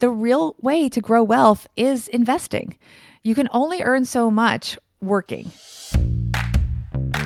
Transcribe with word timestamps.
the 0.00 0.10
real 0.10 0.56
way 0.62 0.88
to 0.88 1.00
grow 1.00 1.22
wealth 1.22 1.66
is 1.76 2.08
investing. 2.08 2.76
You 3.22 3.34
can 3.34 3.48
only 3.52 3.82
earn 3.82 4.06
so 4.06 4.30
much 4.30 4.78
working. 5.02 5.52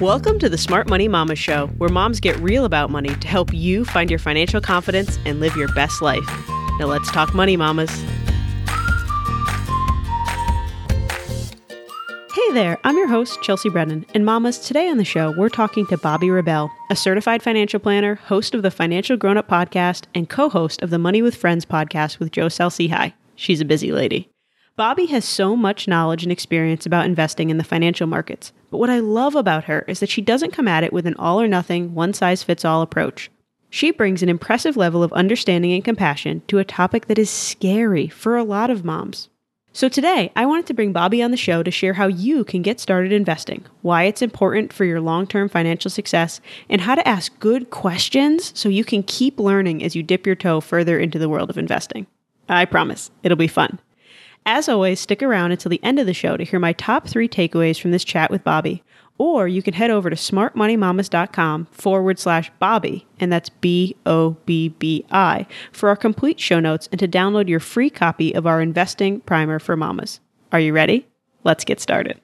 Welcome 0.01 0.41
to 0.41 0.49
the 0.49 0.59
Smart 0.59 0.89
Money 0.89 1.07
Mama 1.07 1.37
Show, 1.37 1.69
where 1.79 1.89
moms 1.89 2.19
get 2.19 2.37
real 2.39 2.65
about 2.65 2.91
money 2.91 3.15
to 3.15 3.29
help 3.29 3.55
you 3.55 3.85
find 3.85 4.11
your 4.11 4.19
financial 4.19 4.61
confidence 4.61 5.19
and 5.25 5.39
live 5.39 5.57
your 5.57 5.73
best 5.75 6.03
life. 6.03 6.27
Now 6.81 6.87
let's 6.87 7.11
talk 7.13 7.33
money, 7.33 7.57
mamas. 7.57 7.93
Hey 12.45 12.53
there, 12.53 12.79
I'm 12.85 12.99
your 12.99 13.09
host, 13.09 13.41
Chelsea 13.41 13.71
Brennan. 13.71 14.05
And 14.13 14.27
mamas, 14.27 14.59
today 14.59 14.91
on 14.91 14.99
the 14.99 15.05
show, 15.05 15.31
we're 15.31 15.49
talking 15.49 15.87
to 15.87 15.97
Bobbi 15.97 16.31
Rebell, 16.31 16.71
a 16.91 16.95
certified 16.95 17.43
financial 17.43 17.81
planner, 17.81 18.17
host 18.17 18.55
of 18.55 18.61
the 18.61 18.71
Financial 18.71 19.17
Grown 19.17 19.39
Up 19.39 19.49
podcast, 19.49 20.05
and 20.15 20.29
co 20.29 20.51
host 20.51 20.83
of 20.83 20.91
the 20.91 20.99
Money 20.99 21.23
with 21.23 21.35
Friends 21.37 21.65
podcast 21.65 22.19
with 22.19 22.33
Joe 22.33 22.51
Saul-Sehy. 22.51 23.15
She's 23.35 23.63
a 23.63 23.65
busy 23.65 23.93
lady. 23.93 24.31
Bobbi 24.79 25.09
has 25.09 25.25
so 25.25 25.57
much 25.57 25.89
knowledge 25.89 26.23
and 26.23 26.31
experience 26.31 26.85
about 26.85 27.07
investing 27.07 27.49
in 27.49 27.57
the 27.57 27.65
financial 27.65 28.07
markets, 28.07 28.53
but 28.71 28.77
what 28.77 28.91
I 28.91 28.99
love 28.99 29.35
about 29.35 29.65
her 29.65 29.87
is 29.89 30.01
that 30.01 30.11
she 30.11 30.21
doesn't 30.21 30.53
come 30.53 30.69
at 30.69 30.85
it 30.85 30.93
with 30.93 31.07
an 31.07 31.17
all 31.19 31.41
or 31.41 31.49
nothing, 31.49 31.95
one 31.95 32.13
size 32.13 32.43
fits 32.43 32.63
all 32.63 32.83
approach. 32.83 33.31
She 33.71 33.91
brings 33.91 34.23
an 34.23 34.29
impressive 34.29 34.77
level 34.77 35.03
of 35.03 35.15
understanding 35.15 35.73
and 35.73 35.83
compassion 35.83 36.43
to 36.49 36.59
a 36.59 36.65
topic 36.65 37.07
that 37.07 37.19
is 37.19 37.31
scary 37.31 38.09
for 38.09 38.37
a 38.37 38.45
lot 38.45 38.69
of 38.69 38.85
moms. 38.85 39.31
So 39.77 39.89
today, 39.89 40.31
I 40.37 40.47
wanted 40.47 40.67
to 40.67 40.75
bring 40.75 40.95
Bobbi 40.95 41.25
on 41.25 41.33
the 41.33 41.37
show 41.37 41.65
to 41.65 41.71
share 41.73 41.95
how 41.95 42.07
you 42.07 42.45
can 42.45 42.63
get 42.63 42.79
started 42.79 43.11
investing, 43.11 43.67
why 43.83 44.05
it's 44.05 44.23
important 44.23 44.73
for 44.73 44.85
your 44.85 45.01
long 45.01 45.27
term 45.27 45.49
financial 45.49 45.91
success, 45.91 46.41
and 46.71 46.81
how 46.81 46.95
to 46.95 47.07
ask 47.09 47.37
good 47.41 47.71
questions 47.71 48.53
so 48.55 48.69
you 48.69 48.85
can 48.85 49.03
keep 49.03 49.41
learning 49.41 49.83
as 49.83 49.97
you 49.97 50.05
dip 50.05 50.27
your 50.27 50.37
toe 50.37 50.61
further 50.61 50.97
into 50.97 51.19
the 51.19 51.29
world 51.29 51.51
of 51.51 51.59
investing. 51.59 52.07
I 52.49 52.67
promise, 52.67 53.11
it'll 53.25 53.37
be 53.37 53.49
fun. 53.49 53.81
As 54.47 54.69
always, 54.69 55.01
stick 55.01 55.25
around 55.25 55.51
until 55.51 55.71
the 55.71 55.83
end 55.83 55.99
of 55.99 56.07
the 56.07 56.15
show 56.15 56.37
to 56.37 56.45
hear 56.45 56.61
my 56.61 56.75
top 56.75 57.09
three 57.09 57.29
takeaways 57.29 57.81
from 57.81 57.91
this 57.91 58.05
chat 58.05 58.31
with 58.31 58.45
Bobbi. 58.45 58.81
Or 59.17 59.47
you 59.47 59.63
can 59.63 59.75
head 59.75 59.91
over 59.91 60.11
to 60.11 60.17
smartmoneymamas.com 60.17 61.67
forward 61.67 62.19
slash 62.19 62.51
Bobbi, 62.61 63.05
and 63.21 63.33
that's 63.33 63.49
B 63.49 63.95
O 64.07 64.31
B 64.45 64.71
B 64.71 65.05
I, 65.11 65.47
for 65.71 65.89
our 65.89 65.97
complete 65.97 66.41
show 66.41 66.59
notes 66.59 66.89
and 66.91 66.99
to 66.99 67.07
download 67.07 67.49
your 67.49 67.61
free 67.61 67.91
copy 67.91 68.35
of 68.35 68.47
our 68.47 68.61
investing 68.61 69.21
primer 69.21 69.59
for 69.61 69.77
mamas. 69.77 70.21
Are 70.51 70.61
you 70.61 70.73
ready? 70.73 71.07
Let's 71.45 71.65
get 71.65 71.81
started. 71.81 72.21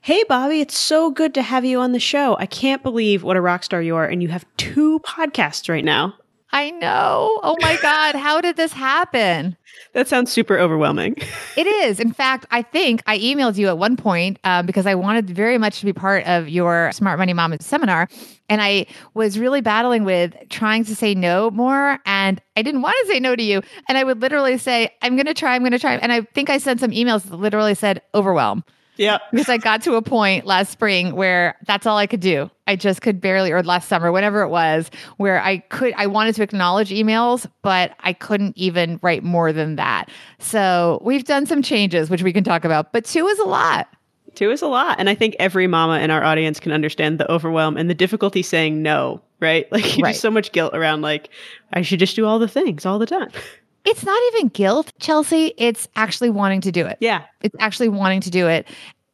Hey, 0.00 0.22
Bobbi, 0.30 0.60
it's 0.60 0.78
so 0.78 1.10
good 1.10 1.34
to 1.34 1.42
have 1.42 1.64
you 1.64 1.80
on 1.80 1.92
the 1.92 1.98
show. 1.98 2.36
I 2.38 2.46
can't 2.46 2.82
believe 2.82 3.24
what 3.24 3.36
a 3.36 3.40
rock 3.40 3.64
star 3.64 3.82
you 3.82 3.96
are, 3.96 4.06
and 4.06 4.22
you 4.22 4.28
have 4.28 4.46
two 4.56 5.00
podcasts 5.00 5.68
right 5.68 5.84
now. 5.84 6.14
I 6.52 6.70
know. 6.70 7.40
Oh 7.42 7.56
my 7.60 7.76
God. 7.82 8.14
How 8.14 8.40
did 8.40 8.56
this 8.56 8.72
happen? 8.72 9.56
That 9.92 10.08
sounds 10.08 10.32
super 10.32 10.58
overwhelming. 10.58 11.16
It 11.56 11.66
is. 11.66 12.00
In 12.00 12.12
fact, 12.12 12.46
I 12.50 12.62
think 12.62 13.02
I 13.06 13.18
emailed 13.18 13.56
you 13.56 13.68
at 13.68 13.76
one 13.76 13.96
point 13.96 14.38
um, 14.44 14.64
because 14.64 14.86
I 14.86 14.94
wanted 14.94 15.28
very 15.28 15.58
much 15.58 15.80
to 15.80 15.86
be 15.86 15.92
part 15.92 16.26
of 16.26 16.48
your 16.48 16.92
Smart 16.92 17.18
Money 17.18 17.32
Mama 17.34 17.58
seminar. 17.60 18.08
And 18.48 18.62
I 18.62 18.86
was 19.14 19.38
really 19.38 19.60
battling 19.60 20.04
with 20.04 20.34
trying 20.50 20.84
to 20.84 20.94
say 20.94 21.14
no 21.14 21.50
more. 21.50 21.98
And 22.06 22.40
I 22.56 22.62
didn't 22.62 22.82
want 22.82 22.94
to 23.02 23.12
say 23.12 23.20
no 23.20 23.36
to 23.36 23.42
you. 23.42 23.62
And 23.88 23.98
I 23.98 24.04
would 24.04 24.20
literally 24.20 24.56
say, 24.58 24.90
I'm 25.02 25.16
going 25.16 25.26
to 25.26 25.34
try, 25.34 25.54
I'm 25.54 25.62
going 25.62 25.72
to 25.72 25.78
try. 25.78 25.94
And 25.94 26.12
I 26.12 26.22
think 26.22 26.48
I 26.50 26.58
sent 26.58 26.80
some 26.80 26.90
emails 26.90 27.24
that 27.24 27.36
literally 27.36 27.74
said 27.74 28.00
overwhelm. 28.14 28.64
Yeah. 28.96 29.18
Because 29.30 29.48
I 29.48 29.58
got 29.58 29.82
to 29.82 29.94
a 29.94 30.02
point 30.02 30.46
last 30.46 30.70
spring 30.70 31.14
where 31.14 31.56
that's 31.66 31.86
all 31.86 31.98
I 31.98 32.06
could 32.06 32.20
do. 32.20 32.50
I 32.66 32.76
just 32.76 33.02
could 33.02 33.20
barely, 33.20 33.52
or 33.52 33.62
last 33.62 33.88
summer, 33.88 34.10
whenever 34.10 34.42
it 34.42 34.48
was, 34.48 34.90
where 35.18 35.40
I 35.40 35.58
could, 35.58 35.94
I 35.96 36.06
wanted 36.06 36.34
to 36.36 36.42
acknowledge 36.42 36.90
emails, 36.90 37.46
but 37.62 37.92
I 38.00 38.12
couldn't 38.12 38.56
even 38.56 38.98
write 39.02 39.22
more 39.22 39.52
than 39.52 39.76
that. 39.76 40.10
So 40.38 41.00
we've 41.02 41.24
done 41.24 41.46
some 41.46 41.62
changes, 41.62 42.10
which 42.10 42.22
we 42.22 42.32
can 42.32 42.44
talk 42.44 42.64
about, 42.64 42.92
but 42.92 43.04
two 43.04 43.26
is 43.26 43.38
a 43.38 43.44
lot. 43.44 43.88
Two 44.34 44.50
is 44.50 44.62
a 44.62 44.66
lot. 44.66 44.98
And 44.98 45.08
I 45.08 45.14
think 45.14 45.36
every 45.38 45.66
mama 45.66 46.00
in 46.00 46.10
our 46.10 46.22
audience 46.22 46.60
can 46.60 46.72
understand 46.72 47.18
the 47.18 47.30
overwhelm 47.30 47.76
and 47.76 47.88
the 47.88 47.94
difficulty 47.94 48.42
saying 48.42 48.82
no, 48.82 49.22
right? 49.40 49.66
Like, 49.72 49.84
right. 49.84 50.10
just 50.10 50.20
so 50.20 50.30
much 50.30 50.52
guilt 50.52 50.74
around, 50.74 51.02
like, 51.02 51.30
I 51.72 51.82
should 51.82 51.98
just 51.98 52.16
do 52.16 52.26
all 52.26 52.38
the 52.38 52.48
things 52.48 52.84
all 52.84 52.98
the 52.98 53.06
time. 53.06 53.30
It's 53.86 54.04
not 54.04 54.20
even 54.34 54.48
guilt, 54.48 54.92
Chelsea. 54.98 55.54
It's 55.56 55.88
actually 55.94 56.30
wanting 56.30 56.60
to 56.62 56.72
do 56.72 56.84
it. 56.84 56.98
Yeah. 57.00 57.22
It's 57.42 57.54
actually 57.60 57.88
wanting 57.88 58.20
to 58.22 58.30
do 58.30 58.48
it, 58.48 58.66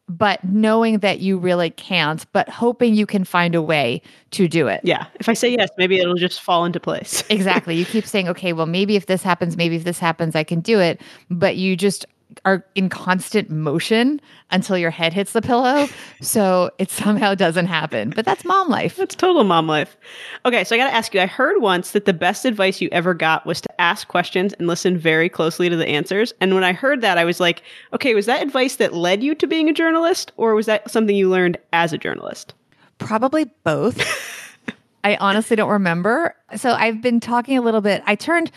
but 0.08 0.42
knowing 0.44 0.98
that 0.98 1.20
you 1.20 1.38
really 1.38 1.70
can't, 1.70 2.24
but 2.32 2.48
hoping 2.48 2.94
you 2.94 3.06
can 3.06 3.24
find 3.24 3.54
a 3.54 3.62
way 3.62 4.02
to 4.32 4.48
do 4.48 4.66
it. 4.66 4.80
Yeah. 4.84 5.06
If 5.20 5.28
I 5.28 5.34
say 5.34 5.50
yes, 5.50 5.70
maybe 5.78 5.98
it'll 5.98 6.14
just 6.14 6.40
fall 6.40 6.64
into 6.64 6.80
place. 6.80 7.24
exactly. 7.30 7.76
You 7.76 7.84
keep 7.84 8.06
saying, 8.06 8.28
okay, 8.28 8.52
well, 8.52 8.66
maybe 8.66 8.96
if 8.96 9.06
this 9.06 9.22
happens, 9.22 9.56
maybe 9.56 9.76
if 9.76 9.84
this 9.84 9.98
happens, 9.98 10.34
I 10.34 10.44
can 10.44 10.60
do 10.60 10.80
it. 10.80 11.00
But 11.30 11.56
you 11.56 11.76
just 11.76 12.04
are 12.44 12.64
in 12.74 12.88
constant 12.88 13.50
motion 13.50 14.20
until 14.50 14.76
your 14.76 14.90
head 14.90 15.12
hits 15.12 15.32
the 15.32 15.42
pillow. 15.42 15.86
So 16.20 16.70
it 16.78 16.90
somehow 16.90 17.34
doesn't 17.34 17.66
happen. 17.66 18.10
But 18.14 18.24
that's 18.24 18.44
mom 18.44 18.68
life. 18.68 18.96
That's 18.96 19.14
total 19.14 19.44
mom 19.44 19.66
life. 19.66 19.96
Okay, 20.44 20.64
so 20.64 20.74
I 20.74 20.78
got 20.78 20.88
to 20.88 20.94
ask 20.94 21.14
you 21.14 21.20
I 21.20 21.26
heard 21.26 21.60
once 21.60 21.92
that 21.92 22.04
the 22.04 22.12
best 22.12 22.44
advice 22.44 22.80
you 22.80 22.88
ever 22.92 23.14
got 23.14 23.46
was 23.46 23.60
to 23.62 23.80
ask 23.80 24.08
questions 24.08 24.52
and 24.54 24.66
listen 24.66 24.98
very 24.98 25.28
closely 25.28 25.68
to 25.68 25.76
the 25.76 25.88
answers. 25.88 26.32
And 26.40 26.54
when 26.54 26.64
I 26.64 26.72
heard 26.72 27.00
that, 27.00 27.18
I 27.18 27.24
was 27.24 27.40
like, 27.40 27.62
okay, 27.92 28.14
was 28.14 28.26
that 28.26 28.42
advice 28.42 28.76
that 28.76 28.94
led 28.94 29.22
you 29.22 29.34
to 29.34 29.46
being 29.46 29.68
a 29.68 29.72
journalist 29.72 30.32
or 30.36 30.54
was 30.54 30.66
that 30.66 30.90
something 30.90 31.16
you 31.16 31.28
learned 31.28 31.58
as 31.72 31.92
a 31.92 31.98
journalist? 31.98 32.54
Probably 32.98 33.46
both. 33.64 34.00
I 35.04 35.16
honestly 35.16 35.56
don't 35.56 35.70
remember. 35.70 36.36
So 36.56 36.72
I've 36.72 37.02
been 37.02 37.18
talking 37.18 37.58
a 37.58 37.62
little 37.62 37.80
bit. 37.80 38.02
I 38.06 38.14
turned 38.14 38.52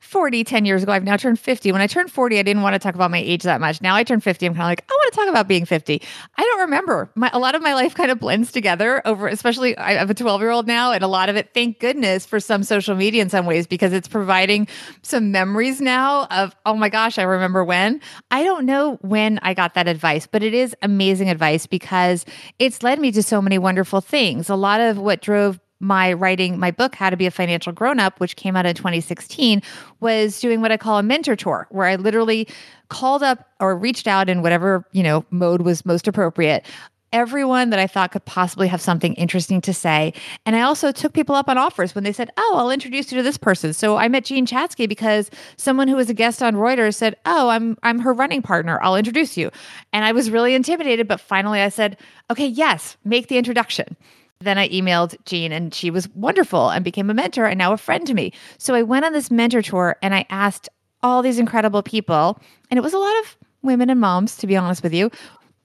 40 0.00 0.44
10 0.44 0.64
years 0.64 0.82
ago. 0.82 0.92
I've 0.92 1.04
now 1.04 1.16
turned 1.16 1.38
50. 1.38 1.72
When 1.72 1.80
I 1.80 1.86
turned 1.86 2.10
40, 2.10 2.38
I 2.38 2.42
didn't 2.42 2.62
want 2.62 2.74
to 2.74 2.78
talk 2.78 2.94
about 2.94 3.10
my 3.10 3.18
age 3.18 3.42
that 3.42 3.60
much. 3.60 3.80
Now 3.80 3.94
I 3.94 4.02
turned 4.02 4.24
50. 4.24 4.46
I'm 4.46 4.54
kind 4.54 4.62
of 4.62 4.68
like, 4.68 4.84
I 4.90 4.92
want 4.92 5.12
to 5.12 5.16
talk 5.16 5.28
about 5.28 5.46
being 5.46 5.66
50. 5.66 6.02
I 6.36 6.42
don't 6.42 6.60
remember. 6.60 7.10
My, 7.14 7.30
a 7.32 7.38
lot 7.38 7.54
of 7.54 7.62
my 7.62 7.74
life 7.74 7.94
kind 7.94 8.10
of 8.10 8.18
blends 8.18 8.50
together 8.50 9.02
over, 9.06 9.28
especially 9.28 9.76
I 9.76 9.92
have 9.92 10.10
a 10.10 10.14
12 10.14 10.40
year 10.40 10.50
old 10.50 10.66
now, 10.66 10.92
and 10.92 11.04
a 11.04 11.06
lot 11.06 11.28
of 11.28 11.36
it, 11.36 11.52
thank 11.52 11.78
goodness 11.78 12.24
for 12.24 12.40
some 12.40 12.62
social 12.62 12.96
media 12.96 13.22
in 13.22 13.28
some 13.28 13.46
ways, 13.46 13.66
because 13.66 13.92
it's 13.92 14.08
providing 14.08 14.66
some 15.02 15.30
memories 15.30 15.80
now 15.80 16.24
of, 16.26 16.56
oh 16.64 16.74
my 16.74 16.88
gosh, 16.88 17.18
I 17.18 17.22
remember 17.22 17.62
when. 17.62 18.00
I 18.30 18.42
don't 18.42 18.64
know 18.64 18.98
when 19.02 19.38
I 19.42 19.52
got 19.52 19.74
that 19.74 19.86
advice, 19.86 20.26
but 20.26 20.42
it 20.42 20.54
is 20.54 20.74
amazing 20.82 21.28
advice 21.28 21.66
because 21.66 22.24
it's 22.58 22.82
led 22.82 22.98
me 22.98 23.12
to 23.12 23.22
so 23.22 23.42
many 23.42 23.58
wonderful 23.58 24.00
things. 24.00 24.48
A 24.48 24.56
lot 24.56 24.80
of 24.80 24.98
what 24.98 25.20
drove 25.20 25.60
my 25.80 26.12
writing 26.12 26.58
my 26.58 26.70
book 26.70 26.94
how 26.94 27.10
to 27.10 27.16
be 27.16 27.26
a 27.26 27.30
financial 27.30 27.72
grown 27.72 27.98
up 27.98 28.20
which 28.20 28.36
came 28.36 28.54
out 28.54 28.66
in 28.66 28.74
2016 28.74 29.62
was 30.00 30.40
doing 30.40 30.60
what 30.60 30.70
i 30.70 30.76
call 30.76 30.98
a 30.98 31.02
mentor 31.02 31.34
tour 31.34 31.66
where 31.70 31.86
i 31.86 31.96
literally 31.96 32.46
called 32.88 33.22
up 33.22 33.48
or 33.60 33.76
reached 33.76 34.06
out 34.06 34.28
in 34.28 34.42
whatever 34.42 34.84
you 34.92 35.02
know 35.02 35.24
mode 35.30 35.62
was 35.62 35.84
most 35.84 36.06
appropriate 36.06 36.64
everyone 37.12 37.70
that 37.70 37.78
I 37.78 37.86
thought 37.86 38.12
could 38.12 38.24
possibly 38.24 38.68
have 38.68 38.80
something 38.80 39.14
interesting 39.14 39.60
to 39.62 39.74
say. 39.74 40.12
And 40.46 40.54
I 40.54 40.62
also 40.62 40.92
took 40.92 41.12
people 41.12 41.34
up 41.34 41.48
on 41.48 41.58
offers 41.58 41.94
when 41.94 42.04
they 42.04 42.12
said, 42.12 42.30
Oh, 42.36 42.54
I'll 42.56 42.70
introduce 42.70 43.10
you 43.10 43.18
to 43.18 43.22
this 43.22 43.36
person. 43.36 43.72
So 43.72 43.96
I 43.96 44.08
met 44.08 44.24
Jean 44.24 44.46
Chatzky 44.46 44.88
because 44.88 45.30
someone 45.56 45.88
who 45.88 45.96
was 45.96 46.10
a 46.10 46.14
guest 46.14 46.42
on 46.42 46.54
Reuters 46.54 46.94
said, 46.94 47.16
Oh, 47.26 47.48
I'm 47.48 47.76
I'm 47.82 47.98
her 48.00 48.12
running 48.12 48.42
partner. 48.42 48.78
I'll 48.82 48.96
introduce 48.96 49.36
you. 49.36 49.50
And 49.92 50.04
I 50.04 50.12
was 50.12 50.30
really 50.30 50.54
intimidated, 50.54 51.08
but 51.08 51.20
finally 51.20 51.60
I 51.60 51.68
said, 51.68 51.96
Okay, 52.30 52.46
yes, 52.46 52.96
make 53.04 53.28
the 53.28 53.38
introduction. 53.38 53.96
Then 54.42 54.56
I 54.56 54.70
emailed 54.70 55.16
Jean 55.26 55.52
and 55.52 55.74
she 55.74 55.90
was 55.90 56.08
wonderful 56.14 56.70
and 56.70 56.82
became 56.82 57.10
a 57.10 57.14
mentor 57.14 57.44
and 57.44 57.58
now 57.58 57.74
a 57.74 57.76
friend 57.76 58.06
to 58.06 58.14
me. 58.14 58.32
So 58.56 58.74
I 58.74 58.82
went 58.82 59.04
on 59.04 59.12
this 59.12 59.30
mentor 59.30 59.60
tour 59.60 59.96
and 60.00 60.14
I 60.14 60.24
asked 60.30 60.70
all 61.02 61.20
these 61.20 61.38
incredible 61.38 61.82
people, 61.82 62.38
and 62.70 62.78
it 62.78 62.82
was 62.82 62.94
a 62.94 62.98
lot 62.98 63.18
of 63.20 63.36
women 63.62 63.90
and 63.90 64.00
moms, 64.00 64.36
to 64.38 64.46
be 64.46 64.56
honest 64.56 64.82
with 64.82 64.94
you, 64.94 65.10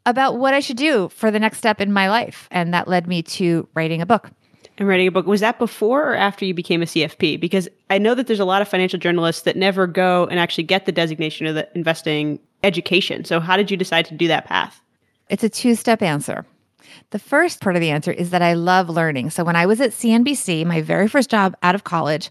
about 0.05 0.37
what 0.37 0.53
I 0.53 0.59
should 0.59 0.77
do 0.77 1.07
for 1.09 1.31
the 1.31 1.39
next 1.39 1.57
step 1.57 1.79
in 1.79 1.93
my 1.93 2.09
life. 2.09 2.49
And 2.51 2.73
that 2.73 2.87
led 2.87 3.07
me 3.07 3.23
to 3.23 3.67
writing 3.73 4.01
a 4.01 4.05
book. 4.05 4.29
And 4.77 4.89
writing 4.89 5.07
a 5.07 5.11
book, 5.11 5.25
was 5.25 5.39
that 5.39 5.57
before 5.57 6.11
or 6.11 6.15
after 6.15 6.43
you 6.43 6.53
became 6.53 6.81
a 6.81 6.85
CFP? 6.85 7.39
Because 7.39 7.69
I 7.89 7.97
know 7.97 8.13
that 8.13 8.27
there's 8.27 8.41
a 8.41 8.45
lot 8.45 8.61
of 8.61 8.67
financial 8.67 8.99
journalists 8.99 9.43
that 9.43 9.55
never 9.55 9.87
go 9.87 10.25
and 10.25 10.37
actually 10.37 10.65
get 10.65 10.85
the 10.85 10.91
designation 10.91 11.47
of 11.47 11.55
the 11.55 11.69
investing 11.75 12.39
education. 12.61 13.23
So, 13.23 13.39
how 13.39 13.55
did 13.55 13.71
you 13.71 13.77
decide 13.77 14.05
to 14.05 14.13
do 14.13 14.27
that 14.27 14.45
path? 14.45 14.81
It's 15.29 15.45
a 15.45 15.49
two 15.49 15.75
step 15.75 16.01
answer. 16.01 16.45
The 17.11 17.19
first 17.19 17.61
part 17.61 17.75
of 17.75 17.81
the 17.81 17.89
answer 17.89 18.11
is 18.11 18.29
that 18.31 18.41
I 18.41 18.53
love 18.53 18.89
learning. 18.89 19.29
So 19.29 19.43
when 19.43 19.55
I 19.55 19.65
was 19.65 19.81
at 19.81 19.91
CNBC, 19.91 20.65
my 20.65 20.81
very 20.81 21.07
first 21.07 21.29
job 21.29 21.55
out 21.63 21.75
of 21.75 21.83
college, 21.83 22.29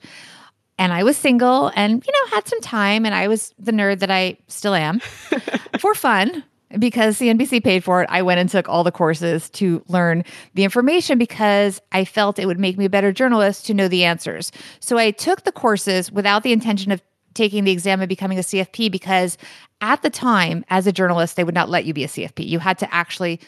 and 0.78 0.93
I 0.93 1.05
was 1.05 1.16
single 1.16 1.70
and, 1.76 2.05
you 2.05 2.12
know, 2.12 2.37
had 2.37 2.49
some 2.49 2.61
time, 2.61 3.06
and 3.06 3.14
I 3.14 3.28
was 3.28 3.55
the 3.58 3.72
nerd 3.72 4.00
that 4.00 4.11
I 4.11 4.38
still 4.49 4.75
am 4.75 5.00
for 5.78 5.94
fun 5.94 6.43
because 6.78 7.19
CNBC 7.19 7.62
paid 7.62 7.84
for 7.84 8.02
it. 8.02 8.08
I 8.11 8.22
went 8.22 8.40
and 8.40 8.49
took 8.49 8.69
all 8.69 8.84
the 8.84 8.93
courses 8.93 9.49
to 9.50 9.82
learn 9.88 10.25
the 10.55 10.64
information 10.64 11.19
because 11.19 11.81
I 11.93 12.05
felt 12.05 12.38
it 12.38 12.46
would 12.46 12.58
make 12.58 12.76
me 12.76 12.87
a 12.87 12.90
better 12.90 13.12
journalist 13.12 13.66
to 13.66 13.75
know 13.75 13.88
the 13.88 14.05
answers. 14.05 14.50
So 14.81 14.99
I 14.99 15.11
took 15.12 15.44
the 15.44 15.52
courses 15.52 16.11
without 16.11 16.43
the 16.43 16.52
intention 16.52 16.90
of 16.90 17.02
taking 17.34 17.64
the 17.64 17.72
exam 17.72 18.00
and 18.00 18.08
becoming 18.08 18.38
a 18.38 18.43
CFP 18.43 18.90
because 18.90 19.37
at 19.81 20.02
the 20.02 20.11
time, 20.11 20.64
as 20.69 20.87
a 20.87 20.93
journalist, 20.93 21.37
they 21.37 21.44
would 21.44 21.55
not 21.55 21.69
let 21.69 21.84
you 21.84 21.93
be 21.93 22.05
a 22.05 22.08
CFP. 22.08 22.46
You 22.46 22.58
had 22.58 22.78
to 22.78 22.94
actually 22.94 23.40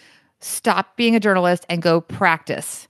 stop 0.46 0.96
being 0.96 1.14
a 1.14 1.20
journalist 1.20 1.66
and 1.69 1.82
go 1.82 2.00
practice 2.00 2.88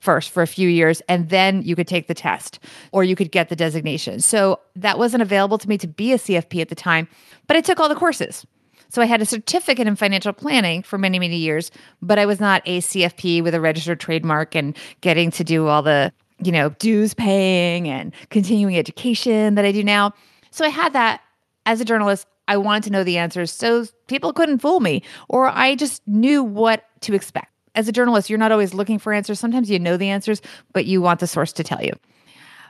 first 0.00 0.30
for 0.30 0.42
a 0.42 0.46
few 0.46 0.68
years 0.68 1.00
and 1.08 1.30
then 1.30 1.62
you 1.62 1.74
could 1.74 1.88
take 1.88 2.06
the 2.06 2.14
test 2.14 2.58
or 2.92 3.02
you 3.02 3.16
could 3.16 3.32
get 3.32 3.48
the 3.48 3.56
designation. 3.56 4.20
So 4.20 4.60
that 4.76 4.98
wasn't 4.98 5.22
available 5.22 5.58
to 5.58 5.68
me 5.68 5.78
to 5.78 5.86
be 5.86 6.12
a 6.12 6.16
CFP 6.16 6.60
at 6.60 6.68
the 6.68 6.74
time, 6.74 7.08
but 7.46 7.56
I 7.56 7.60
took 7.60 7.80
all 7.80 7.88
the 7.88 7.94
courses. 7.94 8.46
So 8.88 9.02
I 9.02 9.06
had 9.06 9.20
a 9.20 9.26
certificate 9.26 9.86
in 9.86 9.96
financial 9.96 10.32
planning 10.32 10.82
for 10.82 10.96
many, 10.96 11.18
many 11.18 11.36
years, 11.36 11.70
but 12.00 12.18
I 12.18 12.26
was 12.26 12.38
not 12.38 12.62
a 12.66 12.80
CFP 12.80 13.42
with 13.42 13.54
a 13.54 13.60
registered 13.60 13.98
trademark 13.98 14.54
and 14.54 14.76
getting 15.00 15.30
to 15.32 15.44
do 15.44 15.66
all 15.66 15.82
the, 15.82 16.12
you 16.42 16.52
know, 16.52 16.70
dues 16.70 17.12
paying 17.12 17.88
and 17.88 18.14
continuing 18.30 18.76
education 18.76 19.56
that 19.56 19.64
I 19.64 19.72
do 19.72 19.82
now. 19.82 20.12
So 20.50 20.64
I 20.64 20.68
had 20.68 20.92
that 20.92 21.20
as 21.66 21.80
a 21.80 21.84
journalist. 21.84 22.26
I 22.48 22.56
wanted 22.56 22.84
to 22.84 22.90
know 22.90 23.04
the 23.04 23.18
answers 23.18 23.52
so 23.52 23.86
people 24.06 24.32
couldn't 24.32 24.58
fool 24.58 24.80
me, 24.80 25.02
or 25.28 25.48
I 25.48 25.74
just 25.74 26.06
knew 26.06 26.42
what 26.42 26.84
to 27.02 27.14
expect. 27.14 27.52
As 27.74 27.88
a 27.88 27.92
journalist, 27.92 28.30
you're 28.30 28.38
not 28.38 28.52
always 28.52 28.72
looking 28.72 28.98
for 28.98 29.12
answers. 29.12 29.38
Sometimes 29.38 29.70
you 29.70 29.78
know 29.78 29.96
the 29.96 30.08
answers, 30.08 30.40
but 30.72 30.86
you 30.86 31.02
want 31.02 31.20
the 31.20 31.26
source 31.26 31.52
to 31.54 31.64
tell 31.64 31.82
you. 31.82 31.92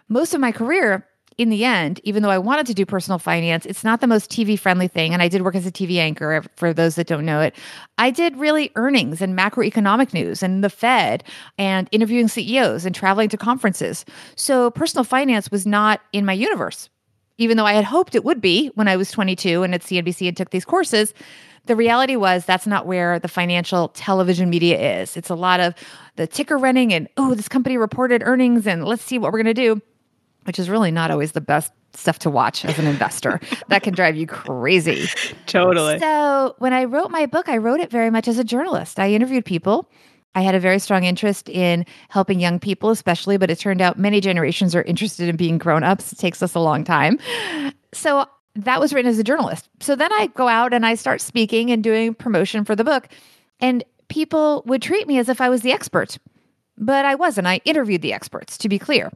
Most 0.08 0.34
of 0.34 0.40
my 0.40 0.50
career, 0.50 1.06
in 1.38 1.50
the 1.50 1.64
end, 1.64 2.00
even 2.02 2.23
though 2.23 2.31
I 2.31 2.38
wanted 2.38 2.67
to 2.67 2.75
do 2.75 2.87
personal 2.87 3.19
finance, 3.19 3.67
it's 3.67 3.84
not 3.84 4.00
the 4.00 4.06
most 4.06 4.31
TV 4.31 4.58
friendly 4.58 4.88
thing. 4.88 5.12
And 5.12 5.23
I 5.23 5.28
did 5.28 5.43
work 5.43 5.55
as 5.55 5.67
a 5.67 5.70
TV 5.70 5.99
anchor 5.99 6.43
for 6.56 6.72
those 6.72 6.94
that 6.94 7.06
don't 7.06 7.26
know 7.26 7.40
it. 7.40 7.55
I 7.99 8.11
did 8.11 8.37
really 8.37 8.72
earnings 8.75 9.20
and 9.20 9.38
macroeconomic 9.38 10.14
news 10.14 10.43
and 10.43 10.64
the 10.64 10.70
Fed 10.70 11.25
and 11.58 11.88
interviewing 11.93 12.29
CEOs 12.29 12.87
and 12.87 12.94
traveling 12.94 13.29
to 13.29 13.37
conferences. 13.37 14.05
So 14.34 14.70
personal 14.70 15.05
finance 15.05 15.50
was 15.50 15.67
not 15.67 16.00
in 16.12 16.25
my 16.25 16.32
universe 16.32 16.88
even 17.38 17.56
though 17.56 17.67
I 17.67 17.75
had 17.75 17.85
hoped 17.85 18.15
it 18.15 18.25
would 18.25 18.41
be 18.41 18.69
when 18.75 18.88
I 18.88 18.97
was 18.97 19.11
22 19.11 19.62
and 19.62 19.75
at 19.75 19.83
CNBC 19.83 20.29
and 20.29 20.37
took 20.37 20.50
these 20.50 20.65
courses, 20.65 21.12
the 21.67 21.77
reality 21.77 22.17
was 22.17 22.44
that's 22.44 22.67
not 22.67 22.87
where 22.87 23.19
the 23.19 23.29
financial 23.29 23.88
television 23.88 24.49
media 24.49 25.00
is. 25.03 25.17
It's 25.17 25.31
a 25.31 25.35
lot 25.35 25.61
of 25.61 25.75
the 26.17 26.27
ticker 26.27 26.56
running 26.56 26.93
and, 26.93 27.09
oh, 27.17 27.35
this 27.35 27.49
company 27.49 27.77
reported 27.77 28.23
earnings 28.25 28.67
and 28.67 28.85
let's 28.85 29.03
see 29.03 29.19
what 29.19 29.33
we're 29.33 29.43
going 29.43 29.55
to 29.55 29.75
do, 29.75 29.83
which 30.44 30.59
is 30.59 30.71
really 30.71 30.91
not 30.91 31.11
always 31.11 31.33
the 31.33 31.41
best 31.41 31.73
stuff 31.93 32.19
to 32.21 32.31
watch 32.31 32.65
as 32.65 32.79
an 32.79 32.87
investor. 32.87 33.41
that 33.69 33.82
can 33.82 33.94
drive 33.94 34.17
you 34.17 34.27
crazy. 34.27 35.06
Totally. 35.47 35.99
So 35.99 36.55
when 36.59 36.73
I 36.73 36.85
wrote 36.85 37.11
my 37.11 37.27
book, 37.27 37.49
I 37.49 37.56
wrote 37.56 37.81
it 37.81 37.91
very 37.91 38.11
much 38.11 38.29
as 38.29 38.39
a 38.39 38.44
journalist. 38.44 38.99
I 38.99 39.11
interviewed 39.11 39.44
people 39.44 39.91
I 40.37 40.43
had 40.43 40.55
a 40.55 40.61
very 40.61 40.79
strong 40.79 41.05
interest 41.05 41.49
in 41.49 41.87
helping 42.11 42.38
young 42.38 42.61
people, 42.61 42.91
especially, 42.91 43.38
but 43.38 43.50
it 43.50 43.59
turned 43.59 43.81
out 43.81 43.99
many 43.99 44.21
generations 44.21 44.75
are 44.75 44.83
interested 44.83 45.31
in 45.31 45.37
being 45.37 45.56
grown 45.56 45.83
ups. 45.83 46.12
It 46.12 46.19
takes 46.19 46.43
us 46.43 46.55
a 46.55 46.61
long 46.61 46.85
time. 46.85 47.19
So 47.94 48.27
that 48.55 48.79
was 48.79 48.93
written 48.93 49.11
as 49.11 49.19
a 49.19 49.25
journalist. 49.25 49.71
So 49.81 49.97
then 49.97 50.12
I 50.12 50.27
go 50.29 50.47
out 50.47 50.75
and 50.75 50.85
I 50.85 50.94
start 50.94 51.23
speaking 51.23 51.71
and 51.71 51.83
doing 51.83 52.15
promotion 52.15 52.67
for 52.67 52.77
the 52.77 52.85
book. 52.85 53.09
And 53.61 53.83
people 54.09 54.62
would 54.67 54.83
treat 54.83 55.09
me 55.09 55.19
as 55.19 55.31
if 55.31 55.41
I 55.41 55.49
was 55.49 55.62
the 55.62 55.73
expert, 55.73 56.19
but 56.77 57.06
I 57.06 57.15
wasn't. 57.15 57.47
I 57.47 57.62
interviewed 57.65 58.03
the 58.03 58.12
experts, 58.12 58.59
to 58.59 58.69
be 58.69 58.79
clear. 58.79 59.11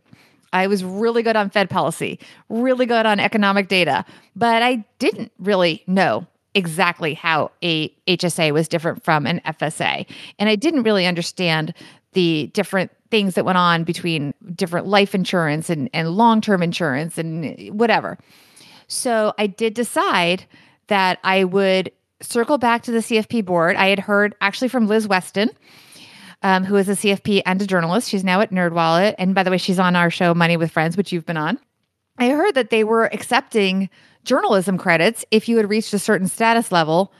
I 0.55 0.69
was 0.69 0.83
really 0.83 1.23
good 1.23 1.37
on 1.37 1.51
Fed 1.51 1.69
policy, 1.69 2.19
really 2.49 2.87
good 2.87 3.05
on 3.05 3.21
economic 3.21 3.69
data, 3.69 4.07
but 4.35 4.63
I 4.63 4.87
didn't 4.99 5.33
really 5.39 5.85
know 5.87 6.27
exactly 6.55 7.15
how 7.15 7.51
a 7.63 7.89
HSA 8.07 8.53
was 8.53 8.69
different 8.69 9.05
from 9.05 9.27
an 9.27 9.41
FSA. 9.47 10.07
And 10.39 10.49
I 10.49 10.57
didn't 10.57 10.83
really 10.83 11.07
understand 11.07 11.75
the 12.13 12.51
different 12.55 12.91
things 13.11 13.35
that 13.35 13.45
went 13.45 13.59
on 13.59 13.85
between 13.85 14.35
different 14.55 14.87
life 14.87 15.15
insurance 15.15 15.71
and, 15.71 15.89
and 15.93 16.11
long 16.11 16.41
term 16.41 16.63
insurance 16.63 17.19
and 17.19 17.57
whatever. 17.79 18.19
So 18.89 19.33
I 19.39 19.47
did 19.47 19.75
decide 19.75 20.45
that 20.89 21.19
I 21.23 21.45
would 21.45 21.93
circle 22.21 22.59
back 22.59 22.83
to 22.83 22.91
the 22.91 22.99
CFP 22.99 23.45
board. 23.45 23.77
I 23.77 23.89
had 23.89 24.01
heard 24.01 24.35
actually 24.41 24.69
from 24.69 24.87
Liz 24.87 25.07
Weston. 25.07 25.51
Um, 26.43 26.65
who 26.65 26.77
is 26.77 26.89
a 26.89 26.93
CFP 26.93 27.43
and 27.45 27.61
a 27.61 27.67
journalist. 27.67 28.09
She's 28.09 28.25
now 28.25 28.41
at 28.41 28.51
NerdWallet. 28.51 29.15
And 29.19 29.35
by 29.35 29.43
the 29.43 29.51
way, 29.51 29.59
she's 29.59 29.79
on 29.79 29.95
our 29.95 30.09
show, 30.09 30.33
Money 30.33 30.57
with 30.57 30.71
Friends, 30.71 30.97
which 30.97 31.13
you've 31.13 31.27
been 31.27 31.37
on. 31.37 31.59
I 32.17 32.31
heard 32.31 32.55
that 32.55 32.71
they 32.71 32.83
were 32.83 33.13
accepting 33.13 33.91
journalism 34.25 34.79
credits 34.79 35.25
if 35.31 35.49
you 35.49 35.57
had 35.57 35.69
reached 35.69 35.93
a 35.95 35.99
certain 35.99 36.29
status 36.29 36.71
level 36.73 37.13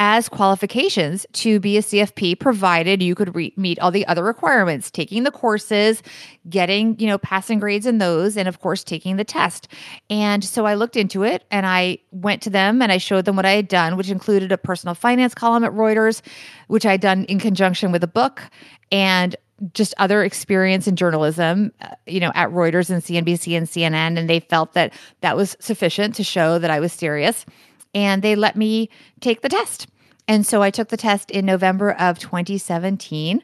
as 0.00 0.28
qualifications 0.28 1.24
to 1.32 1.60
be 1.60 1.76
a 1.76 1.80
CFP 1.80 2.40
provided 2.40 3.00
you 3.00 3.14
could 3.14 3.34
re- 3.36 3.54
meet 3.56 3.78
all 3.78 3.92
the 3.92 4.04
other 4.08 4.24
requirements 4.24 4.90
taking 4.90 5.22
the 5.22 5.30
courses 5.30 6.02
getting 6.48 6.98
you 6.98 7.06
know 7.06 7.16
passing 7.18 7.60
grades 7.60 7.86
in 7.86 7.98
those 7.98 8.36
and 8.36 8.48
of 8.48 8.60
course 8.60 8.82
taking 8.82 9.16
the 9.16 9.24
test. 9.24 9.68
And 10.10 10.42
so 10.42 10.66
I 10.66 10.74
looked 10.74 10.96
into 10.96 11.22
it 11.22 11.44
and 11.50 11.64
I 11.64 11.98
went 12.10 12.42
to 12.42 12.50
them 12.50 12.82
and 12.82 12.90
I 12.90 12.98
showed 12.98 13.24
them 13.24 13.36
what 13.36 13.46
I 13.46 13.52
had 13.52 13.68
done 13.68 13.96
which 13.96 14.10
included 14.10 14.50
a 14.50 14.58
personal 14.58 14.94
finance 14.94 15.34
column 15.34 15.62
at 15.62 15.72
Reuters 15.72 16.22
which 16.66 16.84
I 16.84 16.92
had 16.92 17.00
done 17.00 17.24
in 17.26 17.38
conjunction 17.38 17.92
with 17.92 18.02
a 18.02 18.08
book 18.08 18.42
and 18.90 19.36
just 19.72 19.94
other 19.98 20.22
experience 20.22 20.86
in 20.86 20.96
journalism, 20.96 21.72
uh, 21.80 21.88
you 22.06 22.20
know, 22.20 22.32
at 22.34 22.50
Reuters 22.50 22.90
and 22.90 23.02
CNBC 23.02 23.56
and 23.56 23.66
CNN, 23.66 24.18
and 24.18 24.28
they 24.28 24.40
felt 24.40 24.74
that 24.74 24.92
that 25.20 25.36
was 25.36 25.56
sufficient 25.60 26.14
to 26.16 26.24
show 26.24 26.58
that 26.58 26.70
I 26.70 26.80
was 26.80 26.92
serious. 26.92 27.46
And 27.94 28.22
they 28.22 28.36
let 28.36 28.56
me 28.56 28.90
take 29.20 29.40
the 29.42 29.48
test. 29.48 29.86
And 30.26 30.46
so 30.46 30.62
I 30.62 30.70
took 30.70 30.88
the 30.88 30.96
test 30.96 31.30
in 31.30 31.46
November 31.46 31.92
of 31.92 32.18
2017. 32.18 33.42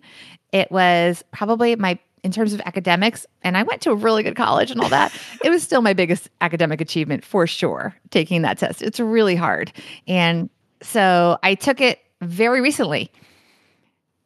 It 0.52 0.70
was 0.72 1.22
probably 1.30 1.76
my, 1.76 1.98
in 2.22 2.32
terms 2.32 2.52
of 2.52 2.60
academics, 2.62 3.26
and 3.42 3.56
I 3.56 3.62
went 3.62 3.82
to 3.82 3.90
a 3.90 3.94
really 3.94 4.22
good 4.22 4.36
college 4.36 4.70
and 4.70 4.80
all 4.80 4.88
that. 4.88 5.14
it 5.44 5.50
was 5.50 5.62
still 5.62 5.82
my 5.82 5.92
biggest 5.92 6.28
academic 6.40 6.80
achievement 6.80 7.24
for 7.24 7.46
sure, 7.46 7.94
taking 8.10 8.42
that 8.42 8.58
test. 8.58 8.82
It's 8.82 8.98
really 8.98 9.36
hard. 9.36 9.72
And 10.08 10.50
so 10.82 11.38
I 11.42 11.54
took 11.54 11.80
it 11.80 12.00
very 12.20 12.60
recently 12.60 13.10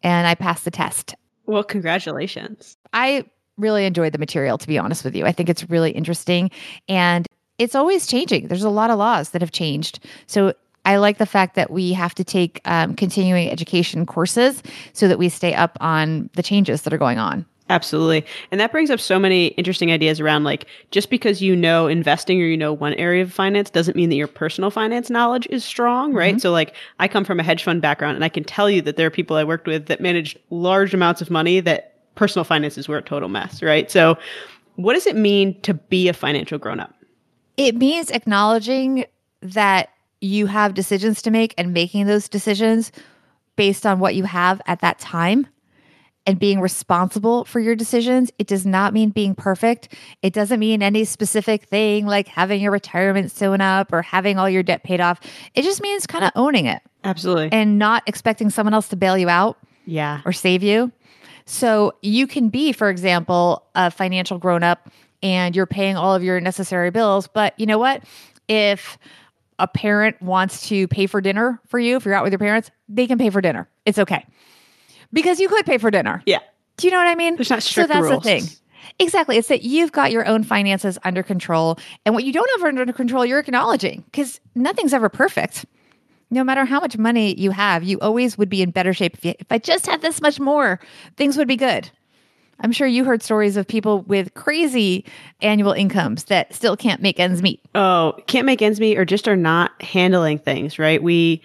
and 0.02 0.26
I 0.26 0.35
passed 0.35 0.64
the 0.64 0.70
test. 0.70 1.14
Well, 1.46 1.64
congratulations. 1.64 2.76
I 2.93 3.25
really 3.56 3.87
enjoyed 3.87 4.12
the 4.12 4.19
material, 4.19 4.58
to 4.58 4.67
be 4.67 4.79
honest 4.79 5.05
with 5.05 5.14
you. 5.14 5.26
I 5.26 5.32
think 5.32 5.49
it's 5.49 5.69
really 5.70 5.93
interesting 5.93 6.50
and 6.88 7.26
it's 7.58 7.75
always 7.75 8.06
changing. 8.06 8.49
There's 8.49 8.64
a 8.64 8.70
lot 8.70 8.91
of 8.91 8.99
laws 8.99 9.31
that 9.31 9.43
have 9.43 9.52
changed. 9.52 10.00
So 10.26 10.55
I 10.85 10.96
like 10.96 11.19
the 11.19 11.26
fact 11.26 11.55
that 11.55 11.70
we 11.70 11.93
have 11.93 12.14
to 12.17 12.25
take 12.25 12.61
um, 12.64 12.94
continuing 12.94 13.49
education 13.49 14.06
courses 14.06 14.62
so 14.93 15.08
that 15.08 15.19
we 15.19 15.29
stay 15.29 15.55
up 15.55 15.79
on 15.81 16.31
the 16.35 16.43
changes 16.43 16.82
that 16.82 16.93
are 16.93 16.99
going 16.99 17.19
on. 17.19 17.46
Absolutely. 17.71 18.27
And 18.51 18.61
that 18.61 18.73
brings 18.73 18.91
up 18.91 19.01
so 19.01 19.19
many 19.19 19.47
interesting 19.49 19.91
ideas 19.91 20.21
around 20.21 20.45
like 20.45 20.67
just 20.91 21.09
because 21.09 21.41
you 21.41 21.57
know 21.57 21.87
investing 21.87 22.41
or 22.41 22.45
you 22.45 22.59
know 22.59 22.75
one 22.75 22.93
area 22.95 23.23
of 23.23 23.33
finance 23.33 23.71
doesn't 23.71 23.97
mean 23.97 24.11
that 24.11 24.17
your 24.17 24.29
personal 24.29 24.71
finance 24.71 25.09
knowledge 25.09 25.47
is 25.49 25.65
strong, 25.65 26.13
right? 26.13 26.35
Mm-hmm. 26.35 26.41
So 26.41 26.53
like 26.53 26.75
I 26.99 27.09
come 27.09 27.25
from 27.25 27.41
a 27.41 27.43
hedge 27.43 27.65
fund 27.65 27.81
background 27.81 28.17
and 28.17 28.25
I 28.25 28.29
can 28.29 28.45
tell 28.45 28.69
you 28.69 28.83
that 28.83 28.97
there 28.97 29.07
are 29.07 29.11
people 29.11 29.37
I 29.37 29.45
worked 29.45 29.67
with 29.67 29.87
that 29.87 30.01
managed 30.01 30.39
large 30.51 30.93
amounts 30.93 31.23
of 31.23 31.31
money 31.31 31.61
that 31.61 31.95
personal 32.17 32.45
finances 32.45 32.87
were 32.87 32.99
a 32.99 33.03
total 33.03 33.31
mess, 33.31 33.63
right? 33.63 33.91
So 33.91 34.19
what 34.77 34.93
does 34.93 35.07
it 35.07 35.17
mean 35.17 35.59
to 35.63 35.73
be 35.73 36.09
a 36.09 36.13
financial 36.13 36.59
grown 36.59 36.81
up? 36.81 36.95
It 37.57 37.77
means 37.77 38.11
acknowledging 38.11 39.07
that 39.41 39.91
you 40.21 40.47
have 40.47 40.75
decisions 40.75 41.23
to 41.23 41.31
make 41.31 41.55
and 41.56 41.73
making 41.73 42.06
those 42.06 42.29
decisions 42.29 42.93
based 43.56 43.87
on 43.87 44.01
what 44.01 44.15
you 44.15 44.25
have 44.25 44.61
at 44.67 44.81
that 44.81 44.99
time 44.99 45.47
and 46.27 46.39
being 46.39 46.61
responsible 46.61 47.45
for 47.45 47.61
your 47.61 47.75
decisions. 47.75 48.31
It 48.39 48.47
does 48.47 48.65
not 48.65 48.95
mean 48.95 49.11
being 49.11 49.35
perfect. 49.35 49.95
It 50.23 50.33
doesn't 50.33 50.59
mean 50.59 50.83
any 50.83 51.05
specific 51.05 51.65
thing 51.65 52.07
like 52.07 52.29
having 52.29 52.61
your 52.61 52.73
retirement 52.73 53.31
sewn 53.31 53.61
up 53.61 53.93
or 53.93 54.03
having 54.03 54.39
all 54.39 54.49
your 54.49 54.63
debt 54.63 54.85
paid 54.85 55.01
off. 55.01 55.21
It 55.55 55.63
just 55.63 55.83
means 55.83 56.07
kind 56.07 56.25
of 56.25 56.31
owning 56.35 56.67
it. 56.67 56.83
Absolutely. 57.05 57.51
And 57.53 57.79
not 57.79 58.03
expecting 58.07 58.49
someone 58.49 58.73
else 58.73 58.89
to 58.89 58.97
bail 58.97 59.19
you 59.19 59.29
out. 59.29 59.59
Yeah. 59.85 60.23
Or 60.25 60.33
save 60.33 60.63
you. 60.63 60.93
So 61.45 61.93
you 62.01 62.27
can 62.27 62.49
be, 62.49 62.73
for 62.73 62.89
example, 62.89 63.67
a 63.75 63.91
financial 63.91 64.39
grown 64.39 64.63
up 64.63 64.91
and 65.23 65.55
you're 65.55 65.67
paying 65.67 65.97
all 65.97 66.15
of 66.15 66.23
your 66.23 66.41
necessary 66.41 66.91
bills. 66.91 67.27
But 67.27 67.59
you 67.59 67.67
know 67.67 67.79
what? 67.79 68.03
If 68.49 68.97
a 69.59 69.69
parent 69.69 70.21
wants 70.23 70.69
to 70.69 70.89
pay 70.89 71.07
for 71.07 71.21
dinner 71.21 71.61
for 71.67 71.79
you, 71.79 71.97
if 71.97 72.07
you're 72.07 72.15
out 72.15 72.25
with 72.25 72.33
your 72.33 72.39
parents, 72.39 72.71
they 72.89 73.07
can 73.07 73.19
pay 73.19 73.29
for 73.29 73.43
dinner. 73.43 73.69
It's 73.85 73.99
okay 73.99 74.25
because 75.13 75.41
you 75.41 75.49
could 75.49 75.67
pay 75.67 75.79
for 75.79 75.91
dinner. 75.91 76.23
Yeah. 76.27 76.41
Do 76.77 76.87
you 76.87 76.91
know 76.91 76.99
what 76.99 77.06
I 77.08 77.15
mean? 77.15 77.37
There's 77.37 77.51
not 77.51 77.63
strict 77.63 77.89
So 77.89 77.94
that's 77.94 78.08
rules. 78.08 78.23
the 78.23 78.41
thing. 78.41 78.43
Exactly. 78.99 79.37
It's 79.37 79.49
that 79.49 79.63
you've 79.63 79.93
got 79.93 80.13
your 80.13 80.27
own 80.27 80.44
finances 80.44 80.99
under 81.05 81.23
control. 81.23 81.79
And 82.05 82.15
what 82.15 82.25
you 82.25 82.32
don't 82.32 82.49
have 82.61 82.69
under 82.69 82.93
control, 82.93 83.25
you're 83.25 83.39
acknowledging 83.39 84.03
because 84.06 84.41
nothing's 84.55 84.93
ever 84.93 85.08
perfect. 85.08 85.67
No 86.31 86.43
matter 86.43 86.65
how 86.65 86.81
much 86.81 86.96
money 86.99 87.34
you 87.39 87.51
have, 87.51 87.84
you 87.84 87.99
always 88.01 88.37
would 88.39 88.49
be 88.49 88.63
in 88.63 88.70
better 88.70 88.93
shape. 88.93 89.15
If, 89.15 89.25
you, 89.25 89.34
if 89.39 89.46
I 89.51 89.58
just 89.58 89.87
had 89.87 90.03
this 90.03 90.20
much 90.20 90.41
more, 90.41 90.81
things 91.17 91.37
would 91.37 91.49
be 91.49 91.56
good. 91.56 91.91
I'm 92.61 92.73
sure 92.73 92.87
you 92.87 93.05
heard 93.05 93.23
stories 93.23 93.56
of 93.56 93.67
people 93.67 94.03
with 94.03 94.34
crazy 94.34 95.05
annual 95.43 95.73
incomes 95.73 96.25
that 96.25 96.55
still 96.55 96.77
can't 96.77 97.03
make 97.03 97.19
ends 97.19 97.43
meet. 97.43 97.61
Oh, 97.75 98.15
can't 98.27 98.46
make 98.46 98.63
ends 98.63 98.81
meet 98.81 98.96
or 98.96 99.05
just 99.05 99.27
are 99.29 99.37
not 99.37 99.81
handling 99.82 100.39
things, 100.39 100.79
right? 100.79 101.03
We 101.03 101.43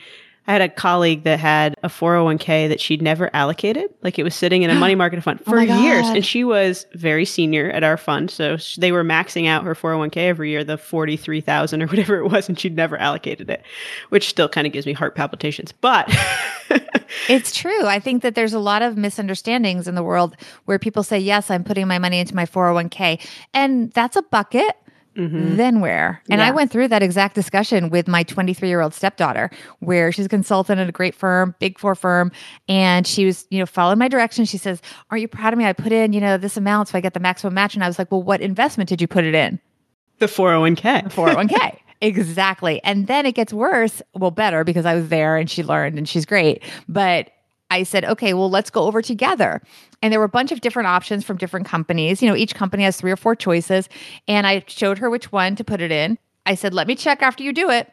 I 0.50 0.54
had 0.54 0.64
a 0.64 0.70
colleague 0.70 1.26
that 1.26 1.40
had 1.40 1.76
a 1.84 1.90
401k 1.90 2.70
that 2.70 2.82
she'd 2.82 3.04
never 3.04 3.30
allocated. 3.36 3.94
Like 4.02 4.18
it 4.18 4.24
was 4.24 4.34
sitting 4.34 4.64
in 4.64 4.72
a 4.72 4.76
money 4.80 4.96
market 4.96 5.22
fund 5.22 5.40
Oh 5.42 5.52
for 5.52 5.58
my 5.58 5.66
years. 5.66 6.08
And 6.08 6.26
she 6.26 6.44
was 6.44 6.88
very 6.96 7.24
senior 7.24 7.70
at 7.70 7.84
our 7.84 7.98
fund. 7.98 8.32
So 8.32 8.58
they 8.80 8.92
were 8.92 9.04
maxing 9.04 9.48
out 9.48 9.64
her 9.64 9.76
401k 9.76 10.18
every 10.18 10.50
year, 10.50 10.64
the 10.64 10.76
43,000 10.76 11.82
or 11.84 11.86
whatever 11.86 12.18
it 12.18 12.30
was. 12.30 12.50
And 12.50 12.60
she'd 12.60 12.76
never 12.76 12.98
allocated 12.98 13.48
it, 13.52 13.62
which 14.10 14.28
still 14.28 14.50
kind 14.50 14.66
of 14.66 14.74
gives 14.74 14.88
me 14.88 14.94
heart 14.94 15.14
palpitations. 15.14 15.72
But 15.72 16.12
It's 17.28 17.56
true. 17.56 17.86
I 17.86 18.00
think 18.00 18.24
that 18.24 18.34
there's 18.34 18.54
a 18.54 18.60
lot 18.60 18.82
of 18.82 18.98
misunderstandings 18.98 19.88
in 19.88 19.94
the 19.94 20.04
world 20.04 20.36
where 20.66 20.80
people 20.80 21.04
say, 21.04 21.20
Yes, 21.20 21.52
I'm 21.52 21.64
putting 21.64 21.88
my 21.88 22.00
money 22.00 22.20
into 22.20 22.36
my 22.36 22.46
401k. 22.46 23.24
And 23.54 23.92
that's 23.92 24.16
a 24.16 24.24
bucket. 24.24 24.76
Mm-hmm. 25.20 25.58
Then 25.58 25.82
where? 25.82 26.22
And 26.30 26.42
I 26.42 26.52
went 26.52 26.72
through 26.72 26.88
that 26.88 27.04
exact 27.04 27.36
discussion 27.36 27.90
with 27.90 28.08
my 28.08 28.24
23 28.24 28.70
year 28.70 28.80
old 28.80 28.94
stepdaughter, 28.94 29.52
where 29.80 30.12
she's 30.12 30.26
a 30.26 30.30
consultant 30.30 30.80
at 30.80 30.88
a 30.88 30.94
great 30.94 31.14
firm, 31.14 31.54
big 31.60 31.78
four 31.78 31.94
firm. 31.94 32.32
And 32.70 33.06
she 33.06 33.26
was, 33.26 33.46
you 33.50 33.60
know, 33.60 33.66
following 33.66 34.00
my 34.00 34.08
direction. 34.08 34.46
She 34.46 34.58
says, 34.58 34.82
Aren't 35.12 35.22
you 35.22 35.28
proud 35.28 35.54
of 35.54 35.60
me? 35.60 35.66
I 35.66 35.74
put 35.74 35.92
in, 35.92 36.14
you 36.14 36.22
know, 36.22 36.38
this 36.38 36.56
amount 36.56 36.88
so 36.88 36.98
I 36.98 37.02
get 37.02 37.14
the 37.14 37.20
maximum 37.20 37.54
match. 37.54 37.76
And 37.76 37.84
I 37.84 37.88
was 37.88 38.00
like, 38.00 38.12
Well, 38.12 38.24
what 38.24 38.40
investment 38.40 38.88
did 38.88 39.02
you 39.02 39.08
put 39.08 39.26
it 39.26 39.36
in? 39.36 39.60
the 40.20 40.28
401k. 40.28 41.04
The 41.04 41.10
401k. 41.10 41.80
exactly. 42.02 42.82
And 42.84 43.08
then 43.08 43.26
it 43.26 43.34
gets 43.34 43.52
worse. 43.52 44.02
Well, 44.14 44.32
better 44.32 44.64
because 44.64 44.86
I 44.86 44.96
was 44.96 45.10
there 45.10 45.38
and 45.38 45.50
she 45.50 45.64
learned 45.64 45.98
and 45.98 46.08
she's 46.08 46.26
great. 46.26 46.64
But 46.88 47.32
I 47.70 47.84
said, 47.84 48.04
okay, 48.06 48.34
well, 48.34 48.50
let's 48.50 48.70
go 48.70 48.84
over 48.84 49.02
together. 49.02 49.62
And 50.02 50.12
there 50.12 50.20
were 50.20 50.26
a 50.26 50.30
bunch 50.30 50.52
of 50.52 50.62
different 50.62 50.88
options 50.88 51.24
from 51.24 51.38
different 51.38 51.66
companies. 51.68 52.22
You 52.22 52.30
know, 52.30 52.36
each 52.36 52.56
company 52.56 52.84
has 52.84 52.98
three 52.98 53.12
or 53.12 53.16
four 53.18 53.36
choices. 53.36 53.88
And 54.28 54.48
I 54.48 54.64
showed 54.68 54.98
her 55.00 55.10
which 55.10 55.32
one 55.32 55.56
to 55.58 55.64
put 55.64 55.82
it 55.82 55.92
in. 55.92 56.18
I 56.46 56.56
said, 56.56 56.74
let 56.74 56.88
me 56.88 56.96
check 56.96 57.22
after 57.22 57.44
you 57.44 57.54
do 57.54 57.70
it. 57.70 57.92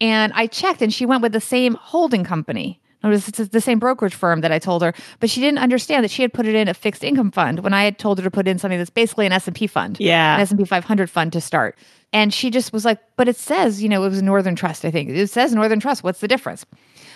And 0.00 0.32
I 0.34 0.46
checked 0.46 0.82
and 0.82 0.92
she 0.92 1.06
went 1.06 1.22
with 1.22 1.32
the 1.32 1.40
same 1.40 1.74
holding 1.74 2.24
company. 2.24 2.80
Was 3.02 3.28
it's 3.28 3.48
the 3.50 3.60
same 3.60 3.78
brokerage 3.78 4.14
firm 4.14 4.40
that 4.40 4.50
I 4.50 4.58
told 4.58 4.80
her, 4.80 4.94
but 5.20 5.28
she 5.28 5.42
didn't 5.42 5.58
understand 5.58 6.04
that 6.04 6.10
she 6.10 6.22
had 6.22 6.32
put 6.32 6.46
it 6.46 6.54
in 6.54 6.68
a 6.68 6.72
fixed 6.74 7.04
income 7.04 7.30
fund 7.32 7.60
when 7.60 7.74
I 7.74 7.84
had 7.84 7.98
told 7.98 8.16
her 8.16 8.24
to 8.24 8.30
put 8.30 8.48
in 8.48 8.58
something 8.58 8.78
that's 8.78 8.88
basically 8.88 9.26
an 9.26 9.32
S&P 9.32 9.66
fund 9.66 9.98
Yeah. 10.00 10.36
an 10.36 10.40
S&P 10.40 10.64
500 10.64 11.10
fund 11.10 11.30
to 11.34 11.40
start. 11.42 11.76
And 12.14 12.32
she 12.32 12.48
just 12.48 12.72
was 12.72 12.86
like, 12.86 12.98
but 13.18 13.28
it 13.28 13.36
says, 13.36 13.82
you 13.82 13.90
know, 13.90 14.04
it 14.04 14.08
was 14.08 14.22
Northern 14.22 14.56
Trust, 14.56 14.86
I 14.86 14.90
think. 14.90 15.10
It 15.10 15.28
says 15.28 15.54
Northern 15.54 15.80
Trust. 15.80 16.02
What's 16.02 16.20
the 16.20 16.28
difference? 16.28 16.64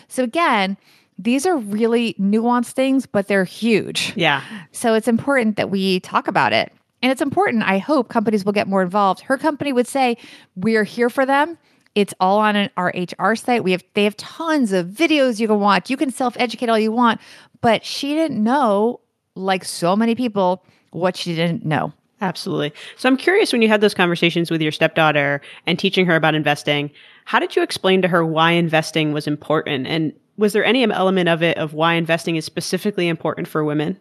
So 0.08 0.22
again, 0.24 0.76
these 1.18 1.44
are 1.46 1.56
really 1.56 2.14
nuanced 2.14 2.72
things, 2.72 3.06
but 3.06 3.26
they're 3.26 3.44
huge. 3.44 4.12
Yeah. 4.16 4.42
So 4.72 4.94
it's 4.94 5.08
important 5.08 5.56
that 5.56 5.70
we 5.70 6.00
talk 6.00 6.28
about 6.28 6.52
it. 6.52 6.72
And 7.02 7.12
it's 7.12 7.20
important, 7.22 7.62
I 7.64 7.78
hope 7.78 8.08
companies 8.08 8.44
will 8.44 8.52
get 8.52 8.66
more 8.66 8.82
involved. 8.82 9.20
Her 9.20 9.38
company 9.38 9.72
would 9.72 9.86
say, 9.86 10.16
We're 10.56 10.84
here 10.84 11.10
for 11.10 11.24
them. 11.24 11.58
It's 11.94 12.14
all 12.20 12.38
on 12.38 12.54
an, 12.56 12.70
our 12.76 12.92
HR 12.94 13.34
site. 13.34 13.64
We 13.64 13.72
have 13.72 13.84
they 13.94 14.04
have 14.04 14.16
tons 14.16 14.72
of 14.72 14.86
videos 14.86 15.40
you 15.40 15.48
can 15.48 15.60
watch. 15.60 15.90
You 15.90 15.96
can 15.96 16.10
self-educate 16.10 16.68
all 16.68 16.78
you 16.78 16.92
want. 16.92 17.20
But 17.60 17.84
she 17.84 18.14
didn't 18.14 18.42
know, 18.42 19.00
like 19.34 19.64
so 19.64 19.96
many 19.96 20.14
people, 20.14 20.64
what 20.90 21.16
she 21.16 21.34
didn't 21.34 21.64
know. 21.64 21.92
Absolutely. 22.20 22.72
So 22.96 23.08
I'm 23.08 23.16
curious 23.16 23.52
when 23.52 23.62
you 23.62 23.68
had 23.68 23.80
those 23.80 23.94
conversations 23.94 24.50
with 24.50 24.60
your 24.60 24.72
stepdaughter 24.72 25.40
and 25.66 25.78
teaching 25.78 26.04
her 26.06 26.16
about 26.16 26.34
investing, 26.34 26.90
how 27.26 27.38
did 27.38 27.54
you 27.54 27.62
explain 27.62 28.02
to 28.02 28.08
her 28.08 28.24
why 28.24 28.52
investing 28.52 29.12
was 29.12 29.28
important? 29.28 29.86
And 29.86 30.12
was 30.38 30.54
there 30.54 30.64
any 30.64 30.82
element 30.84 31.28
of 31.28 31.42
it 31.42 31.58
of 31.58 31.74
why 31.74 31.94
investing 31.94 32.36
is 32.36 32.44
specifically 32.46 33.08
important 33.08 33.46
for 33.48 33.62
women? 33.64 33.98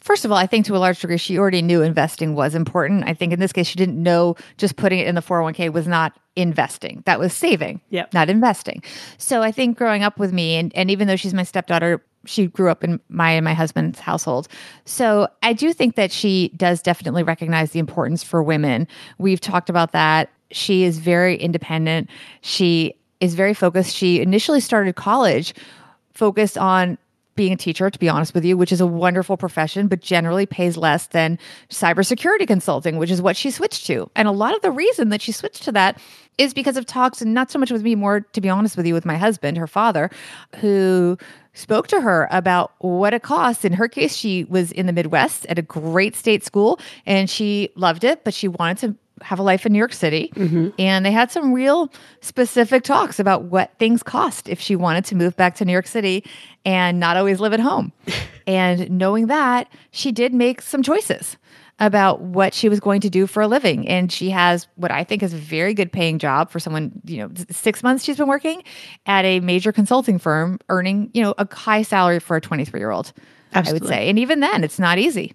First 0.00 0.26
of 0.26 0.30
all, 0.32 0.36
I 0.36 0.46
think 0.46 0.66
to 0.66 0.76
a 0.76 0.78
large 0.78 1.00
degree, 1.00 1.16
she 1.16 1.38
already 1.38 1.62
knew 1.62 1.80
investing 1.80 2.34
was 2.34 2.54
important. 2.54 3.04
I 3.06 3.14
think 3.14 3.32
in 3.32 3.40
this 3.40 3.54
case, 3.54 3.66
she 3.66 3.78
didn't 3.78 4.02
know 4.02 4.36
just 4.58 4.76
putting 4.76 4.98
it 4.98 5.06
in 5.06 5.14
the 5.14 5.22
401k 5.22 5.72
was 5.72 5.86
not 5.86 6.12
investing. 6.36 7.02
That 7.06 7.18
was 7.18 7.32
saving, 7.32 7.80
Yep. 7.88 8.12
not 8.12 8.28
investing. 8.28 8.82
So 9.16 9.40
I 9.40 9.50
think 9.50 9.78
growing 9.78 10.02
up 10.02 10.18
with 10.18 10.30
me, 10.30 10.56
and, 10.56 10.74
and 10.74 10.90
even 10.90 11.08
though 11.08 11.16
she's 11.16 11.32
my 11.32 11.42
stepdaughter, 11.42 12.04
she 12.26 12.48
grew 12.48 12.68
up 12.70 12.84
in 12.84 13.00
my 13.08 13.30
and 13.30 13.44
my 13.46 13.54
husband's 13.54 13.98
household. 13.98 14.46
So 14.84 15.26
I 15.42 15.54
do 15.54 15.72
think 15.72 15.94
that 15.94 16.12
she 16.12 16.50
does 16.56 16.82
definitely 16.82 17.22
recognize 17.22 17.70
the 17.70 17.78
importance 17.78 18.22
for 18.22 18.42
women. 18.42 18.86
We've 19.16 19.40
talked 19.40 19.70
about 19.70 19.92
that. 19.92 20.30
She 20.50 20.84
is 20.84 20.98
very 20.98 21.36
independent. 21.36 22.10
She 22.42 22.94
is 23.20 23.34
very 23.34 23.54
focused. 23.54 23.94
She 23.94 24.20
initially 24.20 24.60
started 24.60 24.96
college 24.96 25.54
focused 26.12 26.58
on 26.58 26.98
being 27.36 27.52
a 27.52 27.56
teacher, 27.56 27.90
to 27.90 27.98
be 27.98 28.08
honest 28.08 28.32
with 28.32 28.44
you, 28.44 28.56
which 28.56 28.70
is 28.70 28.80
a 28.80 28.86
wonderful 28.86 29.36
profession, 29.36 29.88
but 29.88 30.00
generally 30.00 30.46
pays 30.46 30.76
less 30.76 31.08
than 31.08 31.38
cybersecurity 31.68 32.46
consulting, 32.46 32.96
which 32.96 33.10
is 33.10 33.20
what 33.20 33.36
she 33.36 33.50
switched 33.50 33.86
to. 33.86 34.08
And 34.14 34.28
a 34.28 34.32
lot 34.32 34.54
of 34.54 34.62
the 34.62 34.70
reason 34.70 35.08
that 35.08 35.20
she 35.20 35.32
switched 35.32 35.64
to 35.64 35.72
that 35.72 36.00
is 36.38 36.54
because 36.54 36.76
of 36.76 36.86
talks, 36.86 37.20
and 37.20 37.34
not 37.34 37.50
so 37.50 37.58
much 37.58 37.70
with 37.70 37.82
me, 37.82 37.94
more 37.94 38.20
to 38.20 38.40
be 38.40 38.48
honest 38.48 38.76
with 38.76 38.86
you, 38.86 38.94
with 38.94 39.04
my 39.04 39.16
husband, 39.16 39.56
her 39.56 39.66
father, 39.66 40.10
who 40.56 41.18
spoke 41.54 41.86
to 41.88 42.00
her 42.00 42.28
about 42.30 42.72
what 42.78 43.14
it 43.14 43.22
costs. 43.22 43.64
In 43.64 43.72
her 43.72 43.88
case, 43.88 44.14
she 44.16 44.44
was 44.44 44.72
in 44.72 44.86
the 44.86 44.92
Midwest 44.92 45.46
at 45.46 45.58
a 45.58 45.62
great 45.62 46.16
state 46.16 46.44
school 46.44 46.80
and 47.06 47.30
she 47.30 47.70
loved 47.76 48.02
it, 48.02 48.24
but 48.24 48.34
she 48.34 48.48
wanted 48.48 48.78
to 48.78 48.96
have 49.22 49.38
a 49.38 49.42
life 49.42 49.64
in 49.64 49.72
New 49.72 49.78
York 49.78 49.92
City. 49.92 50.32
Mm-hmm. 50.34 50.70
And 50.78 51.04
they 51.04 51.12
had 51.12 51.30
some 51.30 51.52
real 51.52 51.90
specific 52.20 52.82
talks 52.82 53.18
about 53.18 53.44
what 53.44 53.72
things 53.78 54.02
cost 54.02 54.48
if 54.48 54.60
she 54.60 54.76
wanted 54.76 55.04
to 55.06 55.14
move 55.14 55.36
back 55.36 55.54
to 55.56 55.64
New 55.64 55.72
York 55.72 55.86
City 55.86 56.24
and 56.64 56.98
not 56.98 57.16
always 57.16 57.40
live 57.40 57.52
at 57.52 57.60
home. 57.60 57.92
and 58.46 58.90
knowing 58.90 59.26
that, 59.28 59.68
she 59.90 60.12
did 60.12 60.34
make 60.34 60.60
some 60.60 60.82
choices 60.82 61.36
about 61.80 62.20
what 62.20 62.54
she 62.54 62.68
was 62.68 62.78
going 62.78 63.00
to 63.00 63.10
do 63.10 63.26
for 63.26 63.42
a 63.42 63.48
living. 63.48 63.88
And 63.88 64.10
she 64.10 64.30
has 64.30 64.68
what 64.76 64.92
I 64.92 65.02
think 65.02 65.22
is 65.22 65.34
a 65.34 65.38
very 65.38 65.74
good 65.74 65.90
paying 65.90 66.18
job 66.18 66.50
for 66.50 66.60
someone, 66.60 66.92
you 67.04 67.18
know, 67.18 67.30
six 67.50 67.82
months 67.82 68.04
she's 68.04 68.16
been 68.16 68.28
working 68.28 68.62
at 69.06 69.24
a 69.24 69.40
major 69.40 69.72
consulting 69.72 70.18
firm, 70.18 70.60
earning, 70.68 71.10
you 71.14 71.22
know, 71.22 71.34
a 71.36 71.52
high 71.52 71.82
salary 71.82 72.20
for 72.20 72.36
a 72.36 72.40
23 72.40 72.78
year 72.78 72.90
old, 72.90 73.12
I 73.52 73.72
would 73.72 73.86
say. 73.86 74.08
And 74.08 74.18
even 74.18 74.40
then, 74.40 74.62
it's 74.62 74.78
not 74.78 74.98
easy. 74.98 75.34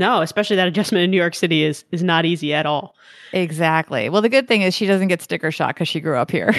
No, 0.00 0.22
especially 0.22 0.56
that 0.56 0.66
adjustment 0.66 1.04
in 1.04 1.10
New 1.10 1.18
York 1.18 1.34
City 1.34 1.62
is 1.62 1.84
is 1.92 2.02
not 2.02 2.24
easy 2.24 2.54
at 2.54 2.64
all. 2.64 2.96
Exactly. 3.34 4.08
Well, 4.08 4.22
the 4.22 4.30
good 4.30 4.48
thing 4.48 4.62
is 4.62 4.74
she 4.74 4.86
doesn't 4.86 5.08
get 5.08 5.20
sticker 5.20 5.52
shock 5.52 5.74
because 5.74 5.88
she 5.88 6.00
grew 6.00 6.16
up 6.16 6.30
here. 6.30 6.54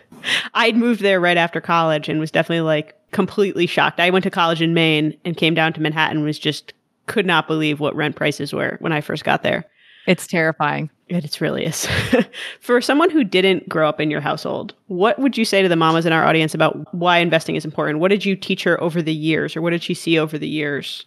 I'd 0.54 0.78
moved 0.78 1.02
there 1.02 1.20
right 1.20 1.36
after 1.36 1.60
college 1.60 2.08
and 2.08 2.18
was 2.18 2.30
definitely 2.30 2.62
like 2.62 2.94
completely 3.10 3.66
shocked. 3.66 4.00
I 4.00 4.08
went 4.08 4.22
to 4.22 4.30
college 4.30 4.62
in 4.62 4.72
Maine 4.72 5.14
and 5.26 5.36
came 5.36 5.52
down 5.52 5.74
to 5.74 5.82
Manhattan 5.82 6.24
was 6.24 6.38
just 6.38 6.72
could 7.04 7.26
not 7.26 7.46
believe 7.46 7.80
what 7.80 7.94
rent 7.94 8.16
prices 8.16 8.54
were 8.54 8.78
when 8.80 8.92
I 8.92 9.02
first 9.02 9.24
got 9.24 9.42
there. 9.42 9.66
it's 10.06 10.26
terrifying. 10.26 10.88
It 11.08 11.22
it's 11.22 11.42
really 11.42 11.66
is. 11.66 11.86
For 12.60 12.80
someone 12.80 13.10
who 13.10 13.24
didn't 13.24 13.68
grow 13.68 13.86
up 13.86 14.00
in 14.00 14.10
your 14.10 14.22
household, 14.22 14.72
what 14.86 15.18
would 15.18 15.36
you 15.36 15.44
say 15.44 15.60
to 15.60 15.68
the 15.68 15.76
mamas 15.76 16.06
in 16.06 16.14
our 16.14 16.24
audience 16.24 16.54
about 16.54 16.94
why 16.94 17.18
investing 17.18 17.56
is 17.56 17.66
important? 17.66 17.98
What 17.98 18.08
did 18.08 18.24
you 18.24 18.36
teach 18.36 18.64
her 18.64 18.82
over 18.82 19.02
the 19.02 19.14
years 19.14 19.54
or 19.54 19.60
what 19.60 19.70
did 19.70 19.82
she 19.82 19.92
see 19.92 20.18
over 20.18 20.38
the 20.38 20.48
years 20.48 21.04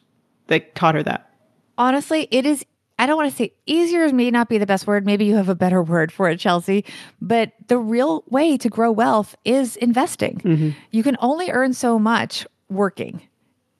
that 0.47 0.75
taught 0.75 0.93
her 0.93 1.03
that? 1.03 1.28
Honestly, 1.79 2.27
it 2.29 2.45
is. 2.45 2.63
I 2.99 3.05
don't 3.05 3.15
want 3.15 3.31
to 3.31 3.35
say 3.35 3.53
easier 3.65 4.11
may 4.11 4.29
not 4.29 4.49
be 4.49 4.57
the 4.57 4.65
best 4.65 4.85
word. 4.85 5.05
Maybe 5.05 5.23
you 5.23 5.35
have 5.35 5.47
a 5.47 5.55
better 5.55 5.81
word 5.81 6.11
for 6.11 6.29
it, 6.29 6.37
Chelsea. 6.37 6.83
But 7.21 7.53
the 7.67 7.77
real 7.77 8.25
way 8.27 8.57
to 8.57 8.69
grow 8.69 8.91
wealth 8.91 9.35
is 9.45 9.77
investing. 9.77 10.41
Mm-hmm. 10.43 10.69
You 10.91 11.03
can 11.03 11.15
only 11.21 11.49
earn 11.49 11.73
so 11.73 11.97
much 11.97 12.45
working 12.69 13.21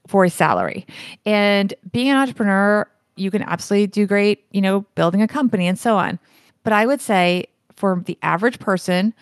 for 0.08 0.24
a 0.24 0.30
salary. 0.30 0.88
And 1.26 1.74
being 1.92 2.10
an 2.10 2.16
entrepreneur, 2.16 2.90
you 3.18 3.30
can 3.30 3.44
absolutely 3.44 3.88
do 3.88 4.08
great, 4.08 4.46
you 4.52 4.62
know, 4.62 4.82
building 4.96 5.22
a 5.22 5.28
company 5.28 5.68
and 5.68 5.78
so 5.78 5.98
on. 5.98 6.18
But 6.64 6.72
I 6.72 6.86
would 6.86 7.02
say 7.02 7.46
for 7.76 8.02
the 8.06 8.18
average 8.22 8.60
person, 8.60 9.14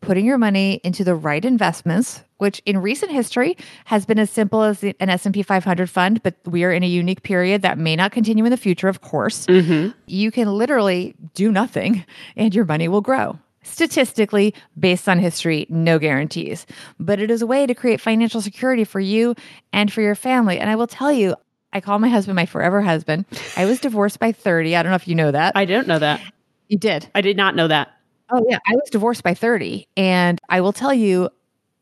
putting 0.00 0.24
your 0.24 0.38
money 0.38 0.80
into 0.84 1.04
the 1.04 1.14
right 1.14 1.44
investments 1.44 2.22
which 2.38 2.62
in 2.66 2.78
recent 2.78 3.10
history 3.10 3.56
has 3.86 4.06
been 4.06 4.18
as 4.18 4.30
simple 4.30 4.62
as 4.62 4.82
an 4.84 4.94
S&P 5.00 5.42
500 5.42 5.90
fund 5.90 6.22
but 6.22 6.34
we 6.46 6.64
are 6.64 6.72
in 6.72 6.82
a 6.82 6.86
unique 6.86 7.22
period 7.22 7.62
that 7.62 7.78
may 7.78 7.96
not 7.96 8.12
continue 8.12 8.44
in 8.44 8.50
the 8.50 8.56
future 8.56 8.88
of 8.88 9.00
course. 9.00 9.46
Mm-hmm. 9.46 9.90
You 10.06 10.30
can 10.30 10.48
literally 10.56 11.14
do 11.34 11.50
nothing 11.50 12.04
and 12.36 12.54
your 12.54 12.64
money 12.64 12.86
will 12.88 13.00
grow. 13.00 13.38
Statistically 13.62 14.54
based 14.78 15.08
on 15.08 15.18
history 15.18 15.66
no 15.68 15.98
guarantees. 15.98 16.66
But 16.98 17.20
it 17.20 17.30
is 17.30 17.42
a 17.42 17.46
way 17.46 17.66
to 17.66 17.74
create 17.74 18.00
financial 18.00 18.40
security 18.40 18.84
for 18.84 19.00
you 19.00 19.34
and 19.72 19.92
for 19.92 20.00
your 20.00 20.14
family. 20.14 20.58
And 20.58 20.70
i 20.70 20.76
will 20.76 20.86
tell 20.86 21.12
you 21.12 21.34
i 21.72 21.80
call 21.80 21.98
my 21.98 22.08
husband 22.08 22.36
my 22.36 22.46
forever 22.46 22.80
husband. 22.80 23.26
I 23.56 23.66
was 23.66 23.80
divorced 23.80 24.18
by 24.20 24.32
30 24.32 24.74
i 24.76 24.82
don't 24.82 24.90
know 24.90 24.96
if 24.96 25.08
you 25.08 25.14
know 25.14 25.30
that. 25.32 25.52
I 25.56 25.64
didn't 25.64 25.88
know 25.88 25.98
that. 25.98 26.20
you 26.68 26.78
did. 26.78 27.08
I 27.14 27.20
did 27.20 27.36
not 27.36 27.56
know 27.56 27.68
that. 27.68 27.88
Oh 28.30 28.44
yeah, 28.48 28.58
I 28.66 28.74
was 28.74 28.90
divorced 28.90 29.22
by 29.22 29.34
30 29.34 29.86
and 29.96 30.38
I 30.48 30.60
will 30.60 30.72
tell 30.72 30.92
you 30.92 31.30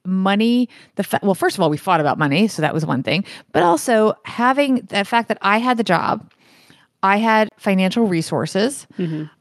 money 0.05 0.69
the 0.95 1.03
fa- 1.03 1.19
well 1.23 1.35
first 1.35 1.57
of 1.57 1.63
all 1.63 1.69
we 1.69 1.77
fought 1.77 2.01
about 2.01 2.17
money 2.19 2.47
so 2.47 2.63
that 2.63 2.73
was 2.73 2.87
one 2.87 3.03
thing 3.03 3.25
but 3.53 3.65
also 3.65 4.15
having 4.25 4.77
the 4.89 5.05
fact 5.05 5.27
that 5.29 5.39
I 5.43 5.59
had 5.59 5.77
the 5.79 5.83
job 5.85 6.31
I 7.03 7.17
had 7.17 7.49
financial 7.57 8.07
resources 8.07 8.87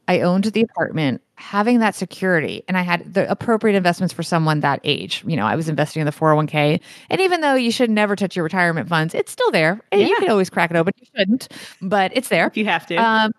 I 0.08 0.20
owned 0.22 0.44
the 0.44 0.62
apartment 0.62 1.22
having 1.36 1.78
that 1.80 1.94
security 1.94 2.64
and 2.66 2.76
I 2.76 2.82
had 2.82 3.14
the 3.14 3.30
appropriate 3.30 3.76
investments 3.76 4.12
for 4.12 4.24
someone 4.24 4.58
that 4.60 4.80
age 4.82 5.22
you 5.24 5.36
know 5.36 5.46
I 5.46 5.54
was 5.54 5.68
investing 5.68 6.00
in 6.00 6.06
the 6.06 6.12
401k 6.12 6.80
and 7.10 7.20
even 7.20 7.42
though 7.42 7.54
you 7.54 7.70
should 7.70 7.90
never 7.90 8.16
touch 8.16 8.34
your 8.34 8.42
retirement 8.42 8.88
funds 8.88 9.14
it's 9.14 9.30
still 9.30 9.52
there 9.52 9.80
and 9.92 10.00
you 10.00 10.08
Yeah. 10.08 10.16
can 10.18 10.30
always 10.30 10.50
crack 10.50 10.70
it 10.72 10.76
open 10.76 10.94
you 10.98 11.06
shouldn't 11.16 11.48
but 11.80 12.10
it's 12.14 12.28
there 12.28 12.48
If 12.48 12.56
you 12.56 12.64
have 12.64 12.86
to. 12.88 12.96
um, 12.96 13.30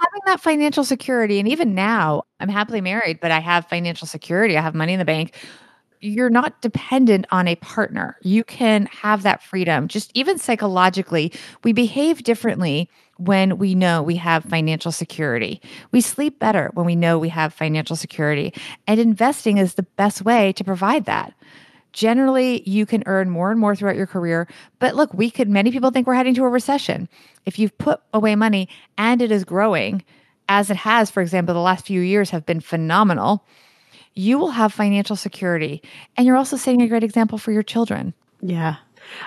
having 0.00 0.20
that 0.26 0.40
financial 0.40 0.84
security, 0.84 1.38
and 1.38 1.48
even 1.48 1.74
now, 1.74 2.24
I'm 2.40 2.48
happily 2.48 2.80
married, 2.80 3.20
but 3.20 3.30
I 3.30 3.40
have 3.40 3.66
financial 3.68 4.06
security. 4.06 4.56
I 4.56 4.60
have 4.62 4.74
money 4.74 4.92
in 4.92 4.98
the 4.98 5.04
bank. 5.04 5.34
you're 6.04 6.30
not 6.30 6.60
dependent 6.60 7.26
on 7.30 7.48
a 7.48 7.56
partner. 7.56 8.18
You 8.22 8.44
can 8.44 8.86
have 8.86 9.22
that 9.22 9.42
freedom. 9.42 9.88
Just 9.88 10.10
even 10.14 10.38
psychologically, 10.38 11.32
we 11.62 11.72
behave 11.72 12.22
differently 12.22 12.90
when 13.16 13.56
we 13.56 13.74
know 13.74 14.02
we 14.02 14.16
have 14.16 14.44
financial 14.44 14.92
security. 14.92 15.62
We 15.92 16.02
sleep 16.02 16.38
better 16.38 16.70
when 16.74 16.84
we 16.84 16.94
know 16.96 17.18
we 17.18 17.30
have 17.30 17.54
financial 17.54 17.96
security. 17.96 18.52
And 18.86 19.00
investing 19.00 19.56
is 19.56 19.74
the 19.74 19.84
best 19.96 20.22
way 20.22 20.52
to 20.54 20.64
provide 20.64 21.06
that. 21.06 21.32
Generally, 21.94 22.68
you 22.68 22.84
can 22.84 23.02
earn 23.06 23.30
more 23.30 23.50
and 23.50 23.58
more 23.58 23.74
throughout 23.74 23.96
your 23.96 24.06
career. 24.06 24.46
But 24.80 24.96
look, 24.96 25.14
we 25.14 25.30
could, 25.30 25.48
many 25.48 25.70
people 25.70 25.90
think 25.90 26.06
we're 26.06 26.14
heading 26.14 26.34
to 26.34 26.44
a 26.44 26.48
recession. 26.48 27.08
If 27.46 27.58
you've 27.58 27.76
put 27.78 28.00
away 28.12 28.34
money 28.34 28.68
and 28.98 29.22
it 29.22 29.30
is 29.30 29.44
growing, 29.44 30.04
as 30.48 30.70
it 30.70 30.76
has, 30.76 31.10
for 31.10 31.22
example, 31.22 31.54
the 31.54 31.60
last 31.60 31.86
few 31.86 32.00
years 32.00 32.30
have 32.30 32.44
been 32.44 32.60
phenomenal, 32.60 33.46
you 34.12 34.38
will 34.38 34.50
have 34.50 34.72
financial 34.72 35.16
security. 35.16 35.82
And 36.16 36.26
you're 36.26 36.36
also 36.36 36.56
setting 36.56 36.82
a 36.82 36.88
great 36.88 37.04
example 37.04 37.38
for 37.38 37.52
your 37.52 37.62
children. 37.62 38.12
Yeah. 38.42 38.76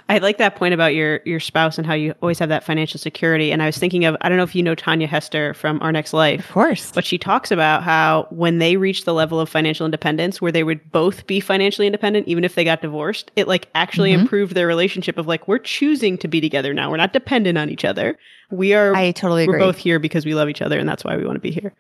I 0.10 0.18
like 0.20 0.38
that 0.38 0.56
point 0.56 0.74
about 0.74 0.94
your 0.96 1.22
your 1.26 1.40
spouse 1.40 1.78
and 1.78 1.86
how 1.86 1.94
you 1.94 2.14
always 2.22 2.40
have 2.40 2.50
that 2.50 2.64
financial 2.64 3.00
security. 3.00 3.52
And 3.52 3.62
I 3.62 3.66
was 3.66 3.78
thinking 3.78 4.06
of 4.06 4.16
I 4.22 4.30
don't 4.30 4.38
know 4.38 4.44
if 4.44 4.56
you 4.56 4.64
know 4.64 4.76
Tanya 4.76 5.08
Hester 5.08 5.54
from 5.54 5.82
Our 5.82 5.92
Next 5.92 6.14
Life, 6.14 6.42
of 6.42 6.52
course, 6.52 6.92
but 6.92 7.06
she 7.06 7.18
talks 7.18 7.52
about 7.52 7.84
how 7.84 8.28
when 8.30 8.60
they 8.60 8.78
reach 8.78 9.06
the 9.06 9.14
level 9.14 9.40
of 9.40 9.50
financial 9.50 9.86
independence 9.86 10.42
where 10.42 10.52
they 10.52 10.64
would 10.64 10.92
both 10.92 11.28
be 11.28 11.40
financially 11.40 11.88
independent, 11.88 12.28
even 12.28 12.44
if 12.44 12.56
they 12.56 12.64
got 12.64 12.82
divorced, 12.82 13.32
it 13.36 13.48
like 13.48 13.70
actually 13.76 14.12
mm-hmm. 14.12 14.22
improved 14.22 14.54
their 14.54 14.68
relationship 14.68 15.18
of 15.18 15.28
like 15.28 15.48
we're 15.48 15.60
choosing 15.60 16.18
to 16.18 16.28
be 16.28 16.42
together 16.42 16.74
now. 16.74 16.90
We're 16.90 16.98
not 16.98 17.14
dependent 17.14 17.58
on 17.58 17.70
each 17.70 17.86
other. 17.86 18.18
We 18.50 18.74
are. 18.74 18.96
I 18.96 19.12
totally 19.12 19.44
agree. 19.44 19.60
We're 19.60 19.66
both 19.66 19.78
here 19.78 20.00
because 20.00 20.26
we 20.26 20.34
love 20.34 20.50
each 20.50 20.62
other, 20.62 20.80
and 20.80 20.88
that's 20.88 21.04
why 21.04 21.18
we 21.18 21.26
want 21.26 21.36
to 21.36 21.42
be 21.42 21.52
here. 21.52 21.74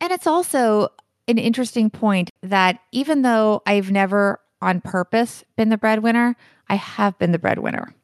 And 0.00 0.12
it's 0.12 0.26
also 0.26 0.88
an 1.28 1.38
interesting 1.38 1.90
point 1.90 2.30
that 2.42 2.80
even 2.92 3.22
though 3.22 3.62
I've 3.66 3.90
never 3.90 4.40
on 4.64 4.80
purpose 4.80 5.44
been 5.56 5.68
the 5.68 5.78
breadwinner, 5.78 6.36
I 6.68 6.76
have 6.76 7.18
been 7.18 7.32
the 7.32 7.38
breadwinner. 7.38 7.94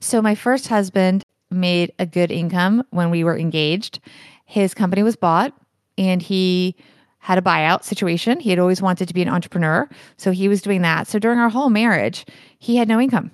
So 0.00 0.22
my 0.22 0.34
first 0.34 0.68
husband 0.68 1.22
made 1.50 1.92
a 1.98 2.06
good 2.06 2.30
income 2.30 2.84
when 2.90 3.10
we 3.10 3.24
were 3.24 3.38
engaged. 3.38 4.00
His 4.44 4.74
company 4.74 5.02
was 5.02 5.16
bought 5.16 5.52
and 5.98 6.22
he 6.22 6.76
had 7.18 7.38
a 7.38 7.42
buyout 7.42 7.82
situation. 7.82 8.38
He 8.38 8.50
had 8.50 8.58
always 8.58 8.80
wanted 8.80 9.08
to 9.08 9.14
be 9.14 9.22
an 9.22 9.28
entrepreneur. 9.28 9.88
So 10.16 10.30
he 10.30 10.48
was 10.48 10.62
doing 10.62 10.82
that. 10.82 11.08
So 11.08 11.18
during 11.18 11.38
our 11.38 11.48
whole 11.48 11.70
marriage, 11.70 12.24
he 12.58 12.76
had 12.76 12.88
no 12.88 13.00
income. 13.00 13.32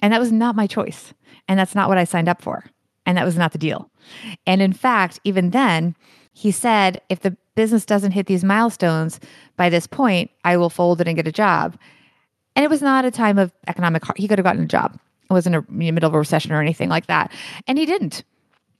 And 0.00 0.12
that 0.12 0.20
was 0.20 0.32
not 0.32 0.56
my 0.56 0.66
choice. 0.66 1.14
And 1.46 1.58
that's 1.58 1.74
not 1.74 1.88
what 1.88 1.98
I 1.98 2.04
signed 2.04 2.28
up 2.28 2.42
for. 2.42 2.64
And 3.06 3.16
that 3.16 3.24
was 3.24 3.36
not 3.36 3.52
the 3.52 3.58
deal. 3.58 3.90
And 4.46 4.60
in 4.60 4.72
fact, 4.72 5.20
even 5.24 5.50
then, 5.50 5.94
he 6.32 6.50
said, 6.50 7.00
if 7.08 7.20
the 7.20 7.36
business 7.54 7.84
doesn't 7.84 8.12
hit 8.12 8.26
these 8.26 8.44
milestones 8.44 9.20
by 9.56 9.68
this 9.68 9.86
point, 9.86 10.30
I 10.44 10.56
will 10.56 10.70
fold 10.70 11.00
it 11.00 11.06
and 11.06 11.16
get 11.16 11.28
a 11.28 11.32
job. 11.32 11.78
And 12.56 12.64
it 12.64 12.70
was 12.70 12.82
not 12.82 13.04
a 13.04 13.10
time 13.10 13.38
of 13.38 13.52
economic, 13.66 14.02
he 14.16 14.28
could 14.28 14.38
have 14.38 14.44
gotten 14.44 14.62
a 14.62 14.66
job. 14.66 14.98
It 15.30 15.32
wasn't 15.32 15.56
a, 15.56 15.64
in 15.70 15.78
the 15.78 15.90
middle 15.92 16.08
of 16.08 16.14
a 16.14 16.18
recession 16.18 16.52
or 16.52 16.60
anything 16.60 16.88
like 16.88 17.06
that. 17.06 17.32
And 17.66 17.78
he 17.78 17.86
didn't. 17.86 18.24